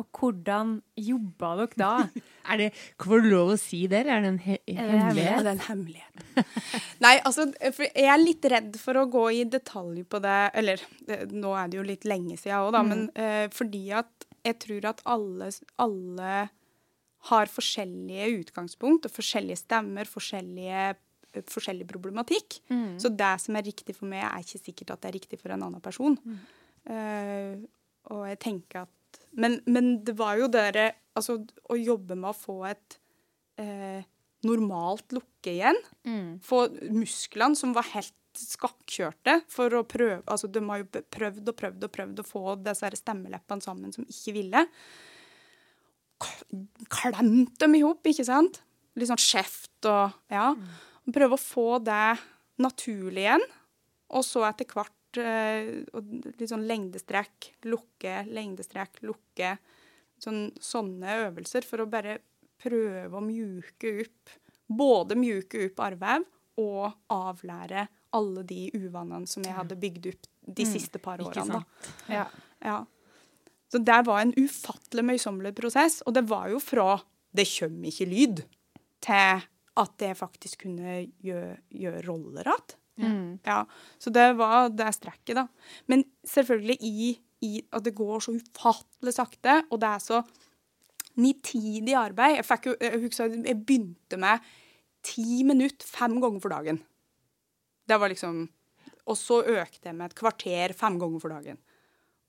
Og 0.00 0.08
hvordan 0.18 0.78
jobba 0.98 1.52
dere 1.60 1.78
da? 1.78 1.90
Er 2.50 2.58
det, 2.60 2.66
Får 3.00 3.22
du 3.24 3.28
lov 3.30 3.52
å 3.54 3.56
si 3.56 3.84
det, 3.88 4.02
eller 4.02 4.18
er 4.18 4.24
det 4.24 4.30
en 4.32 4.40
he 4.44 4.56
det 4.66 4.74
hemmelighet? 4.76 5.38
Det 5.38 5.48
er 5.48 5.54
en 5.54 5.62
hemmelighet. 5.64 6.24
Nei, 7.04 7.14
altså, 7.24 7.46
for 7.72 7.86
jeg 7.86 8.10
er 8.12 8.20
litt 8.20 8.48
redd 8.52 8.76
for 8.82 9.00
å 9.00 9.06
gå 9.08 9.22
i 9.38 9.44
detalj 9.48 10.02
på 10.04 10.20
det. 10.20 10.40
Eller 10.60 10.82
det, 11.08 11.22
nå 11.32 11.54
er 11.56 11.70
det 11.72 11.78
jo 11.78 11.86
litt 11.88 12.04
lenge 12.04 12.36
siden 12.36 12.66
òg, 12.66 12.74
da, 12.76 12.82
men 12.84 13.06
uh, 13.16 13.46
fordi 13.54 13.86
at 13.96 14.28
jeg 14.44 14.58
tror 14.60 14.90
at 14.90 15.00
alle, 15.08 15.48
alle 15.80 16.34
har 17.30 17.48
forskjellige 17.48 18.26
utgangspunkt 18.42 19.08
og 19.08 19.14
forskjellige 19.14 19.62
stemmer, 19.62 20.08
forskjellige, 20.10 20.82
eh, 21.32 21.46
forskjellig 21.48 21.86
problematikk. 21.88 22.58
Så 23.00 23.08
det 23.08 23.30
som 23.40 23.56
er 23.56 23.64
riktig 23.64 23.96
for 23.96 24.10
meg, 24.10 24.26
er 24.26 24.44
ikke 24.44 24.60
sikkert 24.60 24.92
at 24.92 25.00
det 25.00 25.08
er 25.08 25.16
riktig 25.16 25.40
for 25.40 25.54
en 25.54 25.64
annen 25.64 25.80
person. 25.80 26.18
Eh, 26.84 27.56
og 28.12 28.26
jeg 28.28 28.40
tenker 28.44 28.82
at 28.84 28.92
Men, 29.36 29.60
men 29.66 29.96
det 30.06 30.16
var 30.18 30.38
jo 30.40 30.50
dere 30.52 30.92
Altså, 31.14 31.36
å 31.70 31.76
jobbe 31.78 32.16
med 32.18 32.32
å 32.32 32.34
få 32.34 32.56
et 32.66 32.96
eh, 33.62 34.02
normalt 34.42 35.12
lukke 35.14 35.52
igjen. 35.52 35.76
Få 36.42 36.64
musklene 36.90 37.54
som 37.54 37.70
var 37.76 37.86
helt 37.92 38.16
skakkjørte 38.34 39.36
for 39.46 39.70
å 39.78 39.84
prøve 39.86 40.24
Altså, 40.26 40.48
de 40.50 40.58
har 40.66 40.80
jo 40.82 40.88
prøvd 40.90 41.52
og 41.52 41.56
prøvd 41.60 41.86
og 41.86 41.92
prøvd 41.94 42.22
å 42.22 42.26
få 42.26 42.42
disse 42.66 42.90
stemmeleppene 42.98 43.62
sammen 43.62 43.94
som 43.94 44.06
ikke 44.10 44.34
ville. 44.40 44.64
Klemt 46.90 47.54
dem 47.62 47.78
i 47.78 47.84
hop, 47.84 48.02
ikke 48.10 48.26
sant? 48.26 48.58
Litt 48.98 49.10
sånn 49.10 49.22
skjeft 49.22 49.86
og 49.90 50.34
Ja. 50.34 50.50
Prøve 51.14 51.36
å 51.36 51.40
få 51.40 51.68
det 51.84 52.18
naturlig 52.58 53.26
igjen. 53.26 53.42
Og 54.14 54.24
så 54.26 54.44
etter 54.48 54.66
hvert 54.72 54.93
og 55.20 56.12
litt 56.38 56.50
sånn 56.50 56.66
lengdestrekk, 56.68 57.50
lukke, 57.70 58.22
lengdestrekk, 58.28 59.02
lukke. 59.06 59.56
Sånn, 60.22 60.48
sånne 60.62 61.18
øvelser 61.26 61.66
for 61.66 61.82
å 61.82 61.90
bare 61.90 62.18
prøve 62.62 63.18
å 63.18 63.24
mjuke 63.24 63.90
opp 64.04 64.40
Både 64.64 65.12
mjuke 65.18 65.66
opp 65.66 65.80
arrvev 65.84 66.22
og 66.62 66.94
avlære 67.12 67.82
alle 68.16 68.44
de 68.48 68.70
uvanene 68.72 69.28
som 69.28 69.44
jeg 69.44 69.52
hadde 69.52 69.76
bygd 69.76 70.06
opp 70.08 70.28
de 70.56 70.64
siste 70.68 71.00
par 71.02 71.20
årene. 71.20 71.60
Ja. 72.08 72.24
Ja. 72.64 72.78
Så 73.68 73.80
det 73.82 73.98
var 74.06 74.22
en 74.22 74.32
ufattelig 74.38 75.04
møysommelig 75.04 75.52
prosess, 75.58 75.98
og 76.06 76.14
det 76.16 76.24
var 76.30 76.48
jo 76.52 76.60
fra 76.62 77.02
'det 77.34 77.46
kjøm 77.50 77.84
ikke 77.90 78.06
lyd' 78.06 78.44
til 79.02 79.44
at 79.76 79.98
jeg 79.98 80.16
faktisk 80.16 80.62
kunne 80.62 81.10
gjøre, 81.20 81.58
gjør 81.68 81.98
roller 82.06 82.46
igjen. 82.46 82.76
Mm. 83.00 83.38
Ja, 83.42 83.64
så 83.98 84.10
det 84.14 84.26
var 84.38 84.68
det 84.70 84.92
strekket, 84.94 85.34
da. 85.40 85.46
Men 85.90 86.04
selvfølgelig 86.28 86.76
i, 86.80 87.12
i 87.42 87.52
at 87.74 87.84
det 87.86 87.94
går 87.98 88.22
så 88.22 88.36
ufattelig 88.38 89.16
sakte, 89.16 89.60
og 89.70 89.80
det 89.82 89.90
er 89.90 90.02
så 90.02 90.22
nitidig 91.18 91.94
arbeid. 91.98 92.38
Jeg, 92.38 92.48
fikk 92.48 92.68
jo, 92.70 92.76
jeg 92.80 93.04
husker 93.04 93.38
jeg 93.38 93.60
begynte 93.66 94.18
med 94.18 94.52
ti 95.04 95.42
minutter 95.46 95.86
fem 95.86 96.20
ganger 96.22 96.42
for 96.42 96.54
dagen. 96.54 96.82
Det 97.84 97.98
var 98.00 98.08
liksom 98.10 98.46
og 99.04 99.16
så 99.20 99.42
økte 99.42 99.90
jeg 99.90 99.96
med 99.96 100.10
et 100.10 100.18
kvarter 100.18 100.74
fem 100.76 100.96
ganger 101.00 101.22
for 101.22 101.34
dagen. 101.34 101.58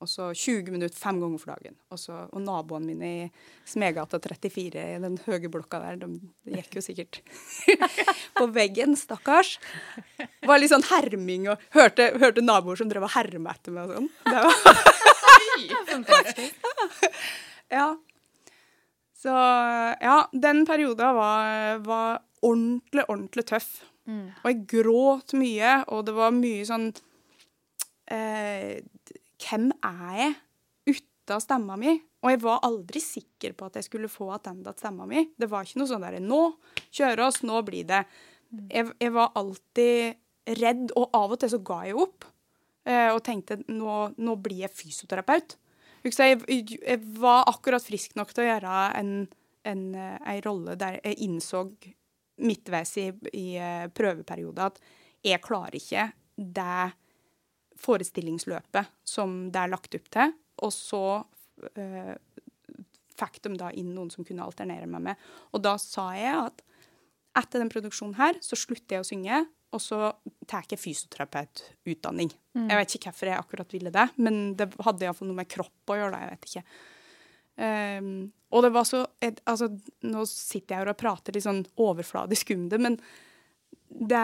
Og 0.04 0.08
så 0.12 0.26
20 0.36 0.74
minutter 0.74 0.98
fem 1.00 1.20
ganger 1.22 1.40
for 1.40 1.48
dagen. 1.54 1.76
Og, 1.94 2.00
så, 2.02 2.14
og 2.28 2.42
naboene 2.44 2.88
mine 2.92 3.08
i 3.24 3.30
Smedgata 3.70 4.20
34, 4.20 4.76
i 4.76 5.00
den 5.02 5.16
høye 5.24 5.50
blokka 5.52 5.80
der, 5.82 5.96
de 6.02 6.08
gikk 6.58 6.76
jo 6.78 6.82
sikkert 6.84 7.14
på 8.38 8.46
veggen, 8.54 8.96
stakkars. 9.00 9.52
Det 10.20 10.48
var 10.50 10.60
litt 10.60 10.74
sånn 10.74 10.84
herming 10.90 11.44
og 11.54 11.58
Hørte, 11.76 12.04
hørte 12.20 12.42
naboer 12.44 12.76
som 12.80 12.90
drev 12.92 13.04
og 13.08 13.14
herma 13.16 13.50
etter 13.56 13.72
meg 13.76 13.84
og 13.88 13.92
sånn. 14.02 14.10
Det 14.28 14.40
var 14.44 14.54
Ja. 17.76 17.88
Så 19.16 19.32
ja, 19.32 20.18
den 20.32 20.66
perioden 20.68 21.16
var, 21.18 21.80
var 21.88 22.20
ordentlig, 22.46 23.04
ordentlig 23.08 23.46
tøff. 23.50 23.70
Og 24.44 24.48
jeg 24.52 24.66
gråt 24.70 25.34
mye, 25.40 25.72
og 25.90 26.00
det 26.06 26.14
var 26.14 26.30
mye 26.36 26.66
sånn 26.68 26.92
eh, 28.14 28.84
Hvem 29.46 29.70
er 29.86 30.20
jeg 30.20 30.36
uten 30.96 31.42
stemma 31.44 31.78
mi? 31.80 31.96
Og 32.26 32.32
jeg 32.34 32.42
var 32.42 32.64
aldri 32.66 33.02
sikker 33.04 33.54
på 33.58 33.68
at 33.68 33.78
jeg 33.80 33.88
skulle 33.88 34.10
få 34.10 34.32
tilbake 34.42 34.82
stemma 34.82 35.06
mi. 35.10 35.28
Det 35.38 35.50
var 35.52 35.66
ikke 35.66 35.82
noe 35.82 35.92
sånn 35.92 36.06
derre 36.06 36.22
Nå 36.24 36.42
kjører 36.90 37.28
oss, 37.28 37.44
nå 37.46 37.62
blir 37.68 37.86
det. 37.90 38.02
Jeg, 38.72 38.90
jeg, 39.02 39.12
var 39.14 39.36
alltid 39.38 40.56
redd, 40.62 40.90
og 40.98 41.14
av 41.18 41.36
og 41.36 41.42
til 41.42 41.52
så 41.54 41.60
ga 41.66 41.84
jeg 41.86 42.00
opp. 42.02 42.26
Eh, 42.86 43.10
og 43.12 43.22
tenkte 43.26 43.60
nå, 43.68 43.94
nå 44.18 44.36
blir 44.42 44.66
jeg 44.66 44.74
fysioterapeut. 44.78 45.58
Jeg, 46.06 46.42
jeg, 46.46 47.00
var 47.18 47.48
akkurat 47.50 47.82
frisk 47.82 48.14
nok 48.18 48.34
til 48.34 48.46
å 48.46 48.50
gjøre 48.52 48.74
en, 49.00 49.14
en, 49.66 49.86
eh, 49.98 50.18
en 50.22 50.44
rolle 50.46 50.76
der 50.78 51.00
jeg 51.00 51.18
innså 51.26 51.64
midtveis 52.46 52.94
i, 53.02 53.08
i 53.34 53.46
eh, 53.58 53.88
prøveperioden 53.96 54.68
at 54.68 54.78
jeg 55.26 55.42
klarer 55.42 55.78
ikke 55.80 56.10
det 56.36 56.92
forestillingsløpet 57.82 58.94
som 59.08 59.50
det 59.54 59.62
er 59.62 59.72
lagt 59.74 59.98
opp 59.98 60.08
til. 60.14 60.34
Og 60.66 60.72
så 60.74 61.04
uh, 61.22 62.14
fikk 63.16 63.42
de 63.44 63.56
da 63.60 63.72
inn 63.76 63.94
noen 63.96 64.12
som 64.14 64.28
kunne 64.28 64.46
alternere 64.46 64.88
meg 64.90 65.10
med. 65.10 65.28
Og 65.56 65.64
da 65.64 65.76
sa 65.82 66.10
jeg 66.18 66.36
at 66.48 66.66
etter 67.36 67.60
den 67.60 67.72
produksjonen 67.72 68.16
her, 68.20 68.40
så 68.44 68.58
slutter 68.60 68.98
jeg 68.98 69.04
å 69.04 69.08
synge, 69.08 69.44
og 69.76 69.82
så 69.84 70.00
tar 70.48 70.68
jeg 70.72 70.80
fysioterapeututdanning. 70.80 72.32
Mm. 72.56 72.68
Jeg 72.70 72.80
vet 72.80 72.96
ikke 72.96 73.12
hvorfor 73.12 73.32
jeg 73.32 73.42
akkurat 73.42 73.76
ville 73.76 73.92
det, 73.92 74.06
men 74.24 74.54
det 74.56 74.70
hadde 74.86 75.08
iallfall 75.08 75.30
noe 75.32 75.42
med 75.42 75.52
kropp 75.52 75.92
å 75.92 75.98
gjøre. 76.00 76.14
det, 76.16 76.22
jeg 76.22 76.32
vet 76.32 76.48
ikke. 76.50 76.66
Um, 77.56 78.10
og 78.56 78.66
det 78.66 78.72
var 78.76 78.88
så 78.88 79.02
et, 79.24 79.38
altså, 79.48 79.70
Nå 80.04 80.26
sitter 80.28 80.74
jeg 80.74 80.82
her 80.82 80.90
og 80.92 80.98
prater 81.00 81.36
litt 81.36 81.46
sånn 81.46 81.62
overfladisk 81.80 82.52
om 82.52 82.66
det, 82.72 82.80
men 82.84 82.98
det, 83.88 84.24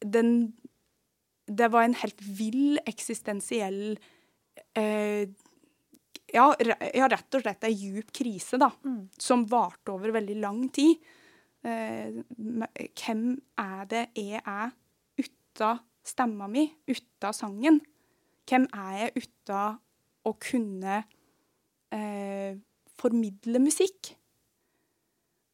den, 0.00 0.30
det 1.46 1.68
var 1.72 1.84
en 1.84 1.96
helt 2.00 2.20
vill 2.22 2.78
eksistensiell 2.88 3.98
eh, 4.78 5.28
ja, 6.34 6.46
ja, 6.58 7.08
rett 7.10 7.36
og 7.36 7.44
slett 7.44 7.66
ei 7.68 7.74
djup 7.76 8.10
krise, 8.14 8.58
da. 8.58 8.70
Mm. 8.86 9.04
Som 9.20 9.44
varte 9.50 9.94
over 9.94 10.14
veldig 10.16 10.36
lang 10.42 10.64
tid. 10.74 11.02
Eh, 11.64 12.16
hvem 12.34 13.26
er 13.60 13.84
det 13.90 14.04
jeg 14.18 14.42
er 14.42 14.72
uten 15.20 15.82
stemma 16.04 16.48
mi, 16.50 16.66
uten 16.90 17.36
sangen? 17.36 17.80
Hvem 18.48 18.66
er 18.76 18.98
jeg 18.98 19.24
uten 19.24 19.78
å 20.24 20.34
kunne 20.42 20.98
eh, 21.94 22.58
formidle 22.98 23.62
musikk? 23.62 24.14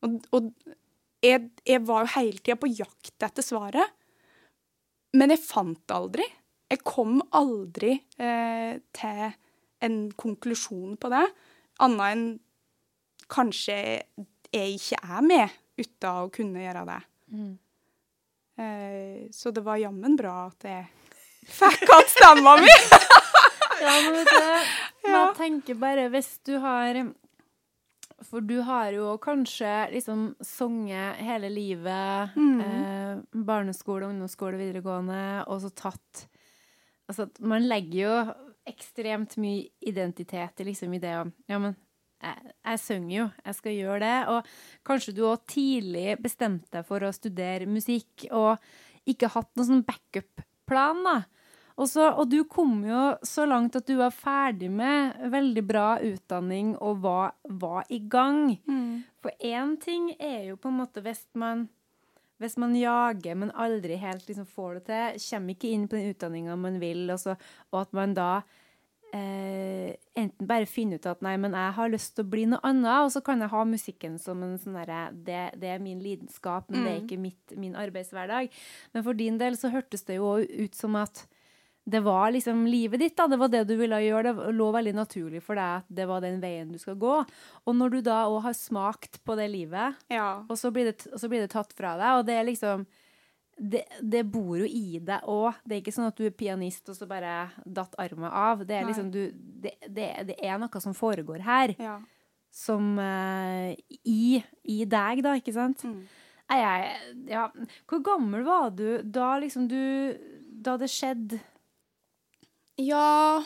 Og, 0.06 0.16
og 0.32 0.50
jeg, 1.20 1.50
jeg, 1.68 1.82
var 1.84 2.06
jo 2.06 2.14
hele 2.16 2.40
tida 2.40 2.56
på 2.56 2.72
jakt 2.72 3.26
etter 3.26 3.44
svaret, 3.44 3.99
men 5.16 5.34
jeg 5.34 5.42
fant 5.42 5.80
det 5.80 5.96
aldri. 5.96 6.26
Jeg 6.70 6.82
kom 6.86 7.18
aldri 7.34 7.96
eh, 8.20 8.76
til 8.94 9.24
en 9.82 9.96
konklusjon 10.18 10.94
på 11.00 11.10
det, 11.10 11.24
annet 11.82 12.12
enn 12.12 12.24
kanskje 13.30 13.76
jeg 14.50 14.76
ikke 14.76 15.00
er 15.00 15.24
med 15.24 15.58
uten 15.80 16.08
å 16.10 16.30
kunne 16.34 16.62
gjøre 16.62 16.84
det. 16.88 17.00
Mm. 17.32 17.52
Eh, 18.60 19.18
så 19.34 19.52
det 19.54 19.64
var 19.66 19.80
jammen 19.80 20.16
bra 20.18 20.34
at 20.48 20.66
jeg 20.68 20.84
fikk 21.48 21.86
hatt 21.90 22.12
stemma 22.12 22.56
mi! 22.60 22.70
ja, 23.84 23.94
men 24.04 24.18
vet 24.18 24.30
du, 24.30 24.70
man 25.08 25.34
tenker 25.40 25.78
bare 25.80 26.08
hvis 26.12 26.34
du 26.46 26.56
har 26.62 27.00
For 28.26 28.44
du 28.44 28.58
har 28.66 28.92
jo 28.92 29.14
kanskje 29.22 29.70
liksom 29.94 30.34
sunget 30.44 31.20
hele 31.24 31.48
livet. 31.52 32.36
Mm. 32.36 32.60
Eh, 32.60 33.42
barneskole, 33.46 34.10
ungdomsskole, 34.10 34.60
videregående, 34.60 35.22
og 35.48 35.64
så 35.64 35.72
tatt 35.74 36.26
Altså, 37.10 37.24
man 37.42 37.64
legger 37.66 37.96
jo 38.04 38.10
ekstremt 38.70 39.32
mye 39.42 39.64
identitet 39.82 40.60
liksom 40.62 40.92
i 40.94 41.00
det 41.02 41.16
å 41.18 41.24
Ja, 41.50 41.58
men 41.58 41.72
jeg, 42.20 42.52
jeg 42.68 42.80
synger 42.84 43.14
jo, 43.16 43.24
jeg 43.48 43.56
skal 43.58 43.74
gjøre 43.74 44.00
det. 44.04 44.18
Og 44.30 44.52
kanskje 44.86 45.14
du 45.16 45.24
òg 45.26 45.42
tidlig 45.50 46.14
bestemte 46.22 46.70
deg 46.76 46.86
for 46.86 47.02
å 47.02 47.12
studere 47.16 47.66
musikk, 47.66 48.28
og 48.30 48.60
ikke 49.10 49.32
hatt 49.34 49.50
noen 49.56 49.70
sånn 49.72 49.86
backup-plan, 49.88 51.02
da. 51.06 51.16
Også, 51.80 52.10
og 52.20 52.28
du 52.28 52.42
kom 52.44 52.82
jo 52.84 53.02
så 53.24 53.46
langt 53.48 53.78
at 53.78 53.88
du 53.88 53.94
var 54.00 54.12
ferdig 54.12 54.68
med 54.72 55.16
veldig 55.32 55.62
bra 55.64 55.88
utdanning 56.04 56.74
og 56.76 57.00
var, 57.06 57.34
var 57.48 57.88
i 57.88 58.02
gang. 58.04 58.58
Mm. 58.68 59.02
For 59.24 59.32
én 59.40 59.76
ting 59.80 60.10
er 60.18 60.50
jo 60.50 60.58
på 60.60 60.68
en 60.68 60.80
måte 60.82 61.00
hvis 61.04 61.22
man, 61.40 61.68
hvis 62.42 62.58
man 62.60 62.76
jager, 62.76 63.38
men 63.40 63.54
aldri 63.56 63.96
helt 64.00 64.28
liksom 64.28 64.48
får 64.48 64.80
det 64.80 64.84
til, 64.90 65.22
kommer 65.30 65.56
ikke 65.56 65.72
inn 65.72 65.88
på 65.88 65.96
den 65.96 66.12
utdanninga 66.12 66.58
man 66.60 66.76
vil, 66.82 67.06
og, 67.08 67.22
så, 67.22 67.38
og, 67.70 67.80
at 67.86 67.96
man 67.96 68.12
da 68.18 68.28
eh, 69.16 69.96
enten 70.20 70.52
bare 70.52 70.68
finner 70.68 71.00
ut 71.00 71.08
at 71.08 71.24
nei, 71.24 71.38
men 71.40 71.56
jeg 71.56 71.76
har 71.80 71.96
lyst 71.96 72.12
til 72.18 72.28
å 72.28 72.32
bli 72.36 72.44
noe 72.52 72.60
annet, 72.66 73.06
og 73.06 73.14
så 73.16 73.24
kan 73.24 73.40
jeg 73.40 73.54
ha 73.56 73.64
musikken 73.72 74.20
som 74.20 74.44
en 74.44 74.56
sånn 74.60 74.76
derre 74.82 75.08
det, 75.16 75.42
det, 75.56 75.74
er 75.78 75.84
min 75.84 76.04
lidenskap, 76.04 76.68
men 76.68 76.82
mm. 76.82 76.84
det 76.84 76.92
er 76.92 77.00
mm. 77.00 77.04
ikke 77.08 77.22
mitt, 77.24 77.58
min 77.64 77.76
arbeidshverdag. 77.88 78.52
Men 78.92 79.08
for 79.08 79.16
din 79.16 79.40
del 79.40 79.56
så 79.56 79.72
hørtes 79.72 80.04
det 80.04 80.20
jo 80.20 80.36
ut 80.44 80.76
som 80.76 81.00
at 81.00 81.24
det 81.84 82.00
var 82.00 82.30
liksom 82.30 82.66
livet 82.66 83.00
ditt, 83.00 83.16
da. 83.16 83.26
Det 83.26 83.38
var 83.40 83.48
det 83.48 83.64
du 83.68 83.74
ville 83.76 84.00
gjøre. 84.04 84.32
Det 84.36 84.52
lå 84.54 84.68
veldig 84.74 84.92
naturlig 84.94 85.42
for 85.44 85.58
deg 85.58 85.80
at 85.80 85.92
det 86.00 86.06
var 86.10 86.22
den 86.24 86.40
veien 86.42 86.70
du 86.72 86.78
skal 86.78 86.98
gå. 87.00 87.16
Og 87.64 87.76
når 87.76 87.96
du 87.96 88.00
da 88.10 88.22
òg 88.28 88.42
har 88.44 88.56
smakt 88.56 89.22
på 89.24 89.36
det 89.38 89.48
livet, 89.52 89.96
ja. 90.12 90.42
og, 90.46 90.56
så 90.60 90.70
det, 90.74 91.06
og, 91.10 91.18
så 91.20 91.30
blir 91.30 91.44
det, 91.44 91.52
tatt 91.54 91.72
fra 91.76 91.96
deg, 92.00 92.20
og 92.20 92.26
det 92.28 92.36
er 92.36 92.46
liksom 92.48 92.86
det, 93.60 93.82
det 94.00 94.22
bor 94.32 94.54
jo 94.60 94.68
i 94.68 95.00
deg 95.04 95.26
òg. 95.28 95.58
Det 95.64 95.76
er 95.76 95.82
ikke 95.82 95.96
sånn 95.96 96.08
at 96.08 96.20
du 96.20 96.24
er 96.28 96.36
pianist 96.36 96.88
og 96.92 96.96
så 96.96 97.08
bare 97.08 97.50
datt 97.64 97.96
armen 98.00 98.30
av. 98.30 98.64
Det 98.64 98.76
er 98.76 98.88
liksom 98.88 99.10
du 99.12 99.22
Det, 99.34 99.76
det 99.88 100.36
er 100.38 100.56
noe 100.60 100.80
som 100.80 100.96
foregår 100.96 101.44
her. 101.44 101.74
Ja. 101.80 101.98
Som 102.50 102.96
uh, 102.98 103.70
i, 104.02 104.40
i, 104.64 104.78
deg, 104.88 105.20
da, 105.26 105.36
ikke 105.38 105.54
sant? 105.54 105.84
Mm. 105.84 106.00
Jeg, 106.50 106.96
ja. 107.30 107.44
Hvor 107.86 108.00
gammel 108.02 108.42
var 108.42 108.72
du 108.74 109.04
da 109.06 109.36
liksom 109.38 109.68
du 109.70 109.78
Da 110.64 110.74
det 110.80 110.88
skjedde 110.90 111.38
ja 112.80 113.42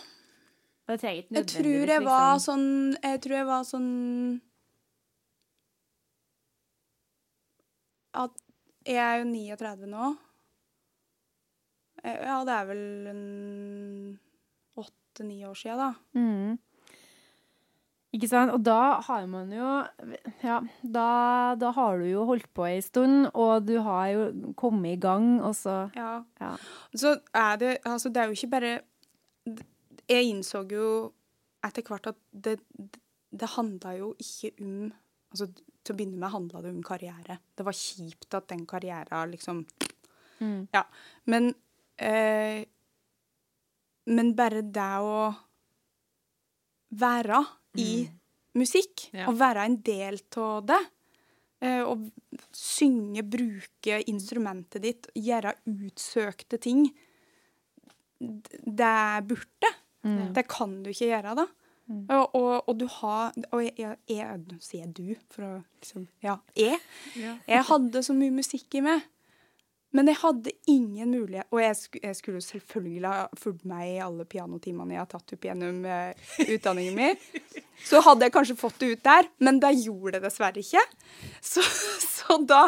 Jeg 0.89 1.47
tror 1.49 1.89
jeg 1.89 2.03
var 2.05 2.35
liksom. 2.35 2.45
sånn 2.45 2.67
Jeg 3.03 3.21
tror 3.25 3.37
jeg 3.39 3.47
var 3.49 3.65
sånn 3.69 3.91
At 8.15 8.45
Jeg 8.87 9.01
er 9.01 9.23
jo 9.23 9.25
39 9.31 9.89
nå. 9.89 10.11
Eh, 12.05 12.21
ja, 12.21 12.37
det 12.45 12.53
er 12.53 12.67
vel 12.69 12.83
åtte-ni 14.77 15.39
år 15.49 15.57
sia, 15.57 15.75
da. 15.81 15.89
Mm. 16.13 16.59
Ikke 18.15 18.29
sant? 18.31 18.53
Og 18.55 18.63
da 18.63 19.01
har 19.03 19.27
man 19.27 19.51
jo 19.51 19.71
Ja, 20.45 20.61
da, 20.83 21.09
da, 21.59 21.73
har 21.75 21.99
du 21.99 22.07
jo 22.07 22.27
holdt 22.29 22.47
på 22.55 22.67
ei 22.69 22.81
stund, 22.85 23.31
og 23.35 23.67
du 23.67 23.79
har 23.83 24.09
jo 24.13 24.53
kommet 24.61 24.99
i 24.99 25.01
gang, 25.01 25.41
og 25.43 25.57
så 25.59 25.91
Ja. 25.97 26.23
ja. 26.41 26.57
Så 26.95 27.17
er 27.35 27.57
det 27.57 27.79
Altså, 27.85 28.13
det 28.13 28.23
er 28.23 28.27
jo 28.27 28.37
ikke 28.39 28.51
bare 28.51 28.81
jeg 29.45 30.29
innså 30.31 30.65
jo 30.71 30.89
etter 31.65 31.85
hvert 31.87 32.11
at 32.13 32.19
det, 32.31 32.59
det 33.33 33.51
handla 33.57 33.95
jo 33.99 34.13
ikke 34.21 34.55
om 34.65 34.93
altså 35.35 35.49
Til 35.85 35.93
å 35.93 35.97
begynne 35.99 36.17
med 36.17 36.33
handla 36.33 36.63
det 36.65 36.71
om 36.73 36.85
karriere. 36.85 37.35
Det 37.53 37.65
var 37.67 37.75
kjipt 37.77 38.33
at 38.39 38.47
den 38.49 38.63
karrieren 38.65 39.33
liksom 39.35 39.59
mm. 40.39 40.69
Ja. 40.73 40.85
Men 41.29 41.51
eh, 41.97 42.65
Men 44.07 44.31
bare 44.37 44.63
det 44.63 44.93
å 45.05 45.19
være 46.95 47.41
i 47.83 48.05
mm. 48.07 48.17
musikk, 48.61 49.09
ja. 49.13 49.27
og 49.29 49.37
være 49.41 49.65
en 49.67 49.77
del 49.83 50.21
av 50.39 50.65
det 50.69 50.81
eh, 51.61 51.83
og 51.83 52.05
synge, 52.55 53.25
bruke 53.27 53.99
instrumentet 54.13 54.85
ditt, 54.85 55.09
gjøre 55.19 55.57
utsøkte 55.67 56.61
ting 56.63 56.87
det 58.21 59.27
burde. 59.29 59.71
Mm. 60.05 60.33
Det 60.37 60.47
kan 60.49 60.83
du 60.85 60.91
ikke 60.93 61.11
gjøre, 61.11 61.35
da. 61.39 61.47
Mm. 61.85 62.05
Og, 62.09 62.35
og, 62.35 62.69
og, 62.69 62.77
du 62.81 62.87
har 62.89 63.35
Og 63.53 63.61
jeg, 63.61 63.75
jeg, 63.77 63.97
jeg 64.09 64.61
sier 64.65 64.87
du, 64.89 65.11
for 65.33 65.45
å 65.45 65.51
liksom 65.83 66.07
Ja, 66.25 66.39
jeg. 66.57 66.79
Ja. 67.21 67.35
Jeg 67.45 67.67
hadde 67.69 68.01
så 68.07 68.17
mye 68.17 68.33
musikk 68.33 68.79
i 68.79 68.81
meg. 68.87 69.05
Men 69.95 70.09
jeg 70.09 70.17
hadde 70.23 70.55
ingen 70.71 71.13
mulighet 71.13 71.53
Og 71.53 71.61
jeg, 71.61 71.77
sk 71.79 71.99
jeg 72.01 72.17
skulle 72.19 72.41
selvfølgelig 72.45 73.11
ha 73.11 73.27
fulgt 73.39 73.67
meg 73.69 73.91
i 73.91 74.01
alle 74.07 74.25
pianotimene 74.25 74.97
jeg 74.97 75.03
har 75.03 75.11
tatt 75.13 75.37
opp 75.37 75.45
gjennom 75.51 75.85
uh, 75.85 76.33
utdanningen 76.57 76.97
min. 76.99 77.21
Så 77.85 78.01
hadde 78.07 78.27
jeg 78.27 78.35
kanskje 78.35 78.59
fått 78.59 78.81
det 78.81 78.95
ut 78.95 79.05
der, 79.05 79.29
men 79.45 79.61
det 79.61 79.75
gjorde 79.83 80.17
det 80.17 80.25
dessverre 80.25 80.65
ikke. 80.65 80.83
Så, 81.45 81.63
så 82.01 82.41
da 82.49 82.65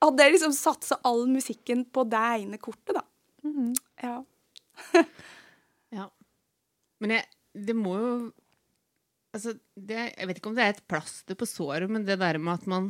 hadde 0.00 0.24
jeg 0.24 0.38
liksom 0.38 0.56
satsa 0.56 1.00
all 1.06 1.26
musikken 1.28 1.84
på 1.92 2.06
det 2.08 2.24
ene 2.38 2.60
kortet, 2.62 2.96
da. 2.96 3.04
Ja. 4.02 4.16
Ja. 5.88 6.04
Men 7.00 7.14
jeg, 7.16 7.24
det 7.56 7.74
må 7.76 7.94
jo 7.96 8.12
Altså, 9.32 9.54
det, 9.76 9.96
jeg 10.16 10.28
vet 10.28 10.38
ikke 10.40 10.50
om 10.50 10.56
det 10.56 10.64
er 10.64 10.70
et 10.72 10.86
plaster 10.88 11.36
på 11.36 11.46
såret, 11.48 11.88
men 11.92 12.06
det 12.06 12.18
der 12.20 12.38
med 12.40 12.58
at 12.58 12.66
man 12.68 12.86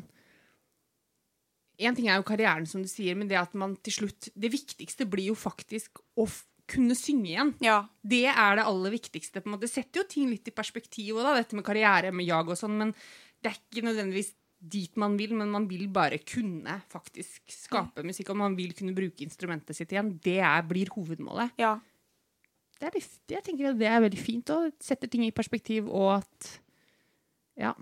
En 1.78 1.94
ting 1.94 2.08
er 2.10 2.18
jo 2.18 2.26
karrieren, 2.26 2.66
som 2.66 2.82
du 2.82 2.88
sier, 2.90 3.14
men 3.18 3.30
det 3.30 3.38
at 3.38 3.54
man 3.58 3.76
til 3.86 4.00
slutt 4.00 4.30
Det 4.34 4.50
viktigste 4.50 5.06
blir 5.10 5.30
jo 5.32 5.38
faktisk 5.38 6.02
å 6.18 6.26
kunne 6.68 6.92
synge 6.98 7.30
igjen. 7.30 7.54
ja. 7.64 7.78
Det 8.04 8.26
er 8.28 8.58
det 8.58 8.66
aller 8.68 8.92
viktigste. 8.92 9.40
på 9.40 9.48
en 9.48 9.54
måte. 9.54 9.64
Det 9.64 9.72
setter 9.72 10.02
jo 10.02 10.08
ting 10.10 10.28
litt 10.28 10.50
i 10.50 10.52
perspektiv 10.52 11.16
òg, 11.16 11.30
dette 11.38 11.56
med 11.56 11.64
karriere 11.64 12.12
med 12.12 12.28
jag 12.28 12.50
og 12.50 12.58
sånn, 12.60 12.76
men 12.76 12.92
det 13.40 13.50
er 13.50 13.56
ikke 13.56 13.86
nødvendigvis 13.86 14.34
dit 14.58 14.96
man 14.98 15.16
vil, 15.18 15.34
men 15.38 15.50
man 15.52 15.68
vil 15.70 15.86
bare 15.92 16.18
kunne 16.26 16.80
faktisk 16.90 17.52
skape 17.52 18.02
musikk, 18.06 18.32
og 18.34 18.40
man 18.40 18.56
vil 18.58 18.74
kunne 18.74 18.96
bruke 18.96 19.22
instrumentet 19.24 19.76
sitt 19.78 19.92
igjen. 19.94 20.16
Det 20.24 20.40
er, 20.40 20.64
blir 20.66 20.90
hovedmålet. 20.96 21.54
ja. 21.60 21.78
Det 22.78 22.86
er, 22.86 22.94
jeg 23.34 23.42
tenker 23.42 23.72
at 23.72 23.78
det 23.80 23.88
er 23.90 24.02
veldig 24.04 24.20
fint 24.22 24.50
å 24.54 24.60
sette 24.78 25.08
ting 25.10 25.24
i 25.26 25.32
perspektiv, 25.34 25.88
og 25.90 26.20
at 26.20 26.50
ja, 27.58 27.72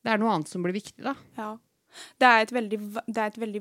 det 0.00 0.08
er 0.14 0.22
noe 0.22 0.32
annet 0.32 0.48
som 0.48 0.64
blir 0.64 0.72
viktig, 0.72 1.02
da. 1.04 1.12
Ja. 1.36 1.50
Det 2.20 2.28
er 2.28 2.42
et 2.44 2.52
veldig, 2.52 2.78
det 3.06 3.20
er 3.20 3.30
et 3.30 3.38
veldig 3.40 3.60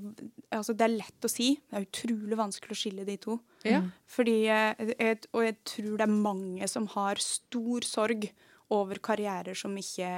Altså, 0.55 0.73
det 0.75 0.85
er 0.85 0.95
lett 0.95 1.27
å 1.27 1.31
si. 1.31 1.53
Det 1.59 1.77
er 1.77 1.85
utrolig 1.85 2.39
vanskelig 2.39 2.75
å 2.75 2.79
skille 2.79 3.05
de 3.07 3.15
to. 3.21 3.37
Ja. 3.67 3.81
Fordi 4.11 4.35
eh, 4.51 5.13
Og 5.31 5.45
jeg 5.45 5.55
tror 5.67 5.93
det 5.99 6.07
er 6.07 6.11
mange 6.11 6.67
som 6.71 6.87
har 6.95 7.21
stor 7.23 7.87
sorg 7.87 8.27
over 8.75 8.99
karrierer 9.03 9.55
som 9.57 9.75
ikke 9.79 10.09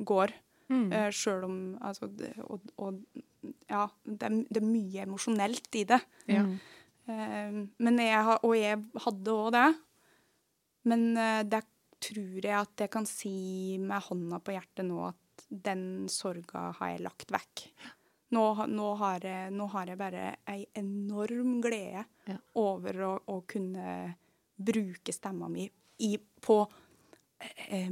går. 0.00 0.32
Mm. 0.72 0.86
Uh, 0.92 1.08
Sjøl 1.12 1.44
om 1.44 1.56
Altså 1.84 2.08
det, 2.16 2.32
og, 2.46 2.62
og 2.80 3.00
ja, 3.68 3.86
det 4.06 4.28
er, 4.28 4.36
det 4.48 4.60
er 4.62 4.68
mye 4.68 5.04
emosjonelt 5.04 5.78
i 5.80 5.84
det. 5.90 5.98
Ja. 6.32 6.44
Uh, 7.08 7.62
men 7.82 7.98
jeg 8.00 8.36
og 8.38 8.54
jeg 8.56 8.78
hadde 9.06 9.34
òg 9.36 9.50
det. 9.56 9.66
Men 10.88 11.08
uh, 11.18 11.40
det 11.44 11.64
tror 12.02 12.38
jeg 12.42 12.56
at 12.58 12.86
jeg 12.86 12.90
kan 12.90 13.06
si 13.06 13.34
med 13.78 14.02
hånda 14.08 14.40
på 14.42 14.54
hjertet 14.56 14.88
nå 14.88 15.04
at 15.10 15.44
den 15.52 16.08
sorga 16.10 16.70
har 16.78 16.94
jeg 16.94 17.04
lagt 17.04 17.30
vekk. 17.34 17.66
Nå, 18.32 18.42
nå, 18.72 18.86
har, 18.96 19.20
jeg, 19.28 19.50
nå 19.52 19.66
har 19.74 19.90
jeg 19.92 20.00
bare 20.00 20.24
ei 20.48 20.62
enorm 20.80 21.58
glede 21.64 22.06
Ja. 22.30 22.36
over 22.56 23.00
å, 23.04 23.12
å 23.34 23.40
kunne 23.50 24.14
bruke 24.56 25.12
stemma 25.12 25.48
mi 25.52 25.66
i, 26.06 26.14
på 26.16 26.56
eh, 27.42 27.90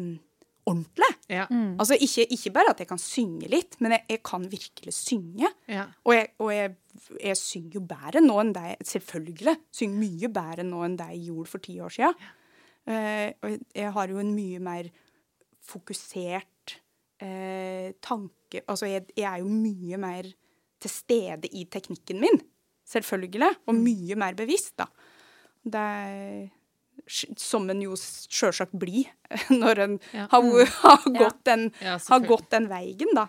ordentlig. 0.69 1.09
Ja. 1.31 1.47
Altså 1.51 1.97
ikke, 1.97 2.27
ikke 2.35 2.53
bare 2.55 2.75
at 2.75 2.83
jeg 2.83 2.89
kan 2.91 3.01
synge 3.01 3.49
litt, 3.51 3.79
men 3.81 3.95
jeg, 3.97 4.05
jeg 4.11 4.23
kan 4.27 4.45
virkelig 4.51 4.95
synge. 4.97 5.51
Ja. 5.71 5.87
Og, 6.05 6.15
jeg, 6.17 6.29
og 6.43 6.53
jeg, 6.55 6.75
jeg 7.23 7.39
synger 7.41 7.79
jo 7.79 7.85
bedre 7.93 8.23
nå 8.25 8.37
enn 8.43 8.53
deg, 8.57 8.85
Selvfølgelig. 8.93 9.57
Synger 9.75 10.03
mye 10.03 10.33
bedre 10.41 10.67
nå 10.67 10.85
enn 10.87 10.99
deg 11.01 11.17
gjorde 11.29 11.53
for 11.55 11.65
ti 11.65 11.79
år 11.81 11.97
siden. 11.97 12.29
Eh, 12.91 13.29
og 13.41 13.55
jeg, 13.55 13.63
jeg 13.77 13.95
har 13.97 14.13
jo 14.13 14.21
en 14.23 14.35
mye 14.35 14.61
mer 14.65 14.91
fokusert 15.71 16.77
eh, 17.23 17.93
tanke 18.03 18.65
Altså, 18.65 18.89
jeg, 18.89 19.05
jeg 19.15 19.29
er 19.29 19.43
jo 19.45 19.51
mye 19.53 19.99
mer 20.01 20.27
til 20.81 20.91
stede 20.91 21.51
i 21.55 21.67
teknikken 21.71 22.19
min. 22.23 22.41
Selvfølgelig. 22.91 23.53
Og 23.71 23.77
mye 23.79 24.17
mer 24.19 24.35
bevisst, 24.39 24.75
da. 24.81 24.89
Det 25.61 25.81
er 25.81 26.49
som 27.11 27.69
en 27.73 27.83
jo 27.85 27.97
sjølsagt 27.99 28.75
blir 28.79 29.11
når 29.63 29.85
en 29.85 29.95
Ja. 30.15 30.27
har, 30.33 30.43
har, 30.85 31.07
gått 31.19 31.45
den, 31.49 31.71
Ja, 31.83 31.99
har 32.09 32.27
gått 32.27 32.51
den 32.55 32.69
veien, 32.71 33.15
da. 33.17 33.29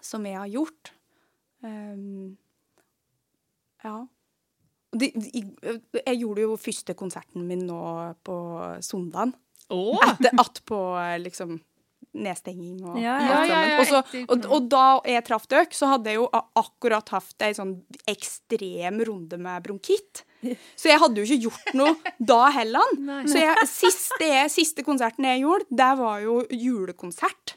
Som 0.00 0.26
jeg 0.26 0.38
har 0.38 0.48
gjort. 0.48 0.92
Um, 1.60 2.38
ja. 3.84 4.06
De, 4.90 5.10
de, 5.14 5.42
jeg 6.00 6.18
gjorde 6.18 6.46
jo 6.46 6.56
første 6.58 6.96
konserten 6.98 7.44
min 7.46 7.66
nå 7.68 7.80
på 8.26 8.36
søndagen. 8.82 9.36
Oh. 9.70 10.00
Etter 10.08 10.34
at 10.40 10.62
på 10.66 10.78
liksom 11.22 11.60
nedstenging 12.14 12.80
og 12.84 12.96
Ja, 12.98 13.18
ja, 13.22 13.44
ja, 13.46 13.58
ja, 13.68 13.76
Og 13.80 13.86
så- 13.86 14.24
og, 14.28 14.46
og 14.50 14.68
da 14.68 15.00
jeg 15.06 15.24
traff 15.24 15.46
dere, 15.48 15.66
så 15.70 15.86
hadde 15.92 16.06
jeg 16.10 16.16
jo 16.16 16.28
akkurat 16.58 17.08
hatt 17.08 17.42
ei 17.46 17.52
sånn 17.54 17.76
ekstrem 18.08 18.98
runde 19.06 19.38
med 19.38 19.62
bronkitt. 19.62 20.24
Så 20.74 20.88
jeg 20.88 20.98
hadde 20.98 21.20
jo 21.20 21.26
ikke 21.28 21.42
gjort 21.50 21.74
noe 21.74 21.96
da 22.18 22.50
heller. 22.50 22.94
Så 23.30 23.38
jeg, 23.38 23.56
siste, 23.68 24.30
siste 24.50 24.82
konserten 24.82 25.24
jeg 25.28 25.42
gjorde, 25.44 25.66
det 25.70 25.90
var 25.98 26.20
jo 26.24 26.40
julekonsert. 26.50 27.56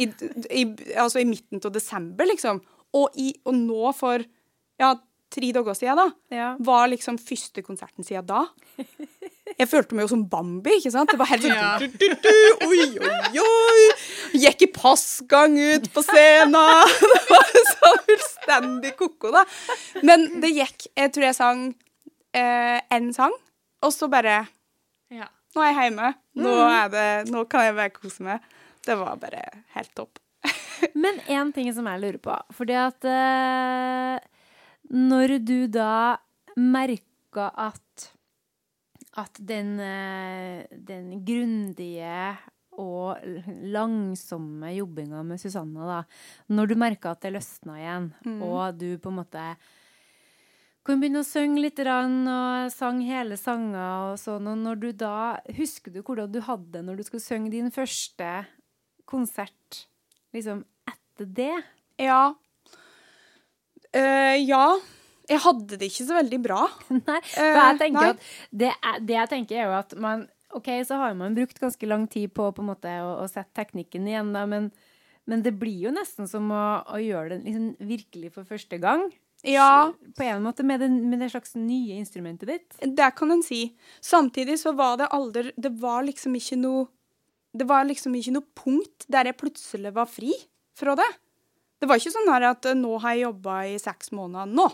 I, 0.00 0.06
i, 0.50 0.64
altså 0.96 1.20
i 1.20 1.24
midten 1.28 1.60
av 1.62 1.70
desember, 1.74 2.24
liksom. 2.26 2.62
Og, 2.96 3.10
i, 3.20 3.34
og 3.44 3.54
nå 3.54 3.92
for 3.94 4.24
ja, 4.80 4.94
tre 5.32 5.52
dager 5.52 5.76
siden, 5.76 5.96
da, 6.00 6.08
Ja. 6.34 6.56
var 6.58 6.88
liksom 6.88 7.18
første 7.20 7.62
konserten 7.62 8.04
siden 8.04 8.26
da. 8.26 8.46
Jeg 9.58 9.68
følte 9.70 9.94
meg 9.96 10.06
jo 10.06 10.10
som 10.14 10.22
Bambi, 10.30 10.78
ikke 10.78 10.92
sant? 10.94 11.10
Det 11.12 11.18
var 11.20 11.28
helt 11.30 11.44
sånn 11.44 11.54
Ja. 11.56 11.70
du, 11.78 11.86
du, 11.88 12.08
du, 12.24 12.66
Oi, 12.68 12.86
oi, 13.02 13.42
oi! 13.42 13.84
Gikk 14.42 14.64
i 14.66 14.70
passgang 14.72 15.56
ut 15.58 15.88
på 15.94 16.02
scenen. 16.06 16.56
Det 17.02 17.20
var 17.28 17.52
så 17.68 17.92
fullstendig 18.06 18.94
ko-ko, 18.98 19.32
da. 19.34 19.44
Men 20.06 20.28
det 20.42 20.52
gikk 20.56 20.88
Jeg 20.96 21.12
tror 21.14 21.28
jeg 21.28 21.38
sang 21.38 21.62
én 22.32 23.10
sang, 23.12 23.34
og 23.84 23.92
så 23.92 24.08
bare 24.12 24.42
Ja. 25.12 25.28
Nå 25.52 25.60
er 25.60 25.72
jeg 25.74 25.90
hjemme. 25.90 26.14
Nå, 26.40 26.52
er 26.64 26.88
det, 26.88 27.06
nå 27.28 27.42
kan 27.52 27.66
jeg 27.66 27.74
bare 27.76 27.92
kose 27.92 28.24
meg. 28.24 28.40
Det 28.86 28.94
var 28.96 29.18
bare 29.20 29.42
helt 29.76 29.90
topp. 29.98 30.16
Men 31.02 31.20
én 31.28 31.52
ting 31.54 31.68
som 31.76 31.86
jeg 31.90 32.00
lurer 32.00 32.16
på. 32.24 32.38
Fordi 32.56 32.78
at 32.80 33.04
eh, 33.04 34.16
Når 34.96 35.34
du 35.44 35.58
da 35.70 36.16
merka 36.56 37.50
at 37.52 38.08
at 39.20 39.38
den, 39.40 39.78
eh, 39.80 40.64
den 40.72 41.24
grundige 41.24 42.38
og 42.80 43.20
langsomme 43.68 44.72
jobbinga 44.72 45.20
med 45.22 45.40
Susanne, 45.40 45.84
da 45.84 46.02
Når 46.48 46.66
du 46.66 46.74
merka 46.74 47.12
at 47.12 47.20
det 47.20 47.34
løsna 47.34 47.76
igjen, 47.76 48.12
og 48.40 48.78
du 48.78 48.96
på 48.98 49.12
en 49.12 49.18
måte 49.20 49.44
kunne 50.82 51.02
begynne 51.02 51.22
å 51.22 51.26
synge 51.26 51.60
litt 51.62 51.78
rann, 51.84 52.26
og 52.26 52.72
sang 52.74 53.02
hele 53.06 53.36
sanger 53.38 54.12
og 54.12 54.18
sånn, 54.18 54.48
og 54.50 54.58
når 54.58 54.80
du 54.80 54.88
da 54.92 55.38
Husker 55.54 55.92
du 55.92 56.00
hvordan 56.02 56.32
du 56.32 56.40
hadde 56.42 56.72
det 56.72 56.84
når 56.86 56.98
du 56.98 57.04
skulle 57.06 57.22
synge 57.22 57.52
din 57.52 57.70
første 57.70 58.46
konsert 59.04 59.84
liksom 60.32 60.64
etter 60.88 61.28
det? 61.28 61.54
Ja. 62.00 62.32
Uh, 63.92 64.36
ja. 64.40 64.80
Jeg 65.32 65.42
hadde 65.46 65.80
det 65.80 65.88
ikke 65.88 66.06
så 66.06 66.18
veldig 66.20 66.38
bra. 66.44 66.60
Nei, 67.08 67.18
Eh, 67.40 67.58
jeg 67.58 67.80
tenker 67.80 68.12
at 68.12 68.30
det, 68.52 68.70
det 69.08 69.18
jeg 69.18 69.32
tenker 69.32 69.58
er 69.58 69.68
jo 69.70 69.76
at 69.80 69.96
man 70.00 70.26
OK, 70.52 70.68
så 70.84 70.98
har 71.00 71.14
man 71.16 71.34
brukt 71.36 71.60
ganske 71.60 71.88
lang 71.88 72.04
tid 72.12 72.32
på, 72.36 72.50
på 72.52 72.64
måte 72.66 72.90
å, 73.00 73.14
å 73.22 73.28
sette 73.30 73.54
teknikken 73.56 74.04
igjen, 74.10 74.34
da, 74.36 74.44
men, 74.44 74.68
men 75.24 75.44
det 75.44 75.54
blir 75.56 75.86
jo 75.86 75.92
nesten 75.94 76.28
som 76.28 76.50
å, 76.52 76.64
å 76.92 77.00
gjøre 77.00 77.38
det 77.38 77.46
liksom 77.46 77.70
virkelig 77.88 78.34
for 78.34 78.48
første 78.48 78.76
gang. 78.82 79.06
Ja, 79.42 79.92
På 80.14 80.22
en 80.22 80.44
måte 80.44 80.62
med, 80.62 80.80
den, 80.84 81.00
med 81.10 81.18
det 81.18 81.32
slags 81.32 81.56
nye 81.58 81.96
instrumentet 81.98 82.46
ditt. 82.46 82.76
det 82.78 83.08
kan 83.18 83.32
en 83.34 83.42
si. 83.42 83.72
Samtidig 84.00 84.60
så 84.60 84.70
var 84.78 85.00
det 85.00 85.08
aldri 85.10 85.50
Det 85.58 85.72
var 85.82 86.04
liksom 86.06 86.36
ikke 86.38 86.60
noe 86.60 86.84
Det 87.50 87.66
var 87.66 87.88
liksom 87.88 88.14
ikke 88.14 88.36
noe 88.36 88.46
punkt 88.54 89.08
der 89.10 89.26
jeg 89.26 89.40
plutselig 89.40 89.90
var 89.96 90.06
fri 90.06 90.30
fra 90.78 90.94
det. 90.94 91.08
Det 91.82 91.88
var 91.90 91.98
ikke 91.98 92.14
sånn 92.14 92.30
her 92.30 92.46
at 92.52 92.70
eh, 92.70 92.78
nå 92.78 92.94
har 93.02 93.16
jeg 93.16 93.26
jobba 93.26 93.56
i 93.66 93.74
seks 93.82 94.12
måneder. 94.14 94.46
Nå! 94.46 94.68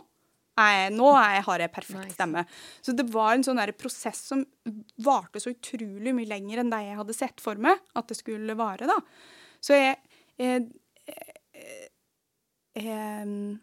Jeg, 0.58 0.90
nå 0.96 1.12
jeg, 1.14 1.42
har 1.46 1.62
jeg 1.62 1.70
perfekt 1.74 2.16
stemme. 2.16 2.42
Så 2.82 2.94
det 2.96 3.06
var 3.12 3.34
en 3.34 3.44
sånn 3.46 3.60
prosess 3.78 4.24
som 4.32 4.42
varte 5.06 5.42
så 5.42 5.52
utrolig 5.54 6.14
mye 6.16 6.28
lenger 6.28 6.62
enn 6.62 6.72
det 6.72 6.82
jeg 6.86 6.98
hadde 6.98 7.16
sett 7.16 7.42
for 7.42 7.60
meg 7.62 7.78
at 7.98 8.10
det 8.10 8.18
skulle 8.18 8.58
vare. 8.58 8.88
da. 8.90 8.98
Så 9.62 9.78
jeg, 9.78 9.96
jeg, 10.38 10.66
jeg, 11.06 11.88
jeg, 12.82 13.58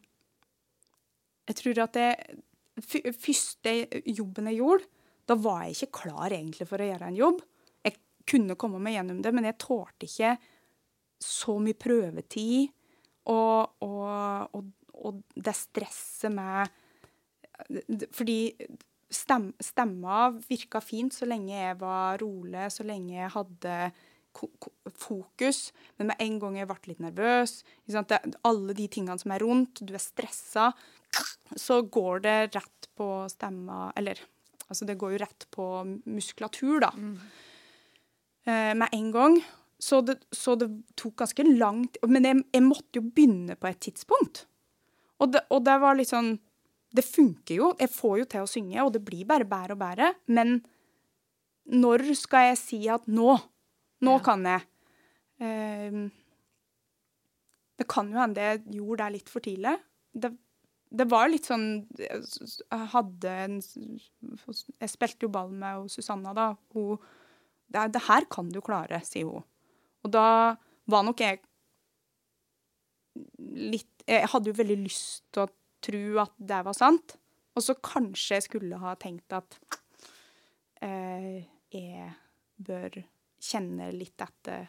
jeg 1.46 1.60
tror 1.62 1.84
at 1.86 2.00
det 2.00 3.14
første 3.20 3.76
jobben 4.04 4.50
jeg 4.52 4.62
gjorde, 4.62 4.88
da 5.26 5.38
var 5.42 5.66
jeg 5.66 5.76
ikke 5.76 6.02
klar 6.04 6.32
egentlig 6.32 6.68
for 6.70 6.82
å 6.82 6.88
gjøre 6.90 7.10
en 7.10 7.20
jobb. 7.20 7.44
Jeg 7.86 7.98
kunne 8.30 8.58
komme 8.60 8.82
meg 8.84 8.98
gjennom 8.98 9.22
det, 9.26 9.34
men 9.34 9.48
jeg 9.48 9.60
tålte 9.62 10.08
ikke 10.08 10.36
så 11.26 11.56
mye 11.64 11.78
prøvetid 11.80 12.74
og, 13.32 13.78
og, 13.82 14.58
og, 14.58 14.68
og 15.00 15.22
det 15.34 15.56
stresset 15.58 16.34
med 16.36 16.70
Fordi 18.16 18.40
stem, 19.14 19.52
stemma 19.64 20.30
virka 20.50 20.82
fint 20.84 21.14
så 21.16 21.28
lenge 21.30 21.54
jeg 21.54 21.80
var 21.80 22.20
rolig, 22.22 22.68
så 22.74 22.86
lenge 22.88 23.16
jeg 23.16 23.34
hadde 23.36 23.78
fokus. 25.00 25.72
Men 25.98 26.12
med 26.12 26.22
en 26.26 26.38
gang 26.42 26.60
jeg 26.60 26.70
ble 26.70 26.92
litt 26.92 27.04
nervøs? 27.04 27.58
Det, 27.88 28.20
Alle 28.44 28.76
de 28.76 28.88
tingene 28.92 29.18
som 29.22 29.32
er 29.32 29.44
rundt, 29.46 29.82
du 29.82 29.94
er 29.96 30.04
stressa 30.04 30.72
så 31.56 31.82
går 31.82 32.24
det 32.26 32.40
rett 32.56 32.88
på 32.98 33.08
stemma 33.32 33.92
Eller 33.96 34.20
altså 34.68 34.88
det 34.88 34.98
går 35.00 35.16
jo 35.16 35.22
rett 35.22 35.46
på 35.54 35.68
muskulatur, 36.10 36.82
da. 36.84 36.92
Eh, 38.46 38.74
med 38.78 38.90
en 38.92 39.12
gang. 39.14 39.38
Så 39.80 40.02
det, 40.02 40.18
så 40.32 40.56
det 40.56 40.70
tok 40.96 41.18
ganske 41.20 41.44
langt 41.44 41.98
Men 42.08 42.24
jeg, 42.24 42.44
jeg 42.56 42.64
måtte 42.64 43.00
jo 43.00 43.04
begynne 43.04 43.58
på 43.60 43.68
et 43.70 43.82
tidspunkt. 43.88 44.46
Og 45.20 45.32
det, 45.34 45.46
og 45.50 45.64
det 45.66 45.80
var 45.80 45.96
litt 45.96 46.12
sånn 46.12 46.36
Det 46.96 47.04
funker 47.04 47.58
jo. 47.60 47.72
Jeg 47.80 47.92
får 47.92 48.20
jo 48.22 48.28
til 48.32 48.46
å 48.46 48.50
synge, 48.50 48.78
og 48.86 48.94
det 48.96 49.02
blir 49.06 49.26
bare 49.28 49.48
bedre 49.50 49.76
og 49.76 49.82
bedre. 49.82 50.14
Men 50.32 50.60
når 51.76 52.06
skal 52.16 52.52
jeg 52.52 52.62
si 52.62 52.80
at 52.94 53.08
nå? 53.10 53.36
Nå 54.06 54.14
Ja. 54.20 54.24
kan 54.24 54.46
jeg. 54.46 54.62
Um, 55.42 56.12
det 57.76 57.88
kan 57.92 58.08
jo 58.12 58.20
hende 58.22 58.40
jeg 58.40 58.62
gjorde 58.78 59.04
det 59.04 59.14
litt 59.18 59.30
for 59.32 59.44
tidlig. 59.44 59.74
Det, 60.16 60.30
det 60.96 61.08
var 61.12 61.28
litt 61.28 61.44
sånn 61.50 61.66
Jeg 62.00 62.86
hadde 62.94 63.32
en 63.44 63.58
Jeg 63.60 64.92
spilte 64.94 65.28
jo 65.28 65.32
ball 65.34 65.52
med 65.52 65.90
Susanna, 65.92 66.32
da. 66.38 66.54
Hun 66.72 66.96
det, 67.68 67.92
det 67.98 68.04
her 68.08 68.28
kan 68.32 68.48
du 68.54 68.62
klare, 68.62 69.02
sier 69.04 69.26
hun. 69.28 69.44
Og 70.06 70.12
da 70.14 70.56
var 70.88 71.04
nok 71.04 71.20
jeg 71.20 71.42
litt 73.40 74.06
Jeg 74.08 74.30
hadde 74.32 74.52
jo 74.52 74.58
veldig 74.60 74.78
lyst 74.86 75.24
til 75.34 75.46
å 75.48 75.52
tro 75.86 76.04
at 76.24 76.36
det 76.38 76.62
var 76.68 76.78
sant. 76.78 77.18
Og 77.56 77.64
så 77.64 77.78
kanskje 77.80 78.40
jeg 78.40 78.48
skulle 78.50 78.80
ha 78.82 78.96
tenkt 79.00 79.36
at 79.36 79.60
eh, 80.84 81.46
jeg 81.72 82.10
bør 82.66 82.98
kjenne 83.46 83.92
litt 83.96 84.22
etter 84.24 84.68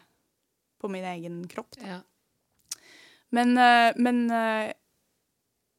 på 0.77 0.89
min 0.91 1.05
egen 1.15 1.41
kropp. 1.51 1.75
Ja. 1.81 2.01
Men, 3.35 3.57
eh, 3.57 3.93
men 3.99 4.27
eh, 4.31 4.71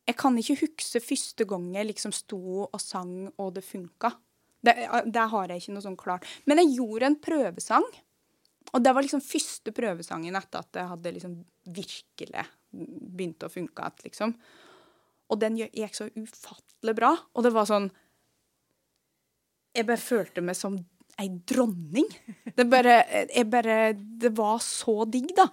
jeg 0.09 0.17
kan 0.21 0.37
ikke 0.41 0.59
huske 0.63 1.03
første 1.05 1.47
gang 1.49 1.71
jeg 1.77 1.91
liksom 1.91 2.15
sto 2.17 2.41
og 2.67 2.81
sang, 2.83 3.31
og 3.37 3.55
det 3.57 3.65
funka. 3.67 4.13
Det, 4.65 4.75
eh, 4.85 5.01
det 5.07 5.27
har 5.33 5.49
jeg 5.49 5.63
ikke 5.63 5.77
noe 5.77 5.87
sånn 5.87 6.01
klart. 6.01 6.29
Men 6.49 6.63
jeg 6.63 6.77
gjorde 6.79 7.11
en 7.11 7.21
prøvesang. 7.25 7.89
Og 8.69 8.85
det 8.85 8.93
var 8.93 9.05
liksom 9.05 9.25
første 9.25 9.73
prøvesangen 9.73 10.37
etter 10.37 10.61
at 10.61 10.73
det 10.77 10.89
hadde 10.91 11.13
liksom 11.15 11.37
virkelig 11.73 12.45
begynt 12.69 13.47
å 13.47 13.53
funke. 13.53 13.85
at 13.85 14.03
Liksom. 14.05 14.35
Og 15.29 15.41
den 15.43 15.59
gikk 15.61 15.97
så 15.97 16.09
ufattelig 16.17 16.95
bra. 16.97 17.15
Og 17.37 17.45
det 17.45 17.53
var 17.55 17.69
sånn 17.69 17.91
Jeg 19.77 19.87
bare 19.89 20.01
følte 20.01 20.45
meg 20.45 20.57
som 20.59 20.79
ei 21.19 21.29
dronning. 21.51 22.07
Det 22.57 22.67
bare, 22.71 23.01
jeg 23.27 23.49
bare 23.51 23.81
Det 23.95 24.31
var 24.37 24.63
så 24.65 25.03
digg, 25.11 25.33
da. 25.37 25.49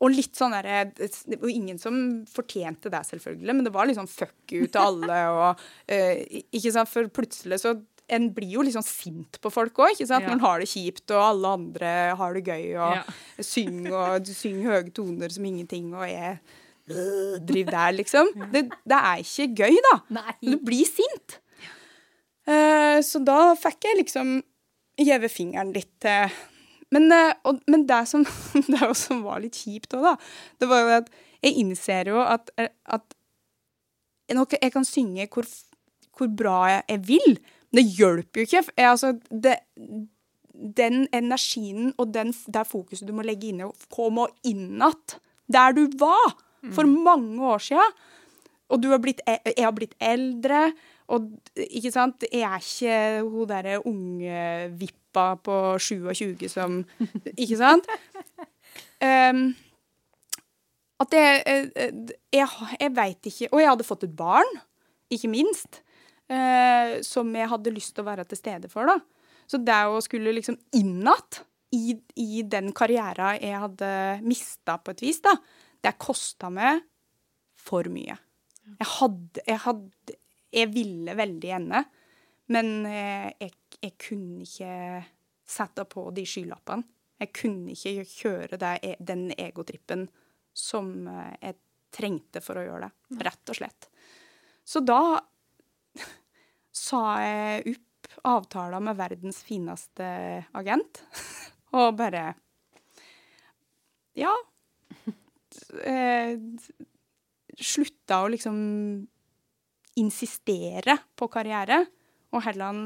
Og 0.00 0.14
litt 0.14 0.36
sånn 0.38 0.54
derre 0.56 0.86
Det 0.96 1.38
var 1.40 1.52
ingen 1.52 1.78
som 1.80 1.94
fortjente 2.30 2.92
det, 2.92 3.02
selvfølgelig, 3.10 3.54
men 3.56 3.66
det 3.66 3.72
var 3.74 3.90
sånn 3.96 4.10
fuck 4.10 4.52
you 4.54 4.66
til 4.66 4.80
alle 4.82 5.22
og 5.34 5.64
uh, 5.92 6.20
Ikke 6.50 6.72
sant, 6.74 6.90
for 6.90 7.10
plutselig 7.12 7.60
så 7.64 7.76
En 8.10 8.30
blir 8.34 8.56
jo 8.56 8.64
sånn 8.74 8.86
sint 8.86 9.38
på 9.38 9.52
folk 9.54 9.76
òg, 9.78 9.92
ikke 9.94 10.08
sant. 10.10 10.24
Ja. 10.24 10.32
Når 10.32 10.34
en 10.34 10.42
har 10.42 10.62
det 10.62 10.70
kjipt, 10.72 11.04
og 11.14 11.20
alle 11.22 11.52
andre 11.60 11.90
har 12.18 12.34
det 12.34 12.40
gøy, 12.42 12.64
og 12.74 12.96
Ja. 12.96 13.04
synger 13.38 13.94
og 14.16 14.26
synger 14.34 14.72
høye 14.72 14.90
toner 14.96 15.30
som 15.30 15.46
ingenting, 15.46 15.92
og 15.94 16.02
jeg 16.10 16.40
øh, 16.90 17.38
driver 17.46 17.76
der, 17.76 17.96
liksom. 17.98 18.32
Det, 18.52 18.66
det 18.88 18.98
er 18.98 19.24
ikke 19.24 19.48
gøy, 19.62 19.80
da. 19.88 19.96
Nei. 20.20 20.36
Du 20.42 20.58
blir 20.66 20.88
sint. 20.88 21.40
Uh, 22.48 22.98
så 23.04 23.20
da 23.22 23.52
fikk 23.58 23.84
jeg 23.86 24.00
liksom 24.00 24.38
gjeve 25.00 25.28
fingeren 25.30 25.70
litt 25.74 25.92
til 26.02 26.32
men, 26.90 27.06
uh, 27.14 27.32
og, 27.46 27.60
men 27.70 27.84
det 27.86 28.00
som, 28.10 28.24
det 28.72 28.80
også 28.82 29.20
var 29.22 29.42
litt 29.44 29.58
kjipt 29.60 29.94
òg, 29.94 30.08
da, 30.08 30.14
det 30.58 30.70
var 30.70 30.82
jo 30.82 30.94
at 30.96 31.10
jeg 31.40 31.56
innser 31.62 32.10
jo 32.12 32.20
at, 32.20 32.50
eh, 32.60 32.72
at 32.84 33.14
jeg 34.30 34.72
kan 34.72 34.84
synge 34.84 35.26
hvor, 35.32 35.46
hvor 36.16 36.28
bra 36.36 36.56
jeg, 36.70 36.82
jeg 36.88 37.08
vil. 37.08 37.38
Men 37.70 37.80
det 37.80 37.86
hjelper 37.96 38.40
jo 38.40 38.46
ikke. 38.46 38.62
Jeg, 38.76 38.90
altså, 38.90 39.14
det, 39.30 39.56
den 40.76 41.06
energien 41.14 41.94
og 41.98 42.12
den, 42.14 42.34
det 42.54 42.66
fokuset 42.68 43.08
du 43.08 43.14
må 43.16 43.24
legge 43.26 43.48
inn 43.48 43.62
i 43.62 43.66
å 43.66 43.74
komme 43.92 44.28
inn 44.46 44.66
igjen 44.76 45.18
der 45.50 45.74
du 45.74 45.86
var 45.98 46.36
for 46.74 46.88
mange 46.90 47.40
år 47.54 47.62
siden. 47.70 47.98
Og 48.70 48.78
du 48.82 48.90
har 48.92 49.00
blitt, 49.02 49.20
e- 49.26 49.42
jeg 49.56 49.64
har 49.64 49.74
blitt 49.74 49.96
eldre, 49.98 50.70
og 51.10 51.26
ikke 51.56 51.90
sant 51.90 52.22
Jeg 52.30 52.46
er 52.46 52.62
ikke 52.62 53.24
hun 53.26 53.48
derre 53.50 53.80
unge 53.82 54.68
vippa 54.78 55.34
på 55.42 55.56
27 55.82 56.46
som 56.52 56.84
Ikke 57.34 57.58
sant? 57.58 57.88
Um, 59.02 59.48
at 61.02 61.16
jeg 61.16 61.42
Jeg, 61.46 61.90
jeg, 62.30 62.48
jeg 62.78 62.94
veit 62.94 63.30
ikke 63.32 63.50
Og 63.50 63.58
jeg 63.58 63.72
hadde 63.72 63.88
fått 63.88 64.06
et 64.06 64.14
barn, 64.14 64.46
ikke 65.10 65.32
minst, 65.32 65.80
uh, 66.30 67.00
som 67.02 67.34
jeg 67.34 67.50
hadde 67.50 67.74
lyst 67.74 67.96
til 67.96 68.04
å 68.04 68.10
være 68.12 68.28
til 68.30 68.38
stede 68.38 68.70
for. 68.70 68.86
da. 68.86 69.00
Så 69.50 69.58
det 69.58 69.80
å 69.90 69.98
skulle 70.04 70.36
liksom 70.36 70.60
inn 70.78 71.00
igjen 71.00 71.40
i, 71.74 71.96
i 72.18 72.42
den 72.46 72.70
karriera 72.74 73.34
jeg 73.38 73.58
hadde 73.64 73.90
mista 74.26 74.76
på 74.78 74.94
et 74.94 75.02
vis, 75.02 75.20
da, 75.22 75.34
det 75.84 75.96
kosta 76.00 76.50
meg 76.52 76.82
for 77.60 77.88
mye. 77.92 78.16
Jeg 78.70 78.88
hadde 78.96 79.44
Jeg, 79.46 79.58
hadde, 79.64 80.16
jeg 80.52 80.70
ville 80.74 81.16
veldig 81.16 81.50
gjerne, 81.50 81.82
men 82.54 82.70
eh, 82.86 83.30
jeg, 83.40 83.52
jeg 83.80 83.96
kunne 84.00 84.46
ikke 84.46 84.74
sette 85.50 85.86
på 85.90 86.08
de 86.14 86.24
skylappene. 86.26 86.86
Jeg 87.20 87.34
kunne 87.36 87.74
ikke 87.74 88.06
kjøre 88.08 88.58
det, 88.60 88.72
e, 88.86 88.94
den 88.96 89.28
egotrippen 89.36 90.06
som 90.56 90.92
eh, 91.10 91.34
jeg 91.42 91.58
trengte 91.94 92.42
for 92.44 92.60
å 92.60 92.64
gjøre 92.64 92.88
det, 92.88 93.20
rett 93.26 93.52
og 93.52 93.58
slett. 93.58 93.90
Så 94.64 94.82
da 94.86 95.18
sa 96.86 97.04
jeg 97.24 97.74
opp 97.74 97.86
avtala 98.26 98.80
med 98.80 98.96
verdens 98.98 99.42
fineste 99.46 100.06
agent, 100.52 101.02
og 101.78 101.94
bare 102.00 102.34
Ja. 104.18 104.32
Eh, 105.84 106.36
slutta 107.60 108.22
å 108.24 108.30
liksom 108.32 108.60
insistere 110.00 110.96
på 111.18 111.28
karriere. 111.32 111.82
Og 112.30 112.44
heller 112.46 112.78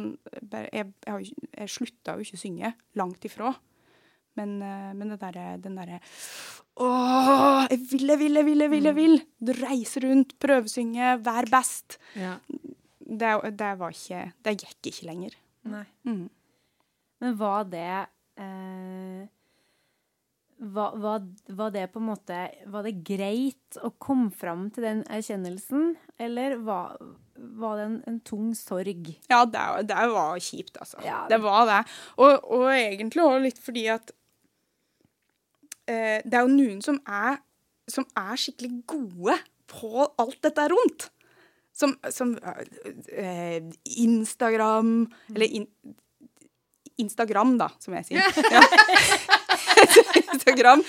jeg, 0.72 0.88
jeg, 1.04 1.30
jeg 1.52 1.70
slutta 1.70 2.16
jo 2.16 2.24
ikke 2.24 2.38
å 2.38 2.42
synge. 2.44 2.72
Langt 3.00 3.26
ifra. 3.28 3.52
Men, 4.38 4.56
eh, 4.62 4.92
men 4.96 5.12
det 5.12 5.20
der, 5.22 5.58
den 5.62 5.76
derre 5.78 6.00
Åh, 6.82 7.68
jeg 7.70 7.84
vil, 7.92 8.08
jeg 8.10 8.18
vil, 8.18 8.34
jeg 8.34 8.46
vil, 8.48 8.62
jeg 8.64 8.70
vil! 8.72 8.88
jeg 8.88 8.96
vil. 8.96 9.20
Du 9.38 9.52
reiser 9.60 10.08
rundt, 10.08 10.34
prøvesynge, 10.42 11.12
vær 11.22 11.46
best. 11.52 12.00
Ja. 12.18 12.34
Det, 12.98 13.30
det 13.54 13.70
var 13.78 13.94
ikke 13.94 14.24
Det 14.42 14.56
gikk 14.56 14.90
ikke 14.90 15.06
lenger. 15.10 15.36
Nei. 15.70 15.84
Mm. 16.08 16.26
Men 17.22 17.36
var 17.38 17.68
det 17.70 17.86
eh, 18.42 19.22
var, 20.56 20.96
var, 20.96 21.22
var 21.46 21.70
det 21.70 21.86
på 21.92 21.98
en 21.98 22.08
måte 22.12 22.38
Var 22.70 22.86
det 22.86 22.92
greit 23.06 23.78
å 23.82 23.90
komme 23.98 24.30
fram 24.30 24.68
til 24.74 24.86
den 24.86 25.00
erkjennelsen, 25.10 25.94
eller 26.20 26.56
var, 26.62 26.94
var 27.58 27.80
det 27.80 27.86
en, 27.88 27.96
en 28.10 28.20
tung 28.26 28.52
sorg? 28.56 29.10
Ja, 29.30 29.42
det, 29.50 29.64
det 29.90 30.04
var 30.12 30.38
kjipt, 30.38 30.78
altså. 30.78 31.00
Ja. 31.04 31.24
Det 31.30 31.40
var 31.42 31.66
det. 31.70 31.80
Og, 32.22 32.46
og 32.54 32.68
egentlig 32.70 33.24
òg 33.24 33.40
litt 33.48 33.58
fordi 33.62 33.88
at 33.94 34.14
eh, 35.90 36.22
Det 36.22 36.38
er 36.38 36.46
jo 36.46 36.54
noen 36.54 36.78
som 36.84 37.00
er, 37.02 37.42
som 37.90 38.06
er 38.14 38.38
skikkelig 38.40 38.84
gode 38.94 39.36
på 39.74 40.06
alt 40.06 40.40
dette 40.46 40.68
rundt. 40.70 41.10
Som, 41.74 41.96
som 42.14 42.36
eh, 43.10 43.58
Instagram 43.98 45.08
Eller 45.34 45.56
in, 45.58 45.64
Instagram, 47.02 47.56
da, 47.58 47.72
som 47.82 47.98
jeg 47.98 48.12
sier. 48.12 48.44
Ja. 48.54 49.40
Instagram. 50.34 50.82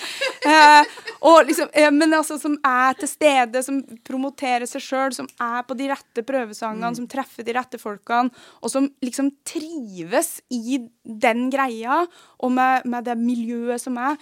Eh, 0.46 0.96
og 1.26 1.48
liksom, 1.48 1.70
eh, 1.74 1.92
men 1.94 2.14
altså 2.18 2.38
som 2.42 2.58
er 2.66 2.98
til 3.00 3.10
stede, 3.10 3.64
som 3.66 3.82
promoterer 4.08 4.68
seg 4.70 4.84
sjøl, 4.84 5.16
som 5.16 5.30
er 5.42 5.64
på 5.68 5.78
de 5.78 5.90
rette 5.92 6.26
prøvesangene, 6.28 6.94
som 6.98 7.08
treffer 7.12 7.48
de 7.48 7.56
rette 7.58 7.80
folkene, 7.82 8.34
og 8.62 8.74
som 8.74 8.90
liksom 9.06 9.32
trives 9.48 10.38
i 10.54 10.80
den 11.04 11.48
greia, 11.54 12.04
og 12.40 12.54
med, 12.56 12.86
med 12.90 13.08
det 13.10 13.18
miljøet 13.20 13.82
som 13.84 13.98
er. 14.02 14.20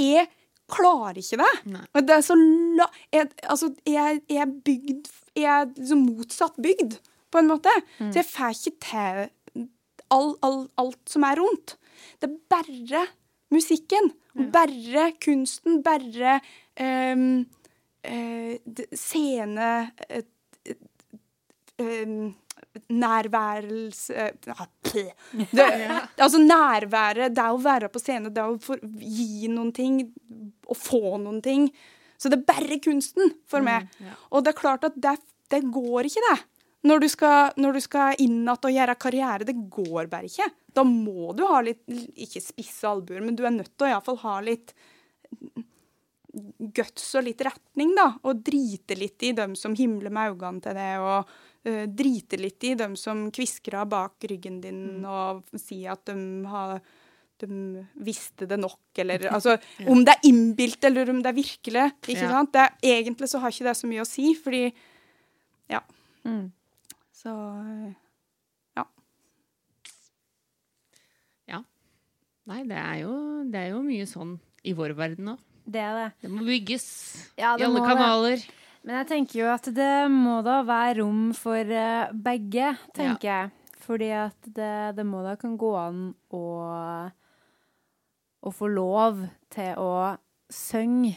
Jeg 0.00 0.26
klarer 0.72 1.20
ikke 1.20 1.38
det. 1.40 1.52
Nei. 1.76 1.84
Det 2.02 2.16
er 2.16 2.24
så 2.26 2.36
la... 2.36 2.88
Jeg, 3.14 3.30
altså, 3.46 3.70
jeg, 3.86 4.22
jeg 4.28 4.42
er 4.42 4.56
bygd 4.66 5.10
Jeg 5.36 5.50
er 5.52 5.68
liksom 5.70 6.06
motsatt 6.08 6.56
bygd, 6.62 6.98
på 7.30 7.42
en 7.42 7.50
måte. 7.50 7.72
Så 7.98 8.22
jeg 8.22 8.28
får 8.28 8.54
ikke 8.56 8.78
til 8.86 9.66
all, 10.14 10.34
all, 10.46 10.60
alt 10.80 11.10
som 11.10 11.26
er 11.26 11.38
rundt. 11.40 11.76
Det 12.20 12.30
er 12.30 12.36
bare 12.52 13.06
musikken. 13.54 14.10
Bare 14.52 15.10
kunsten. 15.22 15.82
Bare 15.86 16.40
um, 16.80 17.44
uh, 18.06 18.56
scene 18.94 19.70
Uh, 21.76 21.84
um, 21.84 22.34
Nærværelse 22.88 24.14
ah, 24.52 24.66
pff. 24.84 24.94
det, 25.52 25.66
Altså 26.24 26.38
nærværet, 26.40 27.32
det 27.36 27.42
er 27.42 27.52
å 27.52 27.60
være 27.60 27.88
på 27.92 28.00
scene, 28.00 28.28
det 28.32 28.42
er 28.42 28.52
å 28.52 28.76
gi 29.00 29.48
noen 29.52 29.70
ting, 29.76 30.02
å 30.68 30.76
få 30.76 31.16
noen 31.20 31.40
ting. 31.44 31.70
Så 32.20 32.28
det 32.32 32.40
er 32.40 32.48
bare 32.48 32.78
kunsten 32.84 33.32
for 33.48 33.64
meg. 33.64 33.88
ja. 34.00 34.16
Og 34.30 34.44
det 34.44 34.52
er 34.52 34.60
klart 34.60 34.84
at 34.88 34.96
det 34.96 35.16
det 35.50 35.62
går 35.72 36.08
ikke, 36.08 36.22
det. 36.30 36.38
Når 36.86 37.00
du 37.02 37.08
skal, 37.10 37.52
når 37.58 37.72
du 37.78 37.80
skal 37.82 38.20
inn 38.22 38.36
igjen 38.44 38.52
og 38.54 38.72
gjøre 38.76 38.94
karriere, 39.02 39.46
det 39.48 39.56
går 39.72 40.06
bare 40.12 40.28
ikke. 40.30 40.46
Da 40.76 40.84
må 40.86 41.32
du 41.36 41.42
ha 41.48 41.60
litt 41.64 41.82
Ikke 41.88 42.42
spisse 42.44 42.86
albuer, 42.88 43.22
men 43.24 43.34
du 43.38 43.42
er 43.48 43.54
nødt 43.54 43.72
til 43.74 43.86
å 43.88 43.90
iallfall 43.94 44.20
ha 44.22 44.36
litt 44.44 44.74
guts 46.76 47.14
og 47.16 47.24
litt 47.24 47.40
retning, 47.46 47.94
da. 47.96 48.10
Og 48.28 48.42
drite 48.44 48.96
litt 48.98 49.22
i 49.24 49.32
dem 49.36 49.54
som 49.56 49.74
himler 49.78 50.12
med 50.12 50.34
øynene 50.34 50.60
til 50.64 50.76
det, 50.76 50.90
og 51.00 51.30
uh, 51.66 51.86
drite 51.88 52.38
litt 52.40 52.66
i 52.68 52.74
dem 52.78 52.96
som 53.00 53.26
kviskrer 53.34 53.88
bak 53.88 54.26
ryggen 54.30 54.60
din 54.64 54.82
Mm. 55.00 55.06
og 55.08 55.58
sier 55.60 55.92
at 55.96 56.04
de 56.10 56.16
har 56.50 56.80
de 57.38 57.84
visste 58.00 58.46
det 58.48 58.56
nok, 58.60 58.78
eller 58.98 59.26
altså 59.36 59.58
Om 59.86 60.04
det 60.04 60.14
er 60.14 60.28
innbilt 60.30 60.84
eller 60.88 61.10
om 61.12 61.18
det 61.22 61.32
er 61.32 61.36
virkelig. 61.40 61.86
ikke 62.08 62.20
Ja. 62.22 62.30
sant? 62.30 62.52
Det 62.52 62.68
egentlig 62.82 63.28
så 63.28 63.40
har 63.40 63.50
ikke 63.52 63.64
det 63.68 63.76
så 63.76 63.86
mye 63.90 64.04
å 64.04 64.08
si, 64.08 64.34
fordi 64.34 64.72
Ja. 65.68 65.80
Mm. 66.24 66.52
Så 67.26 67.32
ja. 68.76 68.84
ja. 71.50 71.58
Nei, 72.46 72.60
det 72.70 72.78
er, 72.78 73.00
jo, 73.02 73.14
det 73.50 73.58
er 73.64 73.72
jo 73.74 73.80
mye 73.82 74.06
sånn 74.06 74.36
i 74.66 74.74
vår 74.78 74.94
verden 74.98 75.32
òg. 75.34 75.40
Det 75.66 75.80
er 75.82 75.96
det. 75.98 76.06
Det 76.22 76.30
må 76.30 76.44
bygges 76.46 76.84
Ja, 77.40 77.56
i 77.58 77.64
alle 77.66 77.82
kanaler. 77.82 78.38
det. 78.38 78.62
Men 78.86 79.00
jeg 79.00 79.08
tenker 79.10 79.40
jo 79.40 79.48
at 79.50 79.66
det 79.74 79.94
må 80.14 80.36
da 80.46 80.60
være 80.62 81.00
rom 81.00 81.32
for 81.34 81.58
eh, 81.58 82.12
begge, 82.14 82.68
tenker 82.94 83.26
jeg. 83.32 83.50
Fordi 83.82 84.12
at 84.14 84.46
det, 84.46 84.74
det 84.94 85.06
må 85.06 85.24
da 85.26 85.34
kan 85.38 85.56
gå 85.58 85.72
an 85.78 86.04
å, 86.34 86.42
å 88.46 88.52
få 88.54 88.70
lov 88.70 89.24
til 89.50 89.74
å 89.82 89.90
synge. 90.54 91.16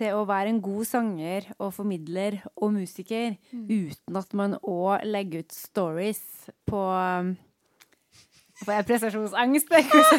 Til 0.00 0.16
å 0.16 0.24
være 0.24 0.54
en 0.54 0.62
god 0.64 0.88
sanger 0.88 1.50
og 1.58 1.74
formidler 1.76 2.38
og 2.56 2.72
musiker 2.78 3.36
uten 3.52 4.16
at 4.16 4.34
man 4.36 4.56
òg 4.64 5.04
legger 5.04 5.44
ut 5.44 5.52
stories 5.52 6.22
på 6.68 6.80
um, 6.80 7.34
Får 8.60 8.74
jeg 8.74 8.86
prestasjonsangst? 8.90 9.70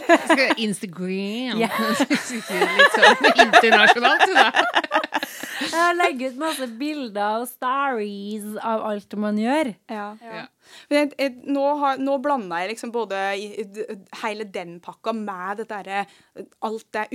Instagram. 0.66 1.60
Ja. 1.62 1.68
Litt 2.02 2.96
sånn 2.96 3.28
internasjonalt, 3.46 4.32
da. 4.34 4.48
Jeg 5.72 5.94
legger 5.94 6.32
ut 6.32 6.40
masse 6.42 6.66
bilder 6.80 7.44
og 7.44 7.46
stories 7.46 8.56
av 8.66 8.82
alt 8.90 9.14
man 9.22 9.38
gjør. 9.38 9.70
Ja. 9.92 10.08
Ja. 10.26 10.46
Men 10.90 10.98
jeg, 10.98 11.12
jeg, 11.20 11.36
nå, 11.54 11.66
har, 11.84 12.02
nå 12.02 12.16
blanda 12.24 12.64
jeg 12.64 12.72
liksom 12.74 12.94
både 12.96 13.20
i, 13.38 13.46
i, 13.62 13.98
hele 14.24 14.48
den 14.50 14.80
pakka 14.84 15.14
med 15.16 15.62
dette 15.62 15.78
derre 15.78 16.48
Alt 16.66 16.88
det 16.96 17.06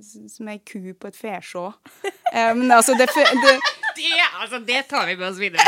som 0.00 0.48
ei 0.50 0.58
ku 0.66 0.92
på 0.94 1.10
et 1.10 1.18
fesjå. 1.18 1.66
Men 2.32 2.64
um, 2.66 2.70
altså, 2.78 2.94
det, 2.98 3.08
det 3.14 3.54
Det, 3.96 4.10
altså, 4.40 4.58
det 4.64 4.82
tar 4.88 5.06
vi 5.06 5.16
med 5.16 5.28
oss 5.28 5.40
videre. 5.40 5.64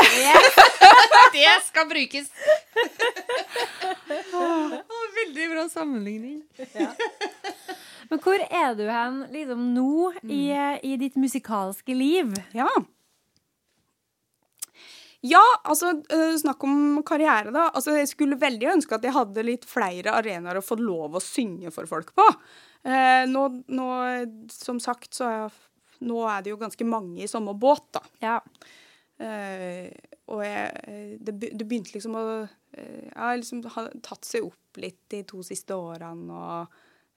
det 1.35 1.51
skal 1.67 1.89
brukes. 1.89 2.31
Veldig 5.19 5.49
bra 5.51 5.67
sammenligning. 5.69 6.41
Men 8.09 8.21
hvor 8.23 8.41
er 8.47 8.73
du 8.77 8.83
hen 8.89 9.21
liksom 9.33 9.69
nå 9.75 10.11
i, 10.23 10.43
i 10.85 10.97
ditt 11.01 11.15
musikalske 11.19 11.95
liv? 11.97 12.33
Ja. 12.57 12.69
Ja, 15.23 15.43
altså 15.63 15.93
eh, 16.11 16.33
snakk 16.39 16.63
om 16.67 16.99
karriere, 17.07 17.51
da. 17.55 17.69
Altså, 17.71 17.93
jeg 17.95 18.09
skulle 18.11 18.39
veldig 18.39 18.73
ønske 18.73 18.97
at 18.97 19.05
jeg 19.07 19.15
hadde 19.15 19.45
litt 19.47 19.67
flere 19.67 20.17
arenaer 20.19 20.59
å 20.59 20.65
få 20.65 20.75
lov 20.81 21.15
å 21.15 21.23
synge 21.23 21.71
for 21.71 21.87
folk 21.87 22.11
på. 22.17 22.25
Eh, 22.83 23.23
nå, 23.31 23.43
nå, 23.71 23.87
som 24.51 24.81
sagt, 24.83 25.13
så 25.15 25.29
er 25.29 25.61
nå 26.03 26.23
er 26.27 26.43
det 26.43 26.51
jo 26.51 26.59
ganske 26.59 26.87
mange 26.87 27.23
i 27.23 27.29
samme 27.31 27.53
båt, 27.55 27.85
da. 27.95 28.01
Ja. 28.23 28.37
Eh, 29.23 29.87
og 30.33 30.41
jeg, 30.43 31.19
det, 31.23 31.35
det 31.53 31.65
begynte 31.67 31.93
liksom 31.93 32.15
å 32.17 32.23
Jeg 32.73 33.11
har 33.13 33.35
liksom 33.37 33.59
tatt 34.01 34.25
seg 34.25 34.47
opp 34.47 34.79
litt 34.81 35.03
de 35.13 35.19
to 35.29 35.43
siste 35.45 35.75
årene 35.77 36.33
og 36.33 36.71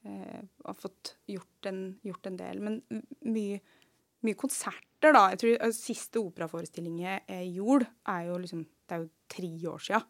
eh, 0.04 0.42
har 0.66 0.76
fått 0.76 1.14
gjort 1.32 1.70
en, 1.70 1.80
gjort 2.04 2.28
en 2.28 2.36
del. 2.36 2.60
Men 2.60 2.80
mye, 3.24 3.62
mye 4.26 4.38
konserter, 4.38 5.12
da. 5.14 5.26
Jeg 5.32 5.42
tror 5.42 5.56
eh, 5.56 5.74
Siste 5.76 6.22
operaforestilling 6.22 7.00
jeg 7.04 7.50
gjorde, 7.56 7.90
er 8.12 8.30
jo 8.30 8.38
liksom 8.42 8.64
Det 8.66 8.96
er 8.96 9.04
jo 9.04 9.10
tre 9.32 9.52
år 9.72 9.82
sia. 9.82 10.00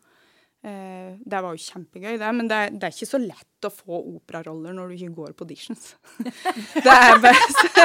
Uh, 0.67 1.15
det 1.23 1.39
var 1.45 1.55
jo 1.55 1.63
kjempegøy, 1.63 2.17
det, 2.19 2.29
men 2.35 2.49
det 2.51 2.57
er, 2.59 2.71
det 2.75 2.89
er 2.89 2.95
ikke 2.95 3.07
så 3.07 3.21
lett 3.23 3.67
å 3.69 3.71
få 3.71 4.01
operaroller 4.17 4.75
når 4.75 4.89
du 4.89 4.95
ikke 4.97 5.15
går 5.15 5.35
på 5.37 5.47
auditions. 5.47 5.93
det 6.87 6.91
er 6.91 7.21
bare 7.23 7.85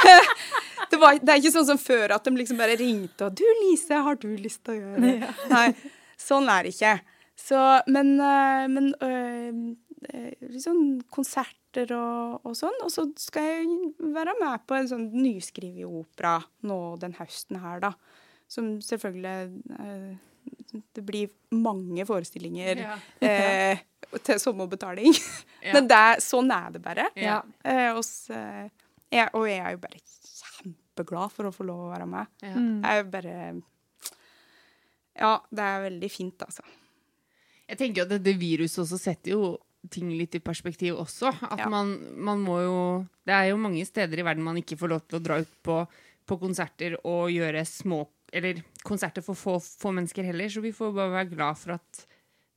det, 0.90 1.00
var, 1.02 1.18
det 1.20 1.34
er 1.34 1.42
ikke 1.42 1.52
sånn 1.58 1.68
som 1.74 1.80
før, 1.82 2.14
at 2.16 2.24
de 2.24 2.32
liksom 2.38 2.62
bare 2.62 2.78
ringte 2.80 3.28
og 3.28 3.36
'Du, 3.36 3.44
Lise, 3.66 4.00
har 4.06 4.16
du 4.22 4.30
lyst 4.40 4.62
til 4.64 4.74
å 4.74 4.78
gjøre 4.78 5.02
det?' 5.02 5.34
Nei, 5.52 5.66
sånn 6.16 6.48
er 6.48 6.64
det 6.64 6.72
ikke. 6.72 6.94
Så, 7.42 7.60
men 7.92 8.14
øh, 8.16 8.64
men 8.70 8.88
øh, 8.96 9.60
liksom 10.52 11.00
konserter 11.12 11.92
og, 11.96 12.40
og 12.48 12.56
sånn. 12.58 12.76
Og 12.84 12.90
så 12.92 13.04
skal 13.20 13.46
jeg 13.48 14.10
være 14.14 14.34
med 14.40 14.64
på 14.68 14.76
en 14.78 14.90
sånn 14.90 15.06
nyskrevet 15.14 15.86
opera 15.88 16.36
nå 16.68 16.78
den 17.02 17.14
høsten 17.18 17.60
her, 17.62 17.80
da. 17.84 17.92
Som 18.52 18.74
selvfølgelig 18.84 19.62
eh, 19.80 20.10
Det 20.92 21.04
blir 21.08 21.30
mange 21.56 22.04
forestillinger 22.08 22.82
Ja. 22.82 22.96
eh, 23.28 23.80
til 24.26 24.40
sommerbetaling. 24.42 25.14
Ja. 25.62 25.72
Men 25.78 25.86
det, 25.88 25.96
er- 26.10 26.20
sånn 26.20 26.50
er 26.52 26.72
det 26.74 26.82
bare. 26.84 27.06
Ja. 27.16 27.38
Eh, 27.64 27.90
og, 27.96 28.02
så, 28.04 28.36
jeg, 29.12 29.28
og 29.32 29.46
jeg 29.48 29.60
er 29.62 29.76
jo 29.76 29.80
bare 29.86 30.02
kjempeglad 30.02 31.32
for 31.32 31.48
å 31.48 31.54
få 31.54 31.64
lov 31.64 31.86
å 31.86 31.92
være 31.94 32.08
med. 32.10 32.28
Ja. 32.44 32.52
Jeg 32.58 32.90
er 32.90 33.00
jo 33.00 33.10
bare 33.14 33.36
Ja, 35.16 35.32
det 35.52 35.64
er 35.64 35.82
veldig 35.86 36.10
fint, 36.12 36.44
altså. 36.44 36.64
Jeg 37.68 37.78
tenker 37.80 38.02
jo 38.02 38.06
at 38.08 38.12
dette 38.18 38.32
viruset 38.40 38.82
også 38.84 38.98
setter 39.00 39.32
jo 39.36 39.42
ting 39.90 40.10
litt 40.14 40.34
i 40.34 40.40
perspektiv 40.40 40.94
også. 41.02 41.32
At 41.50 41.58
Ja. 41.58 41.68
man, 41.68 41.98
man 42.16 42.38
må 42.44 42.60
jo 42.62 43.06
Det 43.26 43.32
er 43.34 43.48
jo 43.50 43.56
mange 43.56 43.84
steder 43.86 44.18
i 44.18 44.22
verden 44.22 44.42
man 44.44 44.56
ikke 44.56 44.76
får 44.78 44.88
lov 44.88 45.00
til 45.08 45.18
å 45.18 45.22
dra 45.22 45.38
ut 45.40 45.48
på, 45.62 45.86
på 46.26 46.38
konserter 46.38 46.96
og 47.04 47.30
gjøre 47.30 47.64
små 47.66 48.06
Eller 48.32 48.62
konserter 48.84 49.20
for 49.22 49.34
få, 49.34 49.58
få 49.60 49.92
mennesker 49.92 50.24
heller, 50.24 50.48
så 50.48 50.62
vi 50.62 50.70
får 50.72 50.94
bare 50.94 51.10
være 51.12 51.30
glad 51.36 51.58
for 51.58 51.72
at 51.74 52.06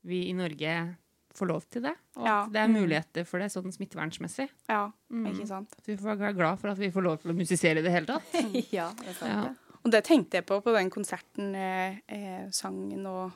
vi 0.05 0.29
i 0.29 0.33
Norge 0.33 0.95
får 1.35 1.47
lov 1.49 1.65
til 1.69 1.81
det. 1.83 1.91
Og 2.15 2.23
Ja. 2.25 2.43
at 2.45 2.51
det 2.53 2.61
er 2.61 2.67
muligheter 2.71 3.25
for 3.25 3.39
det 3.39 3.49
sånn 3.51 3.67
smittevernsmessig. 3.73 4.47
Ja, 4.69 4.91
Mm. 5.11 5.25
ikke 5.33 5.47
sant. 5.47 5.69
Så 5.83 5.87
vi 5.91 5.97
får 5.97 6.15
være 6.17 6.33
glad 6.37 6.59
for 6.61 6.69
at 6.69 6.77
vi 6.77 6.89
får 6.91 7.03
lov 7.03 7.17
til 7.21 7.31
å 7.31 7.35
musisere 7.35 7.79
i 7.79 7.81
det 7.81 7.91
hele 7.91 8.05
tatt. 8.05 8.23
ja, 8.71 8.87
det 8.93 9.07
er 9.09 9.13
sant. 9.19 9.31
Ja. 9.33 9.41
det. 9.49 9.57
Og 9.83 9.91
det 9.91 10.03
tenkte 10.05 10.31
jeg 10.37 10.45
på 10.45 10.61
på 10.63 10.71
den 10.73 10.89
konserten 10.89 11.51
jeg, 11.53 12.01
eh, 12.07 12.49
sang 12.51 12.87
nå, 12.95 13.31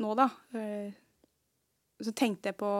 nå 0.00 0.14
da. 0.16 0.30
Eh, 0.54 0.92
Så 2.02 2.12
tenkte 2.18 2.50
jeg 2.50 2.58
på 2.60 2.70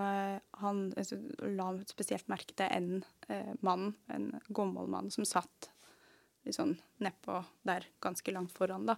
eh, 0.00 0.38
han 0.62 0.86
altså, 0.96 1.18
la 1.56 1.72
spesielt 1.88 2.30
merke 2.32 2.56
til 2.56 2.70
en 2.70 3.02
eh, 3.28 3.52
mann, 3.66 3.92
en 4.12 4.30
gammel 4.48 4.88
mann, 4.90 5.10
som 5.12 5.26
satt 5.28 5.70
litt 6.46 6.56
sånn 6.56 6.78
nedpå 7.04 7.42
der, 7.68 7.84
ganske 8.00 8.32
langt 8.32 8.54
foran, 8.56 8.88
da. 8.88 8.96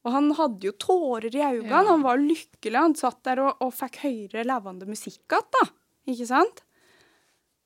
Og 0.00 0.14
han 0.14 0.30
hadde 0.38 0.64
jo 0.64 0.72
tårer 0.80 1.34
i 1.34 1.42
øynene. 1.44 1.68
Ja. 1.68 1.84
Han 1.90 2.06
var 2.06 2.16
lykkelig. 2.22 2.78
Han 2.78 2.96
satt 2.96 3.20
der 3.28 3.42
og, 3.44 3.58
og 3.60 3.74
fikk 3.76 4.00
høre 4.06 4.46
levende 4.48 4.88
musikk 4.88 5.20
igjen, 5.28 5.50
da. 5.58 5.66
Ikke 6.08 6.28
sant? 6.30 6.62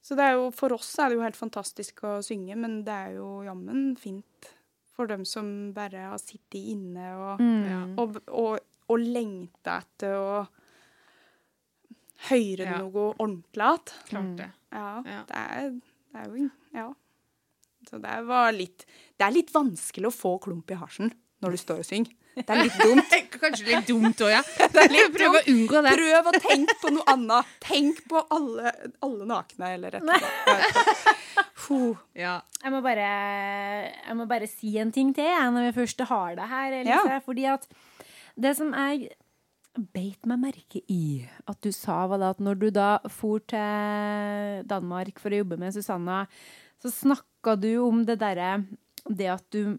Så 0.04 0.18
det 0.18 0.26
er 0.26 0.34
jo, 0.36 0.50
for 0.52 0.74
oss 0.76 0.90
er 1.00 1.08
det 1.08 1.16
jo 1.16 1.24
helt 1.24 1.38
fantastisk 1.38 2.02
å 2.04 2.18
synge, 2.26 2.58
men 2.60 2.82
det 2.84 2.92
er 3.06 3.14
jo 3.20 3.28
jammen 3.46 3.94
fint 3.96 4.50
for 4.94 5.08
dem 5.10 5.24
som 5.26 5.46
bare 5.74 6.10
har 6.10 6.20
sittet 6.22 6.60
inne 6.74 7.14
og, 7.16 7.40
Mm. 7.40 7.94
Og, 7.98 8.18
og, 8.28 8.58
og 8.90 9.00
lengta 9.00 9.78
etter 9.80 10.12
å 12.30 12.64
enn 12.64 12.72
Ja. 12.72 12.78
noe 12.82 13.14
ordentlig 13.18 13.68
at. 13.74 13.94
Klart 14.08 14.36
det. 14.40 14.50
Ja, 14.72 15.02
Ja. 15.06 15.22
Det, 15.28 15.36
er, 15.36 15.70
det 16.12 16.20
er 16.20 16.28
jo 16.36 16.50
Ja. 16.74 16.88
Så 17.90 18.00
det 18.00 18.26
var 18.26 18.52
litt 18.52 18.86
Det 19.18 19.26
er 19.26 19.30
litt 19.34 19.50
vanskelig 19.52 20.08
å 20.08 20.14
få 20.14 20.38
klump 20.40 20.70
i 20.70 20.74
halsen 20.80 21.12
når 21.42 21.50
du 21.50 21.56
står 21.60 21.78
og 21.82 21.84
synger. 21.84 22.12
Det 22.34 22.48
er 22.50 22.62
litt 22.64 22.78
dumt. 22.80 23.12
Kanskje 23.42 23.66
litt 23.68 23.86
dumt 23.86 24.20
òg, 24.24 24.30
ja. 24.32 24.40
Er 24.64 25.10
Prøv 25.12 25.36
å 25.36 25.42
unngå 25.52 25.82
det. 25.84 25.92
Prøv 26.00 26.30
å 26.30 26.32
tenke 26.40 26.74
på 26.80 26.90
noe 26.94 27.04
annet. 27.12 27.50
Tenk 27.62 28.00
på 28.10 28.22
alle, 28.34 28.72
alle 29.04 29.26
nakne 29.28 29.68
eller 29.76 29.94
rett 29.94 30.02
og 30.02 30.24
slett. 30.48 31.44
Puh. 31.64 32.00
Ja. 32.18 32.40
Jeg 32.64 32.72
må, 32.74 32.80
bare, 32.82 33.04
jeg 33.92 34.16
må 34.18 34.26
bare 34.30 34.48
si 34.50 34.72
en 34.80 34.90
ting 34.94 35.12
til 35.14 35.28
jeg, 35.28 35.52
når 35.54 35.68
vi 35.68 35.76
først 35.82 36.00
har 36.10 36.34
det 36.40 36.48
her. 36.50 36.72
Elise, 36.80 37.20
Fordi 37.28 37.44
at 37.52 37.68
det 38.40 38.56
som 38.58 38.72
jeg 38.74 39.12
beit 39.74 40.26
meg 40.28 40.40
merke 40.42 40.80
i 40.90 41.24
at 41.50 41.58
du 41.64 41.70
sa, 41.74 42.04
da 42.14 42.30
at 42.30 42.42
når 42.42 42.60
du 42.60 42.68
da 42.74 42.90
for 43.10 43.42
til 43.50 44.62
Danmark 44.70 45.18
for 45.22 45.34
å 45.34 45.40
jobbe 45.42 45.58
med 45.60 45.74
Susanna, 45.74 46.24
så 46.82 46.92
snakka 46.92 47.56
du 47.60 47.72
om 47.82 48.04
det 48.06 48.18
derre 48.20 48.64
Det 49.04 49.26
at 49.28 49.44
du, 49.52 49.76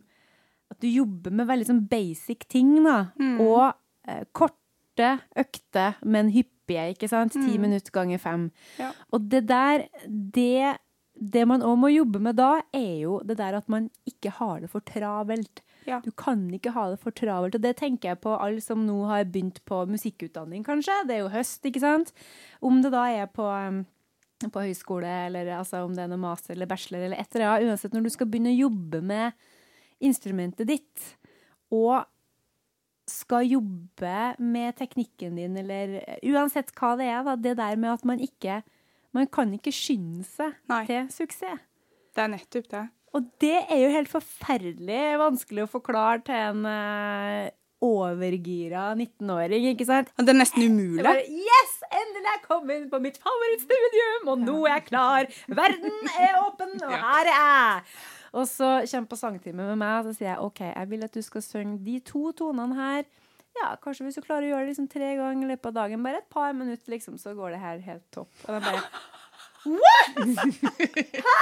at 0.69 0.77
du 0.81 0.87
jobber 0.87 1.33
med 1.33 1.47
veldig 1.49 1.65
sånn 1.65 1.85
basic 1.89 2.45
ting, 2.51 2.83
da. 2.85 3.09
Og 3.41 3.73
eh, 4.07 4.21
korte 4.37 5.15
økter, 5.35 5.95
men 6.05 6.29
hyppige, 6.29 6.91
ikke 6.93 7.09
sant? 7.09 7.33
Ti 7.33 7.57
minutter 7.57 7.91
ganger 7.91 8.21
fem. 8.21 8.51
Ja. 8.77 8.91
Og 9.11 9.25
det 9.31 9.47
der, 9.49 9.87
det 10.05 10.77
det 11.15 11.45
man 11.47 11.63
òg 11.63 11.77
må 11.79 11.89
jobbe 11.93 12.19
med 12.23 12.35
da, 12.39 12.59
er 12.75 13.05
jo 13.05 13.19
det 13.23 13.37
der 13.39 13.55
at 13.57 13.69
man 13.71 13.87
ikke 14.09 14.33
har 14.35 14.61
det 14.63 14.69
for 14.71 14.83
travelt. 14.85 15.61
Ja. 15.87 16.01
Du 16.03 16.11
kan 16.17 16.43
ikke 16.53 16.73
ha 16.75 16.89
det 16.91 16.99
for 17.03 17.15
travelt. 17.15 17.55
Og 17.55 17.63
det 17.63 17.75
tenker 17.79 18.11
jeg 18.11 18.21
på 18.23 18.33
alle 18.35 18.63
som 18.63 18.83
nå 18.83 18.97
har 19.07 19.27
begynt 19.29 19.61
på 19.69 19.83
musikkutdanning, 19.89 20.65
kanskje. 20.67 21.03
Det 21.07 21.17
er 21.17 21.23
jo 21.23 21.33
høst, 21.33 21.61
ikke 21.67 21.83
sant? 21.83 22.11
Om 22.65 22.81
det 22.83 22.91
da 22.95 23.05
er 23.13 23.29
på, 23.31 23.45
um, 23.45 23.83
på 24.43 24.65
høyskole, 24.65 25.13
eller 25.29 25.53
altså, 25.59 25.85
om 25.85 25.95
det 25.95 26.03
er 26.03 26.11
noe 26.11 26.23
master 26.25 26.55
eller 26.55 26.69
bachelor 26.69 27.05
eller 27.05 27.21
et 27.21 27.37
eller 27.37 27.53
annet. 27.53 27.69
Uansett, 27.69 27.95
når 27.95 28.07
du 28.07 28.15
skal 28.17 28.29
begynne 28.31 28.51
å 28.51 28.63
jobbe 28.65 29.01
med 29.05 29.47
instrumentet 30.03 30.67
ditt, 30.67 31.09
og 31.73 32.03
skal 33.09 33.45
jobbe 33.45 34.19
med 34.41 34.75
teknikken 34.79 35.37
din, 35.37 35.55
eller 35.61 35.99
uansett 36.25 36.73
hva 36.75 36.95
det 36.97 37.07
er, 37.07 37.21
da, 37.23 37.35
det 37.37 37.59
der 37.61 37.77
med 37.77 37.93
at 37.93 38.07
man 38.09 38.21
ikke 38.23 38.63
Man 39.15 39.29
kan 39.31 39.53
ikke 39.55 39.73
skynde 39.73 40.25
seg 40.27 40.55
Nei. 40.71 40.83
til 40.89 41.07
suksess. 41.13 41.63
Det 42.15 42.23
er 42.23 42.31
nettopp 42.31 42.71
det. 42.71 42.85
Og 43.15 43.27
det 43.39 43.57
er 43.71 43.77
jo 43.79 43.91
helt 43.93 44.11
forferdelig 44.11 45.03
vanskelig 45.21 45.63
å 45.63 45.71
forklare 45.71 46.19
til 46.27 46.35
en 46.35 46.65
uh, 46.67 47.53
overgira 47.85 48.89
19-åring, 48.95 49.69
ikke 49.71 49.87
sant? 49.87 50.11
Det 50.19 50.33
er 50.33 50.37
nesten 50.37 50.65
umulig. 50.67 51.03
bare, 51.05 51.23
yes! 51.23 51.77
Endelig 51.95 52.25
er 52.25 52.33
jeg 52.33 52.43
kommet 52.47 52.89
på 52.91 52.99
mitt 53.03 53.19
favorittstudium, 53.23 54.29
og 54.33 54.43
nå 54.43 54.57
er 54.65 54.73
jeg 54.73 54.85
klar! 54.89 55.31
Verden 55.47 56.11
er 56.19 56.39
åpen, 56.41 56.75
og 56.83 56.95
her 57.05 57.31
er 57.31 57.31
jeg! 57.31 57.97
Og 58.35 58.49
så 58.51 58.69
kommer 58.91 59.11
på 59.11 59.19
sangtime 59.19 59.63
med 59.63 59.79
meg, 59.79 60.01
og 60.01 60.09
så 60.09 60.17
sier 60.17 60.33
jeg 60.33 60.41
OK, 60.43 60.65
jeg 60.67 60.91
vil 60.91 61.07
at 61.07 61.15
du 61.15 61.21
skal 61.23 61.45
synge 61.45 61.79
de 61.85 62.01
to 62.03 62.33
tonene 62.35 62.75
her. 62.75 63.07
Ja, 63.55 63.71
kanskje 63.81 64.05
hvis 64.07 64.17
du 64.19 64.23
klarer 64.25 64.47
å 64.47 64.51
gjøre 64.53 64.65
det 64.65 64.73
liksom 64.73 64.87
tre 64.91 65.13
ganger 65.19 65.47
i 65.47 65.51
løpet 65.53 65.69
av 65.71 65.75
dagen, 65.77 66.03
bare 66.03 66.19
et 66.21 66.31
par 66.33 66.55
minutter, 66.57 66.91
liksom, 66.91 67.19
så 67.21 67.33
går 67.37 67.55
det 67.55 67.61
her 67.63 67.83
helt 67.87 68.07
topp. 68.15 68.31
Og 68.45 68.55
da 68.55 68.59
bare 68.65 68.81
What?! 69.65 70.17
Hæ? 71.25 71.35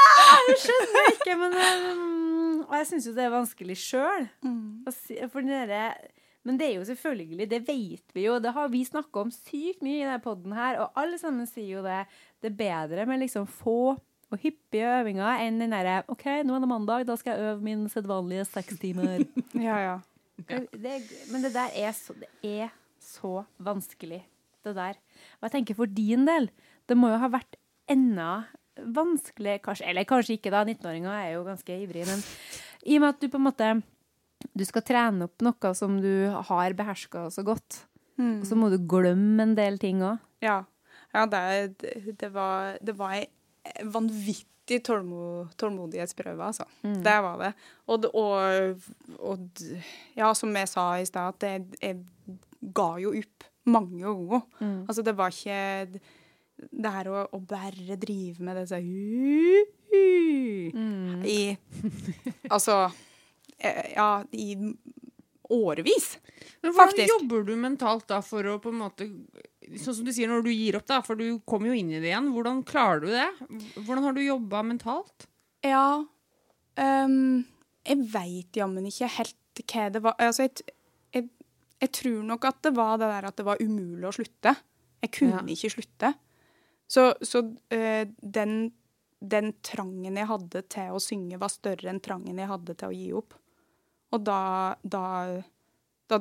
Jeg 0.48 0.60
skjønner 0.62 1.10
ikke, 1.12 1.34
men 1.42 1.56
um, 1.60 2.62
Og 2.70 2.76
jeg 2.78 2.88
syns 2.88 3.08
jo 3.10 3.16
det 3.18 3.26
er 3.26 3.34
vanskelig 3.34 3.76
sjøl. 3.82 4.30
Men 6.44 6.60
det 6.60 6.70
er 6.70 6.74
jo 6.78 6.86
selvfølgelig, 6.88 7.50
det 7.52 7.62
vet 7.68 8.16
vi 8.16 8.26
jo. 8.28 8.38
Det 8.44 8.52
har 8.56 8.72
vi 8.72 8.86
snakka 8.88 9.22
om 9.26 9.30
sykt 9.32 9.84
mye 9.84 10.02
i 10.02 10.06
denne 10.06 10.22
poden 10.24 10.56
her, 10.56 10.80
og 10.84 10.98
alle 11.00 11.20
sammen 11.20 11.48
sier 11.48 11.78
jo 11.78 11.84
det. 11.86 12.02
Det 12.44 12.52
er 12.52 12.58
bedre 12.60 13.06
med 13.08 13.24
liksom 13.24 13.48
få 13.48 13.96
og 14.34 14.42
hyppige 14.42 14.88
øvinger 15.00 15.44
enn 15.44 15.60
den 15.62 15.76
derre 15.76 16.00
OK, 16.10 16.26
nå 16.48 16.56
er 16.56 16.64
det 16.64 16.70
mandag, 16.72 17.04
da 17.06 17.16
skal 17.20 17.36
jeg 17.38 17.52
øve 17.52 17.64
min 17.68 17.86
sedvanlige 17.92 18.48
seks 18.50 18.80
timer. 18.82 19.22
Ja, 19.68 19.78
ja. 19.84 19.94
Det, 20.38 20.66
det, 20.74 20.98
men 21.32 21.46
det 21.46 21.54
der 21.54 21.74
er 21.78 21.94
så, 21.96 22.16
det 22.18 22.30
er 22.42 22.74
så 23.04 23.44
vanskelig, 23.62 24.24
det 24.66 24.76
der. 24.76 24.98
Og 25.40 25.48
jeg 25.48 25.56
tenker 25.58 25.78
for 25.78 25.92
din 25.92 26.26
del, 26.28 26.50
det 26.90 26.98
må 26.98 27.12
jo 27.14 27.22
ha 27.22 27.30
vært 27.32 27.58
enda 27.92 28.46
vanskelig, 28.74 29.60
kanskje, 29.66 29.88
eller 29.92 30.08
kanskje 30.10 30.38
ikke 30.40 30.54
da, 30.54 30.64
19-åringer 30.66 31.14
er 31.14 31.34
jo 31.36 31.46
ganske 31.46 31.76
ivrige, 31.84 32.08
men 32.10 32.24
i 32.84 32.98
og 32.98 33.04
med 33.04 33.14
at 33.14 33.22
du 33.22 33.30
på 33.30 33.40
en 33.40 33.48
måte 33.48 33.74
du 34.54 34.64
skal 34.68 34.84
trene 34.86 35.28
opp 35.30 35.44
noe 35.46 35.74
som 35.78 36.00
du 36.04 36.28
har 36.50 36.76
beherska 36.76 37.30
så 37.32 37.46
godt, 37.48 37.84
og 38.20 38.46
så 38.48 38.58
må 38.60 38.70
du 38.74 38.80
glemme 38.90 39.46
en 39.46 39.54
del 39.58 39.80
ting 39.82 40.02
òg. 40.06 40.20
Ja, 40.44 40.64
ja 41.14 41.24
det, 41.30 41.44
det, 42.20 42.30
var, 42.34 42.76
det 42.84 42.98
var 42.98 43.16
ei 43.18 43.28
vanvittig 43.88 44.53
tålmo, 44.66 45.48
tålmodighetsprøve, 45.60 46.44
altså. 46.46 46.66
Det 47.04 47.16
var 47.26 47.38
det. 47.42 47.54
Og, 47.92 48.06
og, 48.16 48.86
og 49.20 49.64
ja, 50.16 50.30
som 50.34 50.56
jeg 50.56 50.70
sa 50.72 50.86
i 51.00 51.06
stad, 51.10 51.36
at 51.36 51.44
jeg, 51.44 51.66
jeg 51.82 52.70
ga 52.74 52.90
jo 53.04 53.12
opp 53.20 53.44
mange 53.66 54.00
ganger. 54.04 54.42
Altså, 54.88 55.04
det 55.04 55.16
var 55.20 55.34
ikke 55.36 56.00
det 56.72 56.92
her 56.96 57.10
å, 57.12 57.26
å 57.34 57.40
bare 57.44 57.98
drive 58.00 58.44
med 58.46 58.56
det 58.56 58.68
sånn 58.70 58.92
I 61.28 61.58
Altså 62.50 62.78
eh, 63.58 63.94
Ja, 63.98 64.24
i 64.32 64.56
årevis. 65.54 66.20
Men 66.64 66.72
hvordan 66.72 66.94
Faktisk. 66.94 67.10
jobber 67.12 67.44
du 67.44 67.56
mentalt 67.60 68.08
da 68.10 68.22
for 68.26 68.48
å 68.48 68.60
på 68.64 68.72
en 68.72 68.80
måte 68.80 69.10
Sånn 69.80 69.96
som 70.00 70.06
du 70.08 70.12
sier 70.16 70.28
når 70.32 70.44
du 70.46 70.52
gir 70.52 70.76
opp, 70.80 70.86
da, 70.90 71.00
for 71.06 71.16
du 71.20 71.40
kommer 71.48 71.70
jo 71.72 71.78
inn 71.80 71.92
i 71.94 72.00
det 72.02 72.10
igjen. 72.12 72.32
Hvordan 72.36 72.64
klarer 72.68 73.04
du 73.04 73.08
det? 73.14 73.28
Hvordan 73.86 74.04
har 74.08 74.16
du 74.18 74.22
jobba 74.24 74.64
mentalt? 74.66 75.28
Ja 75.64 76.04
um, 76.76 77.46
Jeg 77.88 78.06
veit 78.12 78.60
jammen 78.60 78.88
ikke 78.90 79.08
helt 79.18 79.62
hva 79.70 79.86
det 79.94 80.02
var. 80.04 80.16
Altså, 80.20 80.48
jeg, 80.50 80.66
jeg, 81.14 81.30
jeg 81.84 81.92
tror 82.00 82.24
nok 82.28 82.46
at 82.50 82.62
det 82.66 82.74
var 82.76 82.98
det 83.00 83.10
der 83.12 83.28
at 83.30 83.38
det 83.40 83.46
var 83.48 83.62
umulig 83.62 84.08
å 84.10 84.16
slutte. 84.18 84.56
Jeg 85.04 85.12
kunne 85.20 85.40
Ja. 85.44 85.46
ikke 85.56 85.72
slutte. 85.76 86.14
Så, 86.90 87.08
så 87.26 87.44
uh, 87.46 88.04
den, 88.20 88.72
den 89.22 89.54
trangen 89.66 90.18
jeg 90.20 90.30
hadde 90.30 90.64
til 90.74 90.92
å 90.98 91.02
synge, 91.04 91.40
var 91.42 91.54
større 91.54 91.92
enn 91.94 92.02
trangen 92.04 92.40
jeg 92.42 92.50
hadde 92.52 92.76
til 92.76 92.92
å 92.92 92.98
gi 92.98 93.10
opp. 93.20 93.38
Og 94.14 94.22
da, 94.28 94.42
da, 94.84 95.04
da 96.12 96.20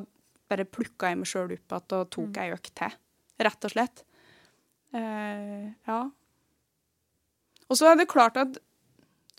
bare 0.48 0.64
plukka 0.68 1.10
jeg 1.10 1.18
meg 1.20 1.28
sjøl 1.28 1.50
opp 1.56 1.56
igjen 1.56 1.96
og 1.98 2.10
tok 2.14 2.38
ei 2.40 2.52
økt 2.54 2.72
til. 2.78 2.94
Rett 3.42 3.68
og 3.68 3.74
slett. 3.74 4.04
Eh, 4.92 5.72
ja. 5.88 6.00
Og 7.68 7.78
så 7.78 7.88
er 7.88 7.98
det 7.98 8.10
klart 8.12 8.36
at 8.40 8.58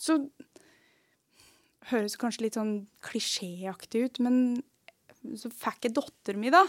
så 0.02 0.18
høres 1.92 2.18
kanskje 2.20 2.48
litt 2.48 2.58
sånn 2.58 2.76
klisjéaktig 3.06 4.08
ut, 4.08 4.22
men 4.26 4.38
så 5.40 5.52
fikk 5.54 5.88
jeg 5.88 5.96
datteren 5.96 6.42
min, 6.42 6.56
da. 6.56 6.64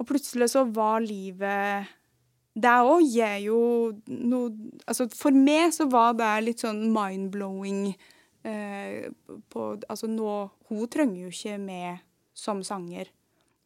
Og 0.00 0.08
plutselig 0.08 0.48
så 0.54 0.64
var 0.72 1.02
livet 1.04 1.90
Det 2.56 2.72
òg 2.72 3.02
gir 3.04 3.36
jo 3.44 3.58
noe 4.08 4.48
Altså 4.88 5.04
for 5.12 5.36
meg 5.36 5.74
så 5.76 5.84
var 5.92 6.14
det 6.16 6.30
litt 6.46 6.64
sånn 6.64 6.86
mind-blowing 6.94 7.82
eh, 8.48 9.10
på 9.52 9.66
Altså 9.84 10.08
nå 10.08 10.30
Hun 10.70 10.88
trenger 10.88 11.26
jo 11.26 11.34
ikke 11.34 11.58
meg 11.60 12.00
som 12.32 12.62
sanger. 12.64 13.10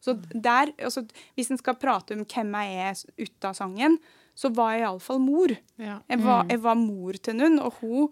Så 0.04 0.16
der 0.28 0.74
Altså 0.76 1.04
hvis 1.34 1.50
en 1.50 1.60
skal 1.60 1.78
prate 1.80 2.16
om 2.16 2.26
hvem 2.28 2.54
jeg 2.60 2.88
er 2.90 3.24
ut 3.24 3.48
av 3.48 3.56
sangen, 3.56 3.98
så 4.34 4.50
var 4.52 4.74
jeg 4.74 4.84
iallfall 4.84 5.20
mor. 5.22 5.52
Ja. 5.80 6.00
Jeg 6.10 6.22
var, 6.24 6.46
jeg 6.50 6.60
var 6.64 6.78
mor 6.78 7.18
til 7.22 7.38
noen, 7.38 7.60
og 7.62 7.78
hun 7.80 8.08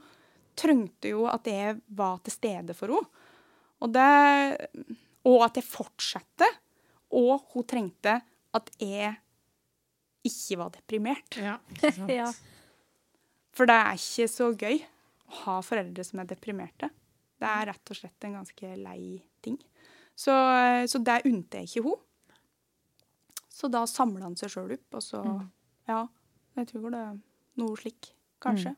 trengte 0.59 1.11
jo 1.11 1.27
at 1.31 1.49
jeg 1.51 1.81
var 1.89 2.21
til 2.23 2.37
stede 2.37 2.77
for 2.79 2.95
henne. 2.95 3.25
Og, 3.83 3.91
det, 3.91 4.95
og 5.27 5.41
at 5.49 5.59
jeg 5.59 5.67
fortsatte. 5.67 6.47
Og 7.19 7.43
hun 7.53 7.67
trengte 7.69 8.15
at 8.57 8.71
jeg 8.81 9.17
ikke 10.25 10.59
var 10.61 10.71
deprimert. 10.77 11.37
Ja, 11.41 11.59
sant? 11.83 12.13
Ja. 12.13 12.31
For 13.53 13.69
det 13.69 13.77
er 13.77 13.99
ikke 13.99 14.29
så 14.31 14.53
gøy 14.55 14.79
å 14.79 15.41
ha 15.43 15.59
foreldre 15.67 16.07
som 16.07 16.23
er 16.23 16.31
deprimerte. 16.31 16.89
Det 17.43 17.51
er 17.51 17.69
rett 17.73 17.91
og 17.93 17.99
slett 17.99 18.29
en 18.29 18.39
ganske 18.39 18.73
lei 18.79 19.03
ting. 19.43 19.59
Så, 20.19 20.33
så 20.87 21.01
det 21.03 21.23
unte 21.29 21.63
jeg 21.63 21.71
ikke 21.71 21.85
henne. 21.87 21.99
Så 23.53 23.69
da 23.71 23.85
samla 23.87 24.27
han 24.27 24.37
seg 24.37 24.51
sjøl 24.53 24.73
opp, 24.75 24.99
og 24.99 25.03
så 25.05 25.23
Ja, 25.89 26.07
jeg 26.57 26.69
tror 26.71 26.91
det 26.95 27.01
er 27.01 27.19
noe 27.61 27.77
slik, 27.79 28.13
kanskje. 28.43 28.75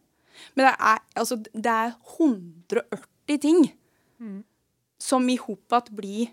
Men 0.56 0.66
det 0.66 0.74
er, 0.74 0.98
altså, 1.16 1.36
det 1.38 1.66
er 1.72 1.92
180 2.18 3.38
ting 3.40 3.60
som 4.98 5.28
i 5.28 5.36
hop 5.36 5.72
igjen 5.72 5.96
blir 5.96 6.32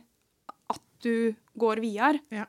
at 0.71 0.81
du 1.03 1.33
går 1.59 1.81
videre. 1.83 2.21
Ja. 2.31 2.45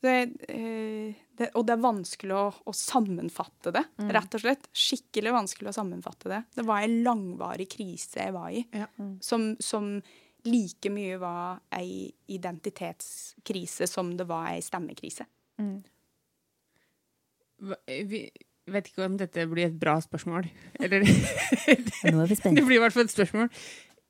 Det, 0.00 0.14
eh, 0.48 1.14
det, 1.36 1.50
og 1.58 1.66
det 1.68 1.74
er 1.74 1.82
vanskelig 1.84 2.32
å, 2.36 2.46
å 2.70 2.72
sammenfatte 2.76 3.72
det, 3.76 3.82
rett 4.16 4.36
og 4.38 4.40
slett. 4.40 4.68
Skikkelig 4.72 5.34
vanskelig 5.34 5.68
å 5.72 5.76
sammenfatte 5.76 6.30
det. 6.32 6.38
Det 6.56 6.64
var 6.68 6.86
en 6.86 6.98
langvarig 7.04 7.68
krise 7.74 8.22
jeg 8.22 8.32
var 8.36 8.48
i, 8.56 8.62
Ja. 8.72 8.86
som, 9.20 9.50
som 9.60 9.90
like 10.48 10.88
mye 10.92 11.18
var 11.20 11.58
ei 11.76 12.06
identitetskrise 12.32 13.86
som 13.90 14.14
det 14.16 14.24
var 14.30 14.54
ei 14.54 14.62
stemmekrise. 14.64 15.26
Mm. 15.60 15.82
Vi 18.08 18.22
vet 18.70 18.88
ikke 18.88 19.04
om 19.04 19.18
dette 19.20 19.44
blir 19.50 19.68
et 19.68 19.76
bra 19.80 19.98
spørsmål. 20.00 20.48
Eller 20.80 21.04
Nå 22.08 22.22
er 22.22 22.30
vi 22.30 22.38
Det 22.56 22.64
blir 22.64 22.78
i 22.78 22.82
hvert 22.84 22.96
fall 22.96 23.04
et 23.08 23.12
spørsmål. 23.12 23.50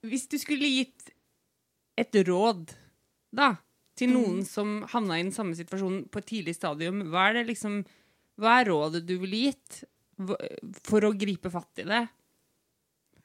Hvis 0.07 0.29
du 0.31 0.39
skulle 0.41 0.71
gitt 0.71 1.11
et 1.99 2.15
råd, 2.29 2.71
da, 3.35 3.57
til 4.01 4.13
noen 4.15 4.43
som 4.49 4.81
havna 4.91 5.19
i 5.19 5.25
den 5.25 5.35
samme 5.35 5.57
situasjonen 5.59 6.07
på 6.11 6.23
et 6.23 6.29
tidlig 6.33 6.57
stadium, 6.57 7.05
hva 7.13 7.29
er 7.31 7.41
det 7.41 7.49
liksom 7.53 7.83
Hva 8.41 8.61
er 8.61 8.71
rådet 8.71 9.03
du 9.05 9.19
ville 9.21 9.51
gitt 9.51 9.83
for 10.87 11.05
å 11.05 11.15
gripe 11.17 11.53
fatt 11.53 11.83
i 11.83 11.89
det? 11.89 12.05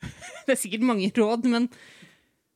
Det 0.45 0.53
er 0.53 0.59
sikkert 0.59 0.83
mange 0.85 1.07
råd, 1.15 1.47
men 1.49 1.69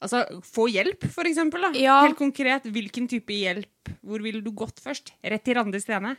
altså, 0.04 0.26
få 0.46 0.68
hjelp, 0.70 1.08
for 1.14 1.28
eksempel. 1.30 1.64
Da. 1.66 1.72
Ja. 1.80 1.96
Helt 2.06 2.20
konkret, 2.20 2.68
hvilken 2.70 3.08
type 3.10 3.34
hjelp? 3.34 3.94
Hvor 4.06 4.22
ville 4.24 4.44
du 4.46 4.52
gått 4.56 4.84
først? 4.84 5.14
Rett 5.24 5.46
til 5.48 5.58
Randi 5.58 5.82
Stene? 5.82 6.18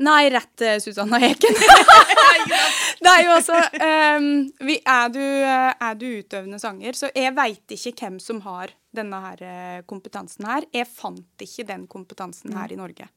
Nei, 0.00 0.30
rett 0.32 0.52
til 0.56 0.78
Susanna 0.80 1.18
Eken. 1.20 1.56
det 3.04 3.10
er 3.14 3.24
jo 3.26 3.32
også 3.34 3.56
um, 3.60 4.28
vi, 4.64 4.78
er, 4.80 5.10
du, 5.12 5.20
eh, 5.20 5.72
er 5.76 5.98
du 6.00 6.06
utøvende 6.22 6.60
sanger, 6.62 6.96
så 6.96 7.10
jeg 7.12 7.34
veit 7.36 7.74
ikke 7.76 7.92
hvem 7.98 8.16
som 8.22 8.40
har 8.46 8.72
denne 8.96 9.20
her 9.26 9.42
eh, 9.44 9.80
kompetansen 9.88 10.48
her. 10.48 10.64
Jeg 10.72 10.88
fant 10.88 11.44
ikke 11.44 11.66
den 11.68 11.84
kompetansen 11.90 12.56
her 12.56 12.72
i 12.72 12.78
Norge. 12.80 13.10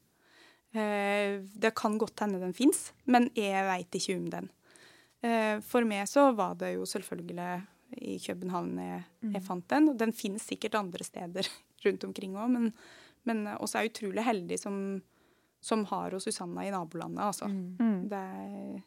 Uh, 0.74 1.40
det 1.54 1.70
kan 1.78 1.96
godt 2.02 2.24
hende 2.24 2.40
den 2.42 2.52
fins, 2.56 2.88
men 3.06 3.28
jeg 3.38 3.62
veit 3.68 3.94
ikke 3.94 4.18
om 4.18 4.28
den. 4.32 4.50
Uh, 5.24 5.62
for 5.64 5.86
meg 5.88 6.04
så 6.10 6.32
var 6.36 6.58
det 6.60 6.74
jo 6.74 6.84
selvfølgelig 6.90 7.62
i 8.02 8.18
København 8.18 8.72
jeg, 8.82 9.00
jeg 9.36 9.44
fant 9.46 9.68
den, 9.70 9.92
og 9.92 9.98
den 10.02 10.12
finnes 10.12 10.44
sikkert 10.50 10.76
andre 10.76 11.06
steder 11.06 11.48
rundt 11.86 12.04
omkring 12.10 12.36
òg, 12.36 12.50
men, 12.58 12.72
men 13.24 13.44
også 13.54 13.80
er 13.80 13.92
utrolig 13.92 14.26
heldig 14.26 14.60
som 14.60 14.80
som 15.64 15.86
har 15.88 16.12
hos 16.16 16.26
Susanna 16.28 16.66
i 16.66 16.72
nabolandet, 16.74 17.24
altså. 17.24 17.48
Det 18.10 18.20
er, 18.20 18.82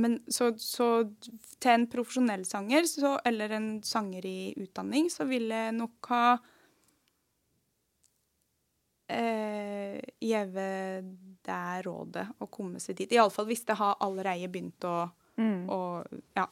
men 0.00 0.18
så, 0.28 0.52
så 0.58 0.88
til 1.60 1.72
en 1.72 1.86
profesjonell 1.90 2.44
sanger, 2.48 2.86
så, 2.88 3.18
eller 3.24 3.52
en 3.56 3.68
sanger 3.84 4.26
i 4.26 4.54
utdanning, 4.56 5.10
så 5.12 5.26
vil 5.28 5.48
jeg 5.52 5.76
nok 5.76 6.10
ha 6.12 6.24
eh, 9.10 10.00
gjeve 10.20 10.66
det 11.44 11.62
rådet 11.86 12.26
å 12.38 12.48
komme 12.52 12.80
seg 12.80 13.00
dit. 13.00 13.16
Iallfall 13.16 13.48
hvis 13.50 13.66
det 13.68 13.78
har 13.80 13.98
allerede 14.04 14.50
begynt 14.52 14.88
å 14.88 14.98
og, 15.72 16.20
ja. 16.36 16.44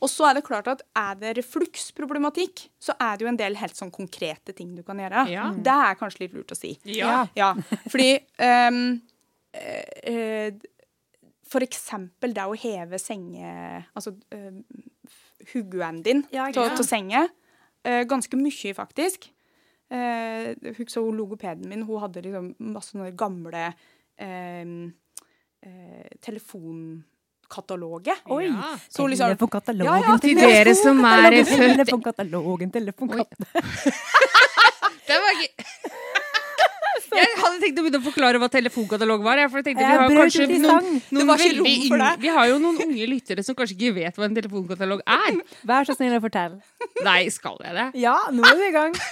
og 0.00 0.10
så 0.10 0.28
er 0.28 0.38
det 0.38 0.44
klart 0.46 0.68
at 0.70 0.84
er 0.96 1.18
det 1.20 1.34
refluksproblematikk, 1.40 2.66
så 2.82 2.94
er 3.00 3.16
det 3.16 3.26
jo 3.26 3.30
en 3.32 3.40
del 3.40 3.58
helt 3.60 3.78
sånn 3.78 3.92
konkrete 3.94 4.54
ting 4.56 4.74
du 4.76 4.82
kan 4.86 5.00
gjøre. 5.02 5.26
Ja. 5.32 5.48
Det 5.54 5.76
er 5.88 5.98
kanskje 6.00 6.24
litt 6.24 6.36
lurt 6.36 6.54
å 6.54 6.58
si. 6.58 6.74
Ja. 6.90 7.24
Ja, 7.38 7.52
fordi 7.92 8.10
um, 8.42 8.82
eh, 9.56 10.12
eh, 10.12 10.66
For 11.46 11.62
eksempel 11.62 12.34
det 12.34 12.44
å 12.46 12.58
heve 12.58 12.98
senge... 13.02 13.48
Altså 13.94 14.16
uh, 14.34 14.84
huguen 15.52 16.00
din 16.02 16.24
Ja, 16.34 16.48
til 16.50 16.86
senga. 16.86 17.26
Uh, 17.86 18.02
ganske 18.08 18.38
mye, 18.38 18.74
faktisk. 18.74 19.28
Uh, 19.86 20.54
så 20.90 21.04
logopeden 21.14 21.68
min, 21.70 21.84
hun 21.86 22.02
hadde 22.02 22.24
liksom 22.26 22.48
masse 22.74 22.90
sånne 22.90 23.12
gamle 23.18 23.68
uh, 23.70 24.72
eh, 25.66 26.08
telefonkataloger. 27.46 28.16
Oi! 28.26 28.46
Ja. 28.46 28.78
Så 28.88 29.06
liksom, 29.06 29.26
telefon 29.28 29.48
katalogen 29.48 29.86
Ja, 29.86 30.10
ja, 30.10 30.18
Til 30.18 30.36
dere 30.36 30.74
som 30.74 31.04
er 31.04 31.44
født 31.44 31.76
Telefonkatalogen, 31.76 32.70
telefonkatalogen. 32.70 33.46
Det 35.06 35.18
var 35.22 35.32
gøy. 35.38 35.92
Hadde 37.56 37.70
tenkt 37.70 37.78
å 37.80 37.84
begynne 37.86 37.98
å 38.02 38.04
forklare 38.04 38.40
hva 38.40 38.48
telefonkatalog 38.52 39.22
var. 39.24 39.40
Jeg, 39.40 39.48
for 39.48 39.62
jeg 39.62 39.66
tenkte 39.70 39.86
vi 39.88 39.96
har 39.96 40.10
kanskje 40.12 40.58
noen. 40.60 40.88
Noen 41.16 41.30
veldig. 41.40 42.16
Vi 42.20 42.32
har 42.34 42.48
jo 42.50 42.58
noen 42.60 42.82
unge 42.84 43.06
lyttere 43.08 43.44
som 43.46 43.56
kanskje 43.56 43.78
ikke 43.78 43.94
vet 43.96 44.18
hva 44.18 44.26
en 44.28 44.36
telefonkatalog 44.36 45.00
er. 45.00 45.38
Vær 45.70 45.88
så 45.88 45.96
snill 45.96 46.18
å 46.18 46.20
fortelle. 46.20 46.60
Nei, 47.06 47.22
skal 47.32 47.56
jeg 47.64 47.72
det? 47.78 47.86
Ja, 48.02 48.16
nå 48.28 48.44
er 48.44 48.60
vi 48.60 48.68
i 48.68 48.74
gang. 48.76 48.96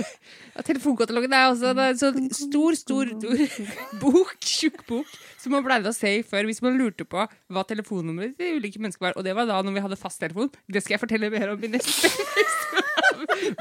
Ja, 0.54 0.62
telefonkatalogen 0.62 1.32
er 1.34 1.48
er 1.50 1.78
en 1.82 1.96
sånn 1.98 2.28
stor, 2.30 2.76
stor, 2.78 3.08
stor 3.18 3.40
bok, 4.04 4.36
tjukk 4.38 4.84
bok, 4.86 5.08
som 5.42 5.50
man 5.50 5.64
pleide 5.66 5.90
å 5.90 5.96
se 5.96 6.12
i 6.20 6.22
før 6.22 6.46
hvis 6.46 6.62
man 6.62 6.78
lurte 6.78 7.02
på 7.10 7.24
hva 7.26 7.64
telefonnummeret 7.66 8.36
til 8.38 8.60
ulike 8.60 8.78
mennesker 8.78 9.08
var. 9.08 9.16
Og 9.18 9.26
det 9.26 9.34
var 9.34 9.48
da 9.50 9.58
når 9.66 9.74
vi 9.74 9.82
hadde 9.88 9.98
fasttelefon. 9.98 10.52
Det 10.70 10.84
skal 10.84 10.94
jeg 10.94 11.02
fortelle 11.02 11.32
mer 11.34 11.56
om 11.56 11.66
i 11.66 11.72
neste. 11.74 12.12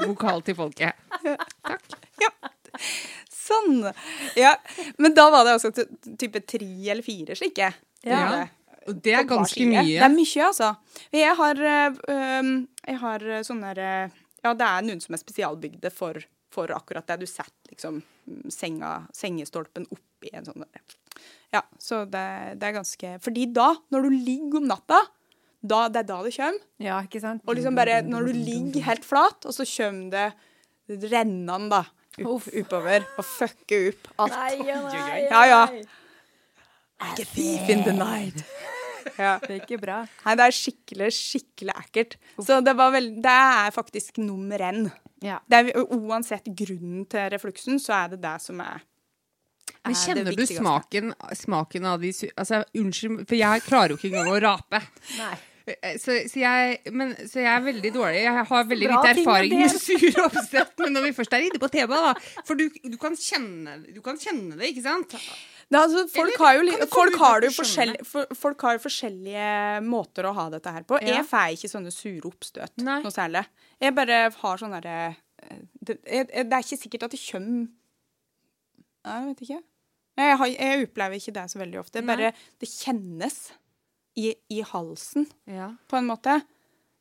Vokal 0.04 0.46
til 0.46 0.54
folket. 0.54 0.94
Sånn. 3.44 3.80
Ja. 4.40 4.54
Men 4.96 5.16
da 5.16 5.28
var 5.32 5.44
det 5.46 5.56
altså 5.58 5.72
type 6.20 6.40
tre 6.48 6.68
eller 6.92 7.04
fire 7.04 7.36
slike. 7.38 7.72
Ja. 8.06 8.44
Og 8.88 9.00
det 9.04 9.14
er 9.16 9.26
ganske 9.28 9.66
mye. 9.68 9.84
Det 9.88 10.04
er 10.04 10.12
mye, 10.12 10.46
altså. 10.48 10.70
Jeg 11.14 11.36
har, 11.40 11.62
jeg 11.64 12.98
har 13.04 13.26
sånne 13.46 13.74
Ja, 14.44 14.52
det 14.52 14.68
er 14.68 14.84
noen 14.84 15.00
som 15.00 15.16
er 15.16 15.22
spesialbygde 15.22 15.92
for, 15.94 16.20
for 16.52 16.72
akkurat 16.74 17.06
det. 17.08 17.22
Du 17.24 17.28
setter 17.30 17.72
liksom 17.72 18.02
mm, 18.02 18.50
senga, 18.52 18.94
sengestolpen 19.16 19.88
oppi 19.92 20.32
en 20.32 20.48
sånn. 20.48 20.66
Ja, 21.54 21.62
så 21.78 22.02
det, 22.10 22.26
det 22.60 22.68
er 22.68 22.78
ganske 22.80 23.12
Fordi 23.22 23.46
da, 23.54 23.70
når 23.94 24.08
du 24.08 24.16
ligger 24.16 24.60
om 24.60 24.68
natta, 24.68 25.00
da, 25.64 25.86
det 25.88 26.02
er 26.02 26.08
da 26.10 26.18
det 26.26 26.34
kommer. 26.36 26.64
Ja, 26.82 26.98
ikke 27.06 27.22
sant? 27.22 27.44
Og 27.48 27.56
liksom 27.56 27.76
bare 27.78 28.02
når 28.04 28.28
du 28.28 28.36
ligger 28.36 28.84
helt 28.84 29.06
flat, 29.06 29.46
og 29.48 29.54
så 29.56 29.64
kommer 29.64 30.10
det 30.12 31.08
rennende 31.08 31.70
da, 31.72 31.84
opp, 32.22 32.46
oppover 32.46 33.06
og 33.18 33.26
fucke 33.26 33.80
opp 33.90 34.08
alt. 34.24 34.36
Nei, 34.38 34.68
ja, 34.68 34.80
nei, 34.86 35.20
Ja, 35.26 35.44
ja. 35.50 35.62
A 37.02 37.14
thief 37.18 37.68
in 37.68 37.82
the 37.84 37.92
night. 37.92 38.44
Ja. 39.18 39.36
Det 39.42 39.50
er 39.50 39.60
ikke 39.60 39.78
bra. 39.82 39.98
Nei, 40.24 40.34
det 40.38 40.46
er 40.46 40.54
skikkelig, 40.56 41.10
skikkelig 41.14 41.74
ekkelt. 41.82 42.16
Så 42.38 42.60
det, 42.64 42.74
var 42.78 42.94
vel, 42.94 43.10
det 43.22 43.34
er 43.34 43.74
faktisk 43.74 44.18
nummer 44.22 44.62
én. 44.64 44.86
Ja. 45.24 45.40
Det 45.48 45.60
er, 45.60 45.84
uansett 45.94 46.48
grunnen 46.56 47.04
til 47.10 47.30
refluksen, 47.34 47.80
så 47.82 47.96
er 48.02 48.14
det 48.14 48.22
det 48.24 48.36
som 48.44 48.60
er, 48.64 48.84
Men 49.84 49.92
er 49.92 49.92
men 49.92 49.98
kjenner 50.00 50.38
du 50.38 50.44
smaken, 50.48 51.14
smaken 51.36 51.90
av 51.90 52.00
de 52.00 52.12
Altså, 52.36 52.62
unnskyld, 52.74 53.26
for 53.28 53.38
jeg 53.38 53.66
klarer 53.66 53.94
jo 53.94 54.00
ikke 54.00 54.12
engang 54.12 54.32
å 54.32 54.40
rape. 54.44 54.80
Nei. 55.18 55.34
Eh, 55.66 55.96
Så, 56.00 56.16
så, 56.28 56.38
jeg, 56.42 56.92
men, 56.92 57.14
så 57.28 57.40
jeg 57.40 57.48
er 57.54 57.62
veldig 57.64 57.90
dårlig. 57.94 58.20
Jeg 58.26 58.44
har 58.50 58.68
veldig 58.68 58.88
Bra 58.90 59.00
lite 59.00 59.12
erfaring 59.14 59.54
med 59.62 59.74
sur 59.80 60.20
oppsett. 60.26 60.74
Men 60.82 60.92
når 60.98 61.06
vi 61.08 61.12
først 61.16 61.36
er 61.38 61.46
inne 61.46 61.60
på 61.62 61.70
temaet, 61.72 62.04
da 62.20 62.42
For 62.44 62.58
du, 62.60 62.66
du, 62.84 62.96
kan 63.00 63.16
kjenne, 63.16 63.78
du 63.94 64.00
kan 64.04 64.20
kjenne 64.20 64.58
det, 64.60 64.72
ikke 64.74 64.84
sant? 64.84 65.16
Det, 65.16 65.78
er 65.78 65.80
altså, 65.80 66.02
folk, 66.12 66.34
Eller 66.34 66.44
har 66.44 66.54
jo, 66.58 66.64
få 66.84 66.88
folk, 66.98 67.16
har 67.22 67.38
at 67.38 67.46
jo 67.48 68.04
for, 68.04 68.34
folk 68.36 68.66
har 68.68 68.76
jo 68.76 68.82
forskjellige 68.84 69.46
måter 69.88 70.28
å 70.28 70.34
ha 70.36 70.48
dette 70.52 70.74
her 70.76 70.84
på. 70.84 71.00
Ja. 71.00 71.16
Jeg 71.18 71.28
får 71.30 71.54
ikke 71.56 71.72
sånne 71.72 71.92
sure 71.94 72.28
oppstøt 72.28 72.84
Nei. 72.84 72.98
noe 73.06 73.14
særlig. 73.14 73.46
Jeg 73.80 73.96
bare 73.96 74.18
har 74.42 74.60
sånn 74.60 74.76
derre 74.76 74.98
det, 75.84 75.98
jeg- 76.08 76.28
det 76.28 76.52
er 76.56 76.62
ikke 76.62 76.78
sikkert 76.80 77.02
at 77.08 77.16
det 77.16 77.20
kommer 77.24 77.66
Jeg 79.04 79.24
vet 79.28 79.40
ikke. 79.44 79.58
Jeg, 80.16 80.36
har, 80.38 80.46
jeg 80.52 80.84
opplever 80.86 81.18
ikke 81.18 81.32
det 81.34 81.50
så 81.50 81.58
veldig 81.60 81.80
ofte. 81.80 82.02
Bare 82.06 82.30
det 82.60 82.68
kjennes 82.70 83.40
i, 84.16 84.34
i 84.50 84.60
halsen, 84.62 85.26
Ja. 85.46 85.72
på 85.88 85.96
en 85.98 86.06
måte. 86.06 86.40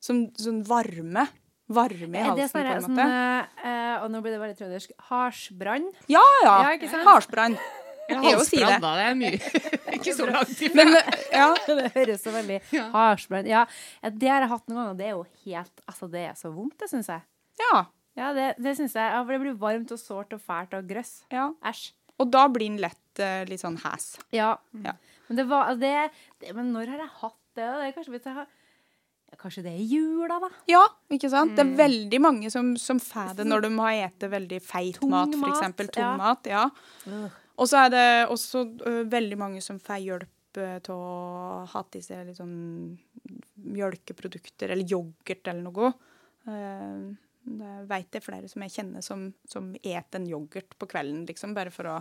Som 0.04 0.26
sånn 0.36 0.64
varme. 0.68 1.28
Varme 1.70 2.18
i 2.18 2.20
Er 2.20 2.26
halsen, 2.34 2.50
sånn, 2.50 2.66
på 2.66 2.74
en 2.76 2.82
sånn 2.82 2.98
måte. 2.98 3.48
eh, 3.64 4.04
Og 4.04 4.10
nå 4.12 4.22
blir 4.22 4.34
det 4.36 4.42
veldig 4.42 4.58
trøndersk. 4.60 4.92
Harsbrann? 5.10 5.86
Ja, 6.12 6.24
ja. 6.44 6.56
Ja. 6.76 7.04
Harsbrann. 7.08 7.56
Vil 8.10 8.18
halsbrann, 8.20 8.82
da. 8.84 8.90
Det 8.98 9.06
er 9.08 9.16
mye. 9.16 9.38
ikke 9.96 10.14
så 10.18 10.26
langt 10.28 10.60
ifra. 10.60 10.84
Ja. 11.32 11.54
Det 11.80 11.94
høres 11.96 12.22
så 12.26 12.34
veldig 12.36 12.58
Ja. 12.76 12.90
harsbrann 12.92 13.48
Ja, 13.48 13.66
ja, 14.04 14.10
det 14.12 14.28
har 14.30 14.42
jeg 14.44 14.50
hatt 14.52 14.68
noen 14.68 14.82
ganger. 14.82 14.98
Det 15.00 15.06
er 15.06 15.14
jo 15.16 15.24
helt 15.46 15.82
Altså, 15.88 16.10
det 16.12 16.26
er 16.28 16.34
så 16.36 16.52
vondt, 16.54 16.76
det 16.84 16.90
syns 16.92 17.08
jeg. 17.14 17.22
ja. 17.64 17.86
Ja, 18.16 18.28
det, 18.36 18.50
det 18.62 18.76
syns 18.78 18.94
jeg. 18.94 19.10
For 19.26 19.32
det 19.34 19.40
blir 19.42 19.56
varmt 19.58 19.90
og 19.96 19.98
sårt 19.98 20.34
og 20.36 20.42
fælt 20.44 20.76
og 20.78 20.86
grøss. 20.86 21.24
ja. 21.32 21.48
Æsj. 21.66 21.94
Og 22.22 22.30
da 22.30 22.44
blir 22.48 22.68
den 22.70 22.78
lett 22.78 23.20
uh, 23.24 23.42
litt 23.50 23.60
sånn 23.64 23.80
hæs. 23.82 24.20
Ja. 24.36 24.52
Ja. 24.84 24.92
Men 25.30 25.40
det 25.40 25.48
var 25.50 25.72
det, 25.80 25.96
det 26.42 26.54
Men 26.58 26.74
når 26.76 26.94
har 26.94 27.06
jeg 27.06 27.16
hatt 27.22 27.40
det? 27.58 27.70
det 27.80 27.94
kanskje, 27.96 28.20
jeg 28.20 28.36
har, 28.36 28.48
ja, 29.30 29.38
kanskje 29.40 29.64
det 29.66 29.72
er 29.74 29.82
i 29.82 29.88
jula, 29.88 30.40
da? 30.42 30.50
Ja, 30.70 30.84
ikke 31.14 31.30
sant? 31.32 31.56
Det 31.58 31.64
er 31.66 31.76
veldig 31.80 32.20
mange 32.22 32.52
som, 32.54 32.74
som 32.82 33.02
får 33.02 33.36
det 33.40 33.48
når 33.48 33.68
de 33.68 33.72
har 33.78 33.96
spist 34.10 34.30
veldig 34.34 34.62
feit 34.66 35.00
Tung 35.00 35.14
mat, 35.14 35.34
f.eks. 35.38 35.90
Tung 35.94 36.04
ja. 36.04 36.14
mat. 36.20 36.50
Ja. 36.50 36.68
Og 37.54 37.70
så 37.70 37.84
er 37.86 37.94
det 37.94 38.08
også 38.34 38.66
uh, 38.82 39.04
veldig 39.10 39.38
mange 39.38 39.62
som 39.62 39.80
får 39.82 40.02
hjelp 40.06 40.32
til 40.54 40.94
å 40.94 41.66
ha 41.66 41.82
i 41.98 42.02
seg 42.06 42.28
litt 42.28 42.38
sånn 42.38 42.58
mjølkeprodukter 43.74 44.74
eller 44.74 44.86
yoghurt 44.86 45.50
eller 45.50 45.64
noe. 45.66 45.90
Eh, 46.46 47.08
Det 47.44 47.72
veit 47.90 48.08
det 48.14 48.22
er 48.22 48.24
flere 48.24 48.48
som 48.48 48.64
jeg 48.64 48.72
kjenner 48.72 49.04
som, 49.04 49.26
som 49.52 49.74
et 49.84 50.16
en 50.16 50.28
yoghurt 50.30 50.78
på 50.80 50.88
kvelden, 50.88 51.26
liksom, 51.28 51.52
bare 51.58 51.74
for 51.76 51.90
å 51.92 51.96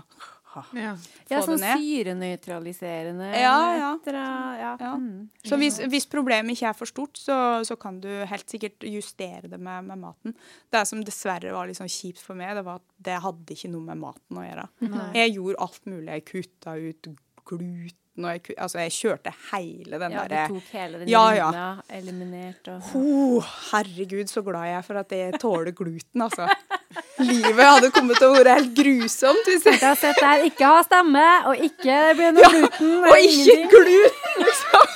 ha, 0.53 0.63
Ja. 0.77 0.93
Ja, 1.31 1.41
få 1.41 1.49
sånn 1.49 1.63
det 1.63 1.71
ned. 1.73 1.81
syrenøytraliserende 1.83 3.31
Ja, 3.41 3.57
ja. 3.77 3.89
etter, 3.97 4.19
ja. 4.19 4.73
Ja. 4.81 4.93
Mm. 5.01 5.31
Så 5.49 5.57
hvis, 5.59 5.81
hvis 5.91 6.07
problemet 6.13 6.55
ikke 6.55 6.69
er 6.71 6.77
for 6.79 6.91
stort, 6.91 7.17
så, 7.19 7.37
så 7.67 7.77
kan 7.81 7.99
du 8.05 8.09
helt 8.29 8.49
sikkert 8.53 8.85
justere 8.87 9.49
det 9.51 9.59
med, 9.59 9.89
med 9.89 9.99
maten. 10.05 10.37
Det 10.71 10.85
som 10.87 11.03
dessverre 11.03 11.55
var 11.57 11.73
sånn 11.75 11.91
kjipt 11.91 12.23
for 12.23 12.39
meg, 12.39 12.55
det 12.59 12.67
var 12.69 12.79
at 12.83 12.87
det 13.03 13.19
hadde 13.25 13.57
ikke 13.57 13.73
noe 13.73 13.89
med 13.89 14.03
maten 14.05 14.39
å 14.39 14.47
gjøre. 14.47 14.69
Nei. 14.87 15.09
Jeg 15.23 15.35
gjorde 15.39 15.67
alt 15.67 15.85
mulig. 15.91 16.13
Jeg 16.13 16.29
kutta 16.31 16.77
ut 16.79 17.11
gluten, 17.49 17.99
og 18.13 18.27
jeg, 18.29 18.43
altså 18.61 18.79
jeg 18.83 18.93
kjørte 18.93 19.31
hele 19.55 19.99
den 20.03 20.13
Ja, 20.13 20.25
du 20.29 20.55
tok 20.55 20.73
hele 20.77 20.99
den 21.01 21.09
Ja, 21.09 21.23
ja. 21.33 21.69
Eliminert 21.97 22.69
og 22.69 22.91
oh, 22.99 23.47
Herregud, 23.71 24.29
så 24.29 24.43
glad 24.45 24.67
jeg 24.69 24.77
er 24.77 24.85
for 24.85 25.01
at 25.01 25.15
jeg 25.17 25.41
tåler 25.41 25.73
gluten, 25.73 26.21
altså. 26.27 26.49
Livet 27.25 27.63
hadde 27.65 27.89
kommet 27.95 28.21
til 28.21 28.29
å 28.29 28.37
være 28.37 28.59
helt 28.59 28.75
grusomt 28.77 29.49
hvis 29.49 29.65
jeg 29.71 29.81
har 29.81 29.97
sett 29.97 30.21
der 30.21 30.45
ikke 30.51 30.69
ha 30.69 30.83
stemme, 30.85 31.25
og 31.49 31.65
ikke 31.69 31.97
blir 32.19 32.37
noe 32.37 32.53
gluten. 32.53 32.93
Og 33.09 33.25
ikke 33.25 33.57
gluten! 33.73 34.45
Liksom. 34.45 34.95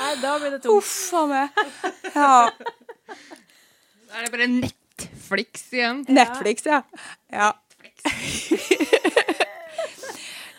Nei, 0.00 0.12
da 0.24 0.36
blir 0.40 0.50
det 0.56 0.60
tungt. 0.64 0.74
Uff 0.74 1.14
a 1.14 1.24
meg. 1.30 1.64
Ja. 2.10 2.50
Da 4.10 4.18
er 4.18 4.26
det 4.26 4.32
bare 4.34 4.50
Netflix 4.50 5.68
igjen. 5.70 6.02
Netflix, 6.10 6.66
ja. 6.66 6.82
Ja. 7.30 7.52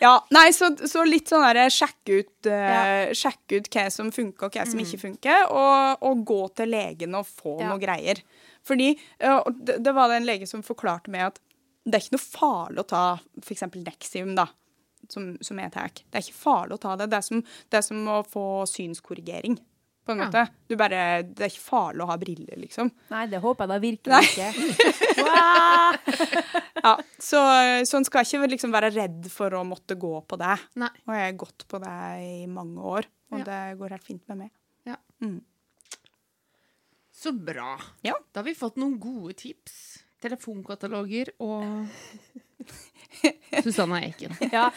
Ja 0.01 0.13
nei, 0.33 0.47
så, 0.55 0.71
så 0.89 1.03
litt 1.07 1.29
sånn 1.31 1.43
derre 1.45 1.67
sjekke 1.73 2.21
ut, 2.23 2.49
ja. 2.49 3.11
sjekke 3.17 3.59
ut 3.61 3.69
hva 3.73 3.85
som 3.93 4.09
funker 4.13 4.47
og 4.49 4.55
hva 4.57 4.65
som 4.69 4.81
ikke 4.81 4.99
funker, 5.03 5.43
og, 5.53 6.01
og 6.07 6.23
gå 6.27 6.39
til 6.57 6.73
legen 6.73 7.17
og 7.19 7.27
få 7.29 7.59
Ja. 7.61 7.69
noe 7.69 7.81
greier. 7.81 8.23
Fordi 8.65 8.91
uh, 9.23 9.41
det, 9.57 9.79
det 9.85 9.93
var 9.97 10.09
det 10.11 10.19
en 10.21 10.27
lege 10.29 10.49
som 10.49 10.65
forklarte 10.65 11.13
meg 11.13 11.29
at 11.31 11.39
det 11.85 11.97
er 11.97 12.03
ikke 12.03 12.17
noe 12.17 12.25
farlig 12.25 12.83
å 12.83 12.89
ta 12.91 13.03
f.eks. 13.41 13.63
Nexium, 13.81 14.35
da. 14.37 14.47
Som, 15.09 15.31
som 15.41 15.57
jeg 15.57 15.71
tar. 15.73 15.89
Det 15.97 16.19
er 16.19 16.21
ikke 16.23 16.37
farlig 16.37 16.75
å 16.77 16.81
ta 16.83 16.91
det. 16.99 17.07
Det 17.09 17.17
er 17.17 17.25
som, 17.25 17.39
det 17.41 17.79
er 17.79 17.85
som 17.87 18.03
å 18.13 18.19
få 18.29 18.43
synskorrigering. 18.69 19.57
På 20.11 20.15
en 20.17 20.21
Ja. 20.21 20.27
måte. 20.27 20.43
Du 20.67 20.75
bare, 20.79 20.99
det 21.23 21.45
er 21.47 21.51
ikke 21.53 21.63
farlig 21.65 22.03
å 22.05 22.09
ha 22.11 22.17
briller, 22.21 22.57
liksom. 22.59 22.91
Nei, 23.11 23.23
det 23.31 23.39
håper 23.43 23.63
jeg 23.65 23.71
da 23.71 23.79
virkelig 23.87 24.21
ikke. 24.27 24.49
Wow! 25.21 25.95
Ja, 26.81 26.93
så, 27.21 27.39
så 27.85 27.97
en 27.99 28.05
skal 28.07 28.25
ikke 28.25 28.47
liksom 28.51 28.71
være 28.73 28.89
redd 28.95 29.27
for 29.31 29.53
å 29.59 29.63
måtte 29.67 29.95
gå 29.99 30.13
på 30.27 30.37
det. 30.41 30.55
Nei. 30.81 30.89
Og 31.05 31.13
jeg 31.15 31.25
har 31.27 31.37
gått 31.43 31.65
på 31.69 31.79
det 31.83 31.95
i 32.25 32.45
mange 32.49 32.81
år, 32.95 33.07
og 33.31 33.39
Ja. 33.43 33.45
det 33.49 33.59
går 33.79 33.95
helt 33.95 34.07
fint 34.07 34.23
med 34.31 34.37
meg. 34.45 34.51
Ja. 34.89 34.95
Mm. 35.21 35.39
Så 37.21 37.31
bra. 37.37 37.75
Ja. 38.01 38.15
Da 38.33 38.41
har 38.41 38.47
vi 38.47 38.55
fått 38.57 38.79
noen 38.81 38.95
gode 38.99 39.35
tips. 39.37 39.75
Telefonkataloger 40.21 41.29
og 41.41 41.85
Susanna 43.63 43.99
Eiken. 44.05 44.33
Ja, 44.51 44.67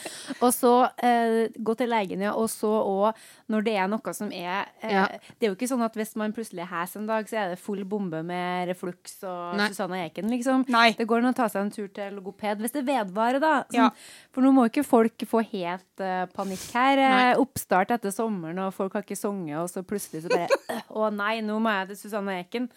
og 0.40 0.50
så 0.54 0.70
eh, 1.02 1.48
gå 1.56 1.74
til 1.78 1.90
legen, 1.90 2.22
ja. 2.24 2.32
Og 2.38 2.48
så 2.52 2.70
òg 2.70 3.18
når 3.52 3.64
det 3.66 3.74
er 3.78 3.88
noe 3.90 4.14
som 4.16 4.30
er 4.34 4.68
eh, 4.82 4.92
Ja. 4.94 5.04
Det 5.38 5.46
er 5.46 5.52
jo 5.52 5.56
ikke 5.56 5.68
sånn 5.70 5.84
at 5.86 5.96
hvis 5.98 6.14
man 6.20 6.34
plutselig 6.36 6.64
er 6.64 6.70
hes 6.72 6.94
en 6.98 7.06
dag, 7.08 7.26
så 7.30 7.38
er 7.42 7.52
det 7.54 7.60
full 7.62 7.84
bombe 7.88 8.22
med 8.26 8.68
refluks 8.70 9.18
og 9.26 9.56
Nei. 9.60 9.68
Susanne 9.72 10.00
Eiken, 10.04 10.28
liksom. 10.32 10.64
Nei. 10.72 10.90
Det 10.98 11.06
går 11.10 11.22
an 11.22 11.30
å 11.32 11.36
ta 11.36 11.48
seg 11.52 11.64
en 11.66 11.72
tur 11.74 11.88
til 11.94 12.14
logoped 12.18 12.62
hvis 12.64 12.74
det 12.76 12.84
vedvarer, 12.88 13.40
da. 13.42 13.54
Sånn, 13.70 13.80
Ja. 13.84 13.90
For 14.34 14.42
nå 14.44 14.50
må 14.56 14.66
ikke 14.70 14.84
folk 14.86 15.24
få 15.30 15.42
helt 15.52 16.02
eh, 16.02 16.24
panikk 16.34 16.64
her. 16.74 16.98
Nei. 17.00 17.22
Eh, 17.32 17.40
oppstart 17.42 17.92
etter 17.94 18.12
sommeren, 18.14 18.58
og 18.66 18.74
folk 18.74 18.94
har 18.98 19.04
ikke 19.06 19.18
sunget, 19.18 19.58
og 19.62 19.68
så 19.70 19.84
plutselig 19.86 20.24
så 20.26 20.32
bare 20.32 20.48
«Øh, 20.74 20.80
Å 20.94 21.10
nei, 21.14 21.38
nå 21.44 21.56
må 21.62 21.70
jeg 21.74 21.92
til 21.92 21.98
Susanne 22.04 22.38
Eken. 22.42 22.68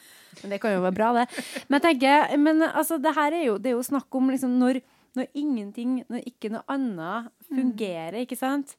Men 0.41 0.53
det 0.53 0.59
kan 0.61 0.73
jo 0.75 0.83
være 0.83 0.95
bra, 0.97 1.09
det. 1.17 1.25
Men 1.67 1.79
jeg 1.79 1.85
tenker, 1.87 2.35
men 2.41 2.61
altså, 2.67 2.97
det 3.01 3.13
her 3.17 3.33
er 3.33 3.43
jo, 3.47 3.57
det 3.61 3.71
er 3.71 3.75
jo 3.77 3.85
snakk 3.87 4.17
om 4.19 4.29
liksom 4.33 4.53
når, 4.61 4.79
når 5.17 5.29
ingenting, 5.37 5.99
når 6.11 6.25
ikke 6.29 6.51
noe 6.53 6.65
annet 6.71 7.31
fungerer, 7.49 8.21
ikke 8.23 8.37
sant? 8.39 8.75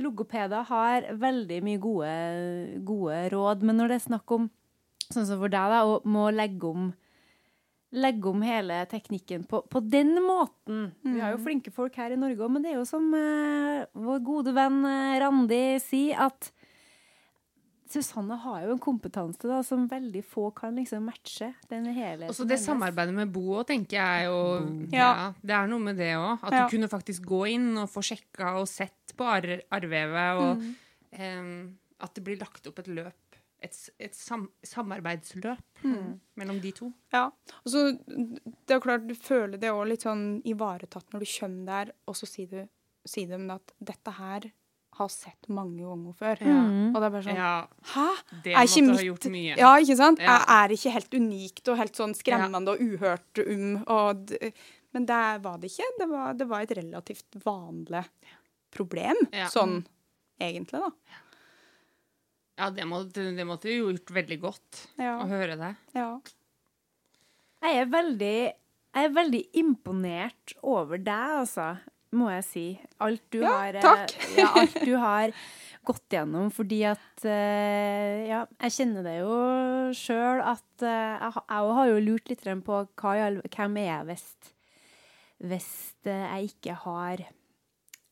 Logopeder 0.00 0.66
har 0.68 1.08
veldig 1.18 1.60
mye 1.66 1.80
gode, 1.82 2.10
gode 2.86 3.20
råd, 3.32 3.64
men 3.66 3.80
når 3.80 3.92
det 3.92 4.00
er 4.00 4.08
snakk 4.10 4.34
om, 4.36 4.50
sånn 5.08 5.26
som 5.26 5.40
for 5.40 5.52
deg, 5.52 5.72
da, 5.72 5.84
å 5.88 6.00
må 6.04 6.28
legge 6.34 6.68
om 6.68 6.90
legge 7.90 8.28
om 8.30 8.42
hele 8.46 8.84
teknikken 8.90 9.44
på, 9.50 9.64
på 9.66 9.80
den 9.82 10.14
måten. 10.22 10.92
Vi 11.02 11.18
har 11.18 11.34
jo 11.34 11.42
flinke 11.42 11.72
folk 11.74 11.96
her 11.98 12.14
i 12.14 12.18
Norge 12.20 12.38
òg, 12.38 12.52
men 12.54 12.62
det 12.62 12.70
er 12.70 12.78
jo 12.78 12.86
som 12.86 13.08
eh, 13.18 13.88
vår 13.98 14.20
gode 14.26 14.54
venn 14.54 14.84
eh, 14.86 15.16
Randi 15.22 15.62
sier, 15.82 16.28
at 16.28 16.52
Susanne 17.90 18.36
har 18.38 18.62
jo 18.62 18.72
en 18.76 18.78
kompetanse 18.78 19.48
da, 19.50 19.60
som 19.66 19.88
veldig 19.90 20.20
få 20.24 20.50
kan 20.54 20.76
liksom 20.78 21.02
matche. 21.08 21.48
Den 21.68 21.84
helheten 21.90 22.28
Også 22.30 22.44
det 22.46 22.58
hennes. 22.58 22.66
samarbeidet 22.68 23.14
med 23.16 23.32
Bo 23.34 23.56
òg, 23.58 23.66
tenker 23.66 23.98
jeg 23.98 24.28
jo 24.28 24.36
ja. 24.92 25.08
Ja. 25.10 25.32
Det 25.42 25.56
er 25.56 25.66
noe 25.72 25.80
med 25.80 25.96
det 25.98 26.12
òg. 26.14 26.38
At 26.42 26.52
Ja. 26.52 26.62
du 26.68 26.76
kunne 26.76 26.88
faktisk 26.88 27.22
gå 27.26 27.40
inn 27.50 27.76
og 27.78 27.88
få 27.90 28.00
sjekka 28.06 28.54
og 28.60 28.68
sett 28.68 29.14
på 29.16 29.24
ar 29.26 29.42
arrvevet, 29.72 30.38
og 30.38 30.58
Mm. 30.60 30.76
um, 31.18 31.78
at 32.00 32.14
det 32.14 32.22
blir 32.24 32.38
lagt 32.38 32.66
opp 32.66 32.78
et 32.78 32.86
løp. 32.86 33.14
Et, 33.62 33.90
et 33.98 34.14
sam 34.14 34.48
samarbeidsløp 34.64 35.58
Mm. 35.84 36.20
mellom 36.36 36.60
de 36.60 36.70
to. 36.72 36.92
Ja. 37.12 37.26
Og 37.64 37.66
så, 37.66 37.98
det 38.06 38.70
er 38.76 38.80
klart, 38.80 39.06
du 39.06 39.14
føler 39.14 39.58
det 39.58 39.70
òg 39.70 39.88
litt 39.88 40.02
sånn 40.06 40.42
ivaretatt 40.44 41.10
når 41.12 41.20
du 41.20 41.26
kommer 41.40 41.66
der, 41.66 41.92
og 42.06 42.14
så 42.14 42.26
sier 42.26 42.48
du 42.48 42.68
sier 43.06 43.26
de 43.28 43.50
at 43.50 43.72
dette 43.82 44.12
her 44.12 44.40
har 45.00 45.10
sett 45.12 45.48
mange 45.52 45.80
ganger 45.82 46.16
før. 46.18 46.42
Ja. 46.46 46.58
Og 46.90 46.98
det 47.00 47.06
er 47.08 47.14
bare 47.16 47.24
sånn 47.26 47.38
Ja, 47.40 47.52
Hæ? 47.94 48.06
det 48.44 48.52
Er 48.54 48.68
ikke 48.68 48.82
måtte 48.86 49.00
ha 49.00 49.06
gjort 49.08 49.28
mye. 49.34 49.56
Ja, 49.60 49.70
ikke 49.82 49.96
sant? 50.00 50.20
Ja. 50.24 50.36
Er, 50.36 50.44
er 50.64 50.74
ikke 50.76 50.92
helt 50.96 51.16
unikt 51.18 51.68
og 51.72 51.80
helt 51.80 51.96
sånn 51.98 52.14
skremmende 52.18 52.74
og 52.76 52.84
uhørt 52.84 53.42
um. 53.46 53.80
Og 53.86 54.26
d 54.30 54.52
men 54.92 55.04
det 55.06 55.18
var 55.44 55.58
det 55.62 55.68
ikke. 55.70 55.86
Det 56.00 56.06
var, 56.10 56.32
det 56.34 56.46
var 56.50 56.62
et 56.64 56.72
relativt 56.74 57.36
vanlig 57.44 58.00
problem, 58.74 59.14
Ja. 59.32 59.46
sånn 59.52 59.84
egentlig, 60.42 60.80
da. 60.82 60.90
Ja, 62.58 62.70
det 62.74 62.84
måtte, 62.90 63.22
det 63.36 63.46
måtte 63.46 63.70
jo 63.70 63.86
gjort 63.92 64.10
veldig 64.16 64.40
godt 64.42 64.80
Ja. 64.98 65.14
å 65.22 65.28
høre 65.30 65.56
det. 65.60 65.76
ja. 65.94 66.08
Jeg 67.62 67.76
er 67.82 67.86
veldig, 67.92 68.34
jeg 68.96 69.04
er 69.04 69.14
veldig 69.14 69.40
imponert 69.60 70.54
over 70.64 70.96
deg, 70.98 71.34
altså, 71.44 71.78
må 72.16 72.30
jeg 72.32 72.44
si. 72.46 72.66
Alt 73.02 73.22
du 73.32 73.40
Ja, 73.42 73.56
har 73.60 73.78
eh, 73.78 73.84
takk. 73.84 74.14
Ja, 74.38 74.48
alt 74.60 74.78
du 74.82 74.94
har 74.98 75.34
gått 75.86 76.12
gjennom, 76.12 76.50
fordi 76.54 76.82
at 76.90 77.24
eh, 77.24 78.26
Ja, 78.30 78.44
jeg 78.66 78.76
kjenner 78.76 79.06
det 79.06 79.16
jo 79.20 79.34
sjøl 79.96 80.42
at 80.44 80.84
eh, 80.84 81.26
Jeg 81.30 81.60
òg 81.60 81.74
har 81.78 81.90
jo 81.92 82.00
lurt 82.04 82.30
litt 82.30 82.46
på 82.66 82.80
hva, 83.00 83.16
jeg, 83.18 83.42
hvem 83.54 83.78
er 83.80 83.88
jeg 83.88 84.08
hvis, 84.10 84.26
hvis 85.50 85.70
jeg 86.06 86.50
ikke 86.50 86.78
har 86.84 87.24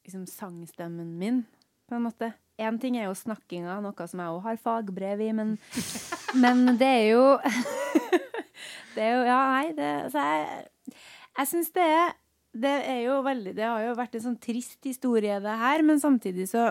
liksom 0.06 0.24
sangstemmen 0.30 1.18
min, 1.20 1.42
på 1.88 1.98
en 1.98 2.06
måte. 2.06 2.30
Én 2.58 2.78
ting 2.80 2.96
er 2.98 3.06
jo 3.10 3.16
snakkinga, 3.18 3.76
noe 3.84 4.06
som 4.08 4.22
jeg 4.22 4.32
òg 4.34 4.40
har 4.46 4.62
fagbrev 4.62 5.20
i, 5.26 5.32
men, 5.36 5.56
men 6.42 6.78
det 6.80 6.88
er 7.02 7.06
jo 7.12 7.26
Det 8.96 9.04
er 9.04 9.12
jo 9.14 9.26
Ja, 9.28 9.42
nei, 9.52 9.68
det 9.76 9.90
Så 10.10 10.22
jeg, 10.24 10.96
jeg 11.38 11.50
syns 11.52 11.68
det 11.76 11.84
er 11.84 12.16
Det 12.58 12.74
er 12.90 13.02
jo 13.04 13.18
veldig 13.26 13.54
Det 13.56 13.66
har 13.66 13.84
jo 13.86 13.96
vært 13.98 14.16
en 14.18 14.24
sånn 14.30 14.38
trist 14.42 14.86
historie, 14.88 15.40
det 15.44 15.56
her, 15.62 15.84
men 15.86 16.00
samtidig 16.02 16.48
så 16.50 16.70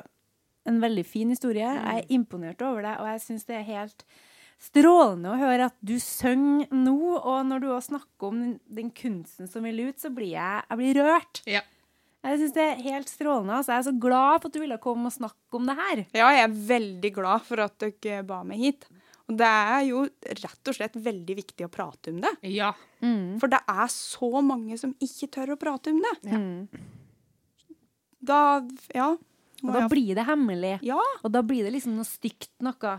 en 0.67 0.81
veldig 0.83 1.05
fin 1.07 1.29
historie. 1.31 1.63
Jeg 1.63 2.01
er 2.01 2.09
imponert 2.13 2.61
over 2.65 2.83
det, 2.83 2.97
og 2.99 3.07
jeg 3.13 3.23
syns 3.23 3.47
det 3.47 3.55
er 3.61 3.69
helt 3.69 4.03
strålende 4.61 5.31
å 5.31 5.39
høre 5.39 5.69
at 5.69 5.77
du 5.85 5.95
synger 6.01 6.67
nå. 6.75 6.97
Og 7.17 7.39
når 7.47 7.63
du 7.63 7.69
også 7.69 7.93
snakker 7.93 8.29
om 8.31 8.43
den, 8.43 8.53
den 8.79 8.91
kunsten 8.91 9.49
som 9.49 9.65
vil 9.67 9.85
ut, 9.88 9.99
så 10.01 10.11
blir 10.13 10.33
jeg, 10.33 10.65
jeg 10.67 10.81
blir 10.81 11.01
rørt. 11.05 11.41
Ja. 11.47 11.63
Jeg 12.27 12.41
syns 12.41 12.55
det 12.57 12.63
er 12.65 12.85
helt 12.89 13.11
strålende. 13.11 13.59
Altså. 13.59 13.71
Jeg 13.73 13.79
er 13.79 13.88
så 13.88 13.97
glad 14.07 14.41
for 14.41 14.49
at 14.49 14.57
du 14.57 14.63
ville 14.63 14.79
komme 14.83 15.07
og 15.07 15.15
snakke 15.15 15.59
om 15.59 15.69
det 15.69 15.77
her. 15.77 16.03
ja, 16.17 16.31
jeg 16.35 16.47
er 16.47 16.61
veldig 16.73 17.11
glad 17.15 17.45
for 17.47 17.63
at 17.63 17.88
dere 18.03 18.25
ba 18.27 18.41
meg 18.47 18.63
hit. 18.65 18.88
Og 19.28 19.38
det 19.39 19.47
er 19.47 19.82
jo 19.89 20.03
rett 20.07 20.69
og 20.71 20.78
slett 20.78 20.95
veldig 21.03 21.36
viktig 21.41 21.65
å 21.67 21.71
prate 21.71 22.13
om 22.13 22.21
det. 22.23 22.34
Ja. 22.47 22.71
For 23.41 23.51
det 23.51 23.59
er 23.67 23.89
så 23.91 24.30
mange 24.45 24.78
som 24.80 24.95
ikke 25.03 25.28
tør 25.36 25.55
å 25.55 25.59
prate 25.59 25.91
om 25.91 26.03
det. 26.05 26.15
Ja. 26.32 26.43
Da 28.28 28.41
Ja. 28.95 29.15
Og 29.65 29.73
da 29.73 29.88
blir 29.89 30.13
det 30.13 30.21
hemmelig. 30.28 30.75
Ja. 30.86 31.01
Og 31.25 31.32
da 31.34 31.41
blir 31.41 31.65
det 31.65 31.71
liksom 31.73 31.95
noe 31.97 32.05
stygt 32.05 32.51
noe. 32.61 32.91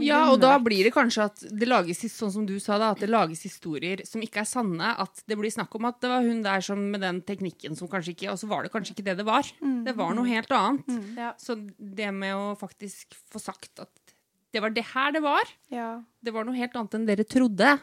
Ja, 0.00 0.22
og 0.32 0.40
da 0.40 0.54
blir 0.58 0.86
det 0.86 0.94
kanskje 0.94 1.26
at 1.28 1.42
det 1.44 1.68
lages 1.68 2.00
sånn 2.10 2.32
som 2.32 2.46
du 2.48 2.54
sa 2.62 2.78
da, 2.80 2.88
at 2.94 3.02
det 3.04 3.10
lages 3.10 3.44
historier 3.44 4.00
som 4.08 4.22
ikke 4.24 4.40
er 4.42 4.48
sanne. 4.48 4.94
At 4.96 5.20
det 5.28 5.36
blir 5.38 5.52
snakk 5.52 5.76
om 5.76 5.84
at 5.90 6.00
det 6.00 6.10
var 6.10 6.24
hun 6.24 6.40
der 6.42 6.64
som 6.64 6.80
med 6.90 7.04
den 7.04 7.20
teknikken 7.26 7.76
som 7.76 7.90
kanskje 7.92 8.14
ikke 8.16 8.32
Og 8.32 8.40
så 8.40 8.48
var 8.48 8.64
det 8.64 8.72
kanskje 8.72 8.96
ikke 8.96 9.06
det 9.10 9.18
det 9.20 9.28
var. 9.28 9.44
Det 9.84 9.94
var 9.98 10.16
noe 10.16 10.26
helt 10.30 10.50
annet. 10.56 10.88
Ja. 11.20 11.34
Så 11.38 11.58
det 11.76 12.08
med 12.16 12.34
å 12.34 12.56
faktisk 12.58 13.14
få 13.30 13.42
sagt 13.42 13.84
at 13.84 13.92
det 14.56 14.62
var 14.64 14.72
det 14.72 14.86
her 14.88 15.12
det 15.12 15.20
var, 15.20 15.50
ja. 15.68 16.00
det 16.24 16.32
var 16.32 16.46
noe 16.48 16.56
helt 16.56 16.72
annet 16.80 16.94
enn 16.96 17.04
dere 17.04 17.24
trodde. 17.28 17.74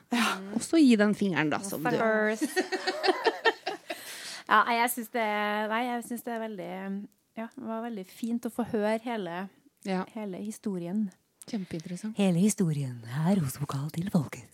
Og 0.58 0.62
så 0.66 0.82
gi 0.82 0.96
den 0.98 1.14
fingeren, 1.18 1.52
da, 1.54 1.60
som 1.62 1.86
du 1.86 1.94
ja, 4.50 4.60
jeg 4.74 4.90
syns 4.96 5.12
det, 5.14 5.28
nei, 5.70 5.84
jeg 5.92 6.02
synes 6.08 6.26
det 6.26 6.34
er 6.34 6.42
veldig 6.42 6.72
Ja, 7.38 7.46
det 7.46 7.68
var 7.70 7.86
veldig 7.86 8.06
fint 8.10 8.50
å 8.50 8.52
få 8.54 8.66
høre 8.74 8.98
hele, 9.06 9.36
ja. 9.86 10.02
hele 10.18 10.42
historien. 10.42 11.06
Kjempeinteressant. 11.46 12.18
Hele 12.18 12.40
historien 12.42 12.98
her 13.14 13.38
hos 13.44 13.62
Vokal 13.62 13.90
til 13.94 14.10
folket. 14.14 14.50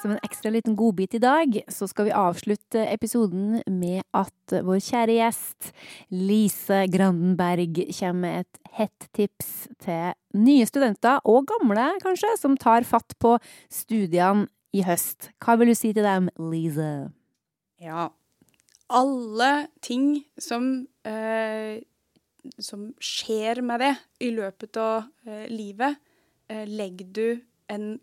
Som 0.00 0.14
en 0.14 0.20
ekstra 0.24 0.48
liten 0.50 0.76
godbit 0.76 1.14
i 1.14 1.20
dag, 1.20 1.56
så 1.68 1.84
skal 1.84 2.06
vi 2.08 2.12
avslutte 2.16 2.86
episoden 2.88 3.58
med 3.68 4.00
at 4.16 4.54
vår 4.64 4.78
kjære 4.80 5.16
gjest 5.18 5.72
Lise 6.14 6.86
Grandenberg 6.88 7.82
kommer 7.98 8.22
med 8.22 8.46
et 8.46 8.60
hett 8.78 9.08
tips 9.12 9.50
til 9.84 10.14
nye 10.40 10.64
studenter, 10.64 11.20
og 11.28 11.50
gamle 11.50 11.84
kanskje, 12.00 12.30
som 12.40 12.56
tar 12.56 12.86
fatt 12.88 13.12
på 13.20 13.34
studiene 13.68 14.46
i 14.72 14.80
høst. 14.86 15.28
Hva 15.42 15.58
vil 15.60 15.68
du 15.68 15.76
si 15.76 15.90
til 15.92 16.06
dem, 16.06 16.30
Lise? 16.48 17.10
Ja. 17.82 18.08
Alle 18.88 19.50
ting 19.84 20.22
som, 20.40 20.86
eh, 21.04 21.82
som 22.56 22.88
skjer 22.96 23.60
med 23.60 23.84
det 23.84 23.92
i 24.24 24.30
løpet 24.32 24.80
av 24.80 25.10
eh, 25.26 25.44
livet, 25.52 26.00
eh, 26.48 26.64
legger 26.64 27.12
du 27.12 27.42
en 27.68 28.00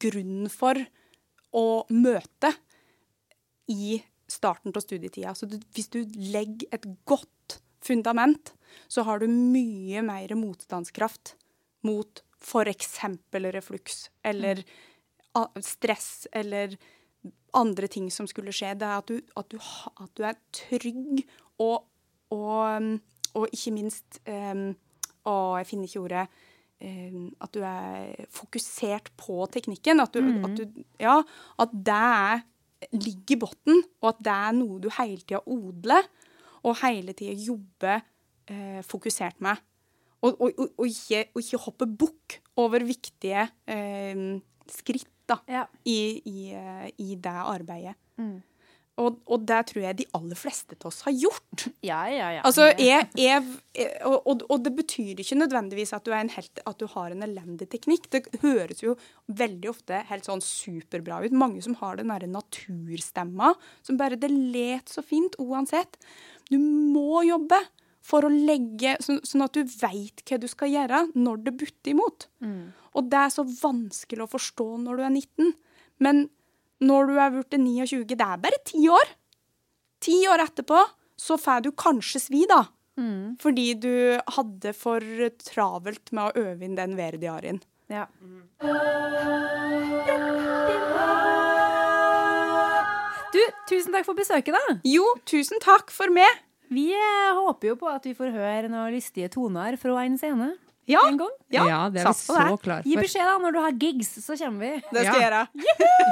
grunn 0.00 0.48
for 0.48 0.80
å 1.56 1.84
møte 1.90 2.52
i 3.70 3.98
starten 4.30 4.72
av 4.74 4.84
studietida. 4.84 5.34
Så 5.34 5.46
du, 5.50 5.58
hvis 5.74 5.90
du 5.90 6.02
legger 6.14 6.68
et 6.74 6.86
godt 7.08 7.60
fundament, 7.82 8.52
så 8.88 9.02
har 9.08 9.22
du 9.22 9.26
mye 9.30 10.02
mer 10.06 10.34
motstandskraft 10.38 11.34
mot 11.86 12.22
f.eks. 12.40 12.98
refluks 13.32 14.10
eller 14.22 14.62
a- 15.34 15.50
stress 15.64 16.26
eller 16.32 16.76
andre 17.56 17.88
ting 17.88 18.10
som 18.10 18.28
skulle 18.30 18.52
skje. 18.54 18.74
Det 18.78 18.86
er 18.86 19.00
at 19.00 19.10
du, 19.10 19.18
at 19.36 19.50
du, 19.50 19.58
at 19.58 20.12
du 20.16 20.24
er 20.24 20.38
trygg 20.54 21.24
og, 21.60 21.84
og, 22.32 22.92
og 23.34 23.50
ikke 23.50 23.74
minst 23.74 24.22
um, 24.28 24.70
Å, 25.20 25.32
jeg 25.60 25.66
finner 25.68 25.84
ikke 25.90 26.00
ordet. 26.00 26.22
At 26.80 27.52
du 27.52 27.60
er 27.66 28.26
fokusert 28.32 29.10
på 29.20 29.44
teknikken. 29.52 30.00
At, 30.00 30.14
du, 30.16 30.20
at, 30.46 30.54
du, 30.56 30.84
ja, 31.00 31.18
at 31.60 31.74
det 31.74 31.96
er, 31.96 32.44
ligger 32.96 33.36
i 33.36 33.40
bunnen, 33.42 33.82
og 34.00 34.14
at 34.14 34.22
det 34.24 34.32
er 34.34 34.54
noe 34.56 34.78
du 34.80 34.88
hele 34.96 35.20
tida 35.20 35.42
odler 35.44 36.06
og 36.64 36.78
hele 36.82 37.12
tida 37.16 37.34
jobber 37.36 38.00
eh, 38.48 38.80
fokusert 38.88 39.40
med. 39.44 39.60
Og, 40.20 40.34
og, 40.40 40.50
og, 40.56 40.66
og, 40.76 40.86
ikke, 40.88 41.26
ikke 41.40 41.60
hoppe 41.66 41.86
bukk 42.00 42.38
over 42.60 42.84
viktige 42.84 43.46
eh, 43.68 44.24
skritt 44.68 45.08
da, 45.30 45.38
Ja. 45.48 45.66
i, 45.86 45.98
i, 46.26 46.50
eh, 46.56 46.88
i 47.00 47.14
det 47.16 47.36
arbeidet. 47.44 47.94
Og, 49.00 49.16
og 49.30 49.44
det 49.48 49.60
tror 49.70 49.84
jeg 49.84 49.98
de 50.00 50.06
aller 50.16 50.38
fleste 50.38 50.76
av 50.76 50.88
oss 50.90 51.00
har 51.06 51.14
gjort. 51.16 51.66
Ja, 51.86 52.00
ja, 52.12 52.28
ja. 52.36 52.42
Altså, 52.46 52.68
jeg, 52.76 53.08
jeg, 53.16 53.44
og, 54.04 54.44
og, 54.44 54.56
det 54.64 54.72
betyr 54.76 55.22
ikke 55.22 55.38
nødvendigvis 55.38 55.94
at 55.96 56.04
du, 56.04 56.12
er 56.12 56.24
en 56.24 56.32
helt, 56.34 56.62
at 56.68 56.80
du 56.80 56.86
har 56.92 57.14
en 57.14 57.24
elendig 57.24 57.70
teknikk. 57.72 58.10
Det 58.12 58.42
høres 58.44 58.82
jo 58.84 58.96
veldig 59.40 59.70
ofte 59.72 60.02
helt 60.10 60.28
sånn 60.28 60.44
superbra 60.44 61.22
ut. 61.24 61.36
Mange 61.36 61.64
som 61.64 61.78
har 61.80 62.00
den 62.00 62.12
derre 62.12 62.28
naturstemma 62.30 63.54
som 63.86 64.00
bare 64.00 64.18
Det 64.20 64.30
let 64.30 64.92
så 64.92 65.04
fint 65.06 65.38
uansett. 65.40 65.96
Du 66.50 66.58
må 66.60 67.22
jobbe 67.28 67.60
for 68.04 68.24
å 68.24 68.32
legge 68.32 68.96
Sånn, 69.04 69.20
sånn 69.26 69.44
at 69.44 69.56
du 69.56 69.64
veit 69.80 70.22
hva 70.26 70.38
du 70.40 70.48
skal 70.50 70.72
gjøre 70.72 71.02
når 71.14 71.42
det 71.46 71.56
butter 71.62 71.92
imot. 71.94 72.28
Og 72.96 73.08
det 73.12 73.22
er 73.22 73.32
så 73.32 73.44
vanskelig 73.46 74.26
å 74.26 74.32
forstå 74.32 74.68
når 74.84 74.98
du 74.98 75.04
er 75.06 75.14
19. 75.14 75.52
Men 76.04 76.24
når 76.80 77.10
du 77.10 77.16
er 77.20 77.32
blitt 77.34 77.56
29, 77.60 78.04
det 78.08 78.24
er 78.24 78.40
bare 78.40 78.60
ti 78.64 78.82
år. 78.88 79.14
Ti 80.00 80.16
år 80.32 80.44
etterpå 80.46 80.80
så 81.20 81.36
får 81.36 81.66
du 81.66 81.72
kanskje 81.76 82.22
svi, 82.22 82.44
da. 82.48 82.62
Fordi 83.40 83.66
du 83.80 83.92
hadde 84.36 84.72
for 84.76 85.04
travelt 85.44 86.12
med 86.16 86.30
å 86.30 86.46
øve 86.46 86.64
inn 86.64 86.78
den 86.78 86.96
værdiarien. 86.98 87.60
Ja. 87.90 88.06
Du, 93.30 93.40
tusen 93.70 93.94
takk 93.94 94.08
for 94.08 94.18
besøket, 94.18 94.56
da. 94.56 94.78
Jo, 94.88 95.04
tusen 95.28 95.60
takk 95.62 95.92
for 95.94 96.12
meg. 96.12 96.40
Vi 96.70 96.88
eh, 96.94 97.34
håper 97.34 97.72
jo 97.72 97.76
på 97.78 97.88
at 97.90 98.04
vi 98.06 98.14
får 98.14 98.32
høre 98.34 98.70
noen 98.70 98.92
lystige 98.94 99.30
toner 99.32 99.76
fra 99.80 100.04
en 100.04 100.18
scene 100.20 100.52
Ja, 100.90 101.04
en 101.08 101.18
gang. 101.20 101.32
ja, 101.54 101.64
Ja, 101.70 101.78
det 101.94 102.02
er 102.02 102.08
vi 102.08 102.14
så 102.14 102.34
det. 102.34 102.44
så 102.50 102.56
for. 102.64 102.82
Gi 102.90 102.96
beskjed 102.98 103.30
da 103.30 103.38
når 103.44 103.56
du 103.56 103.60
har 103.62 103.72
gigs, 103.86 104.10
så 104.24 104.36
kommer 104.40 104.60
vi. 104.66 104.72
Det 104.90 105.06
skal 105.06 105.20
jeg 105.20 105.30
gjøre. 105.30 105.42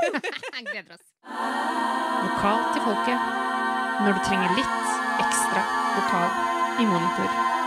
Gleder 0.70 0.94
oss. 0.94 1.04
Vokal 2.22 2.64
til 2.74 2.82
folket. 2.86 3.28
Når 4.06 4.14
du 4.14 4.20
trenger 4.28 4.54
litt 4.54 4.90
ekstra 5.26 5.62
vokal 5.98 6.82
i 6.82 6.86
monitor. 6.86 7.57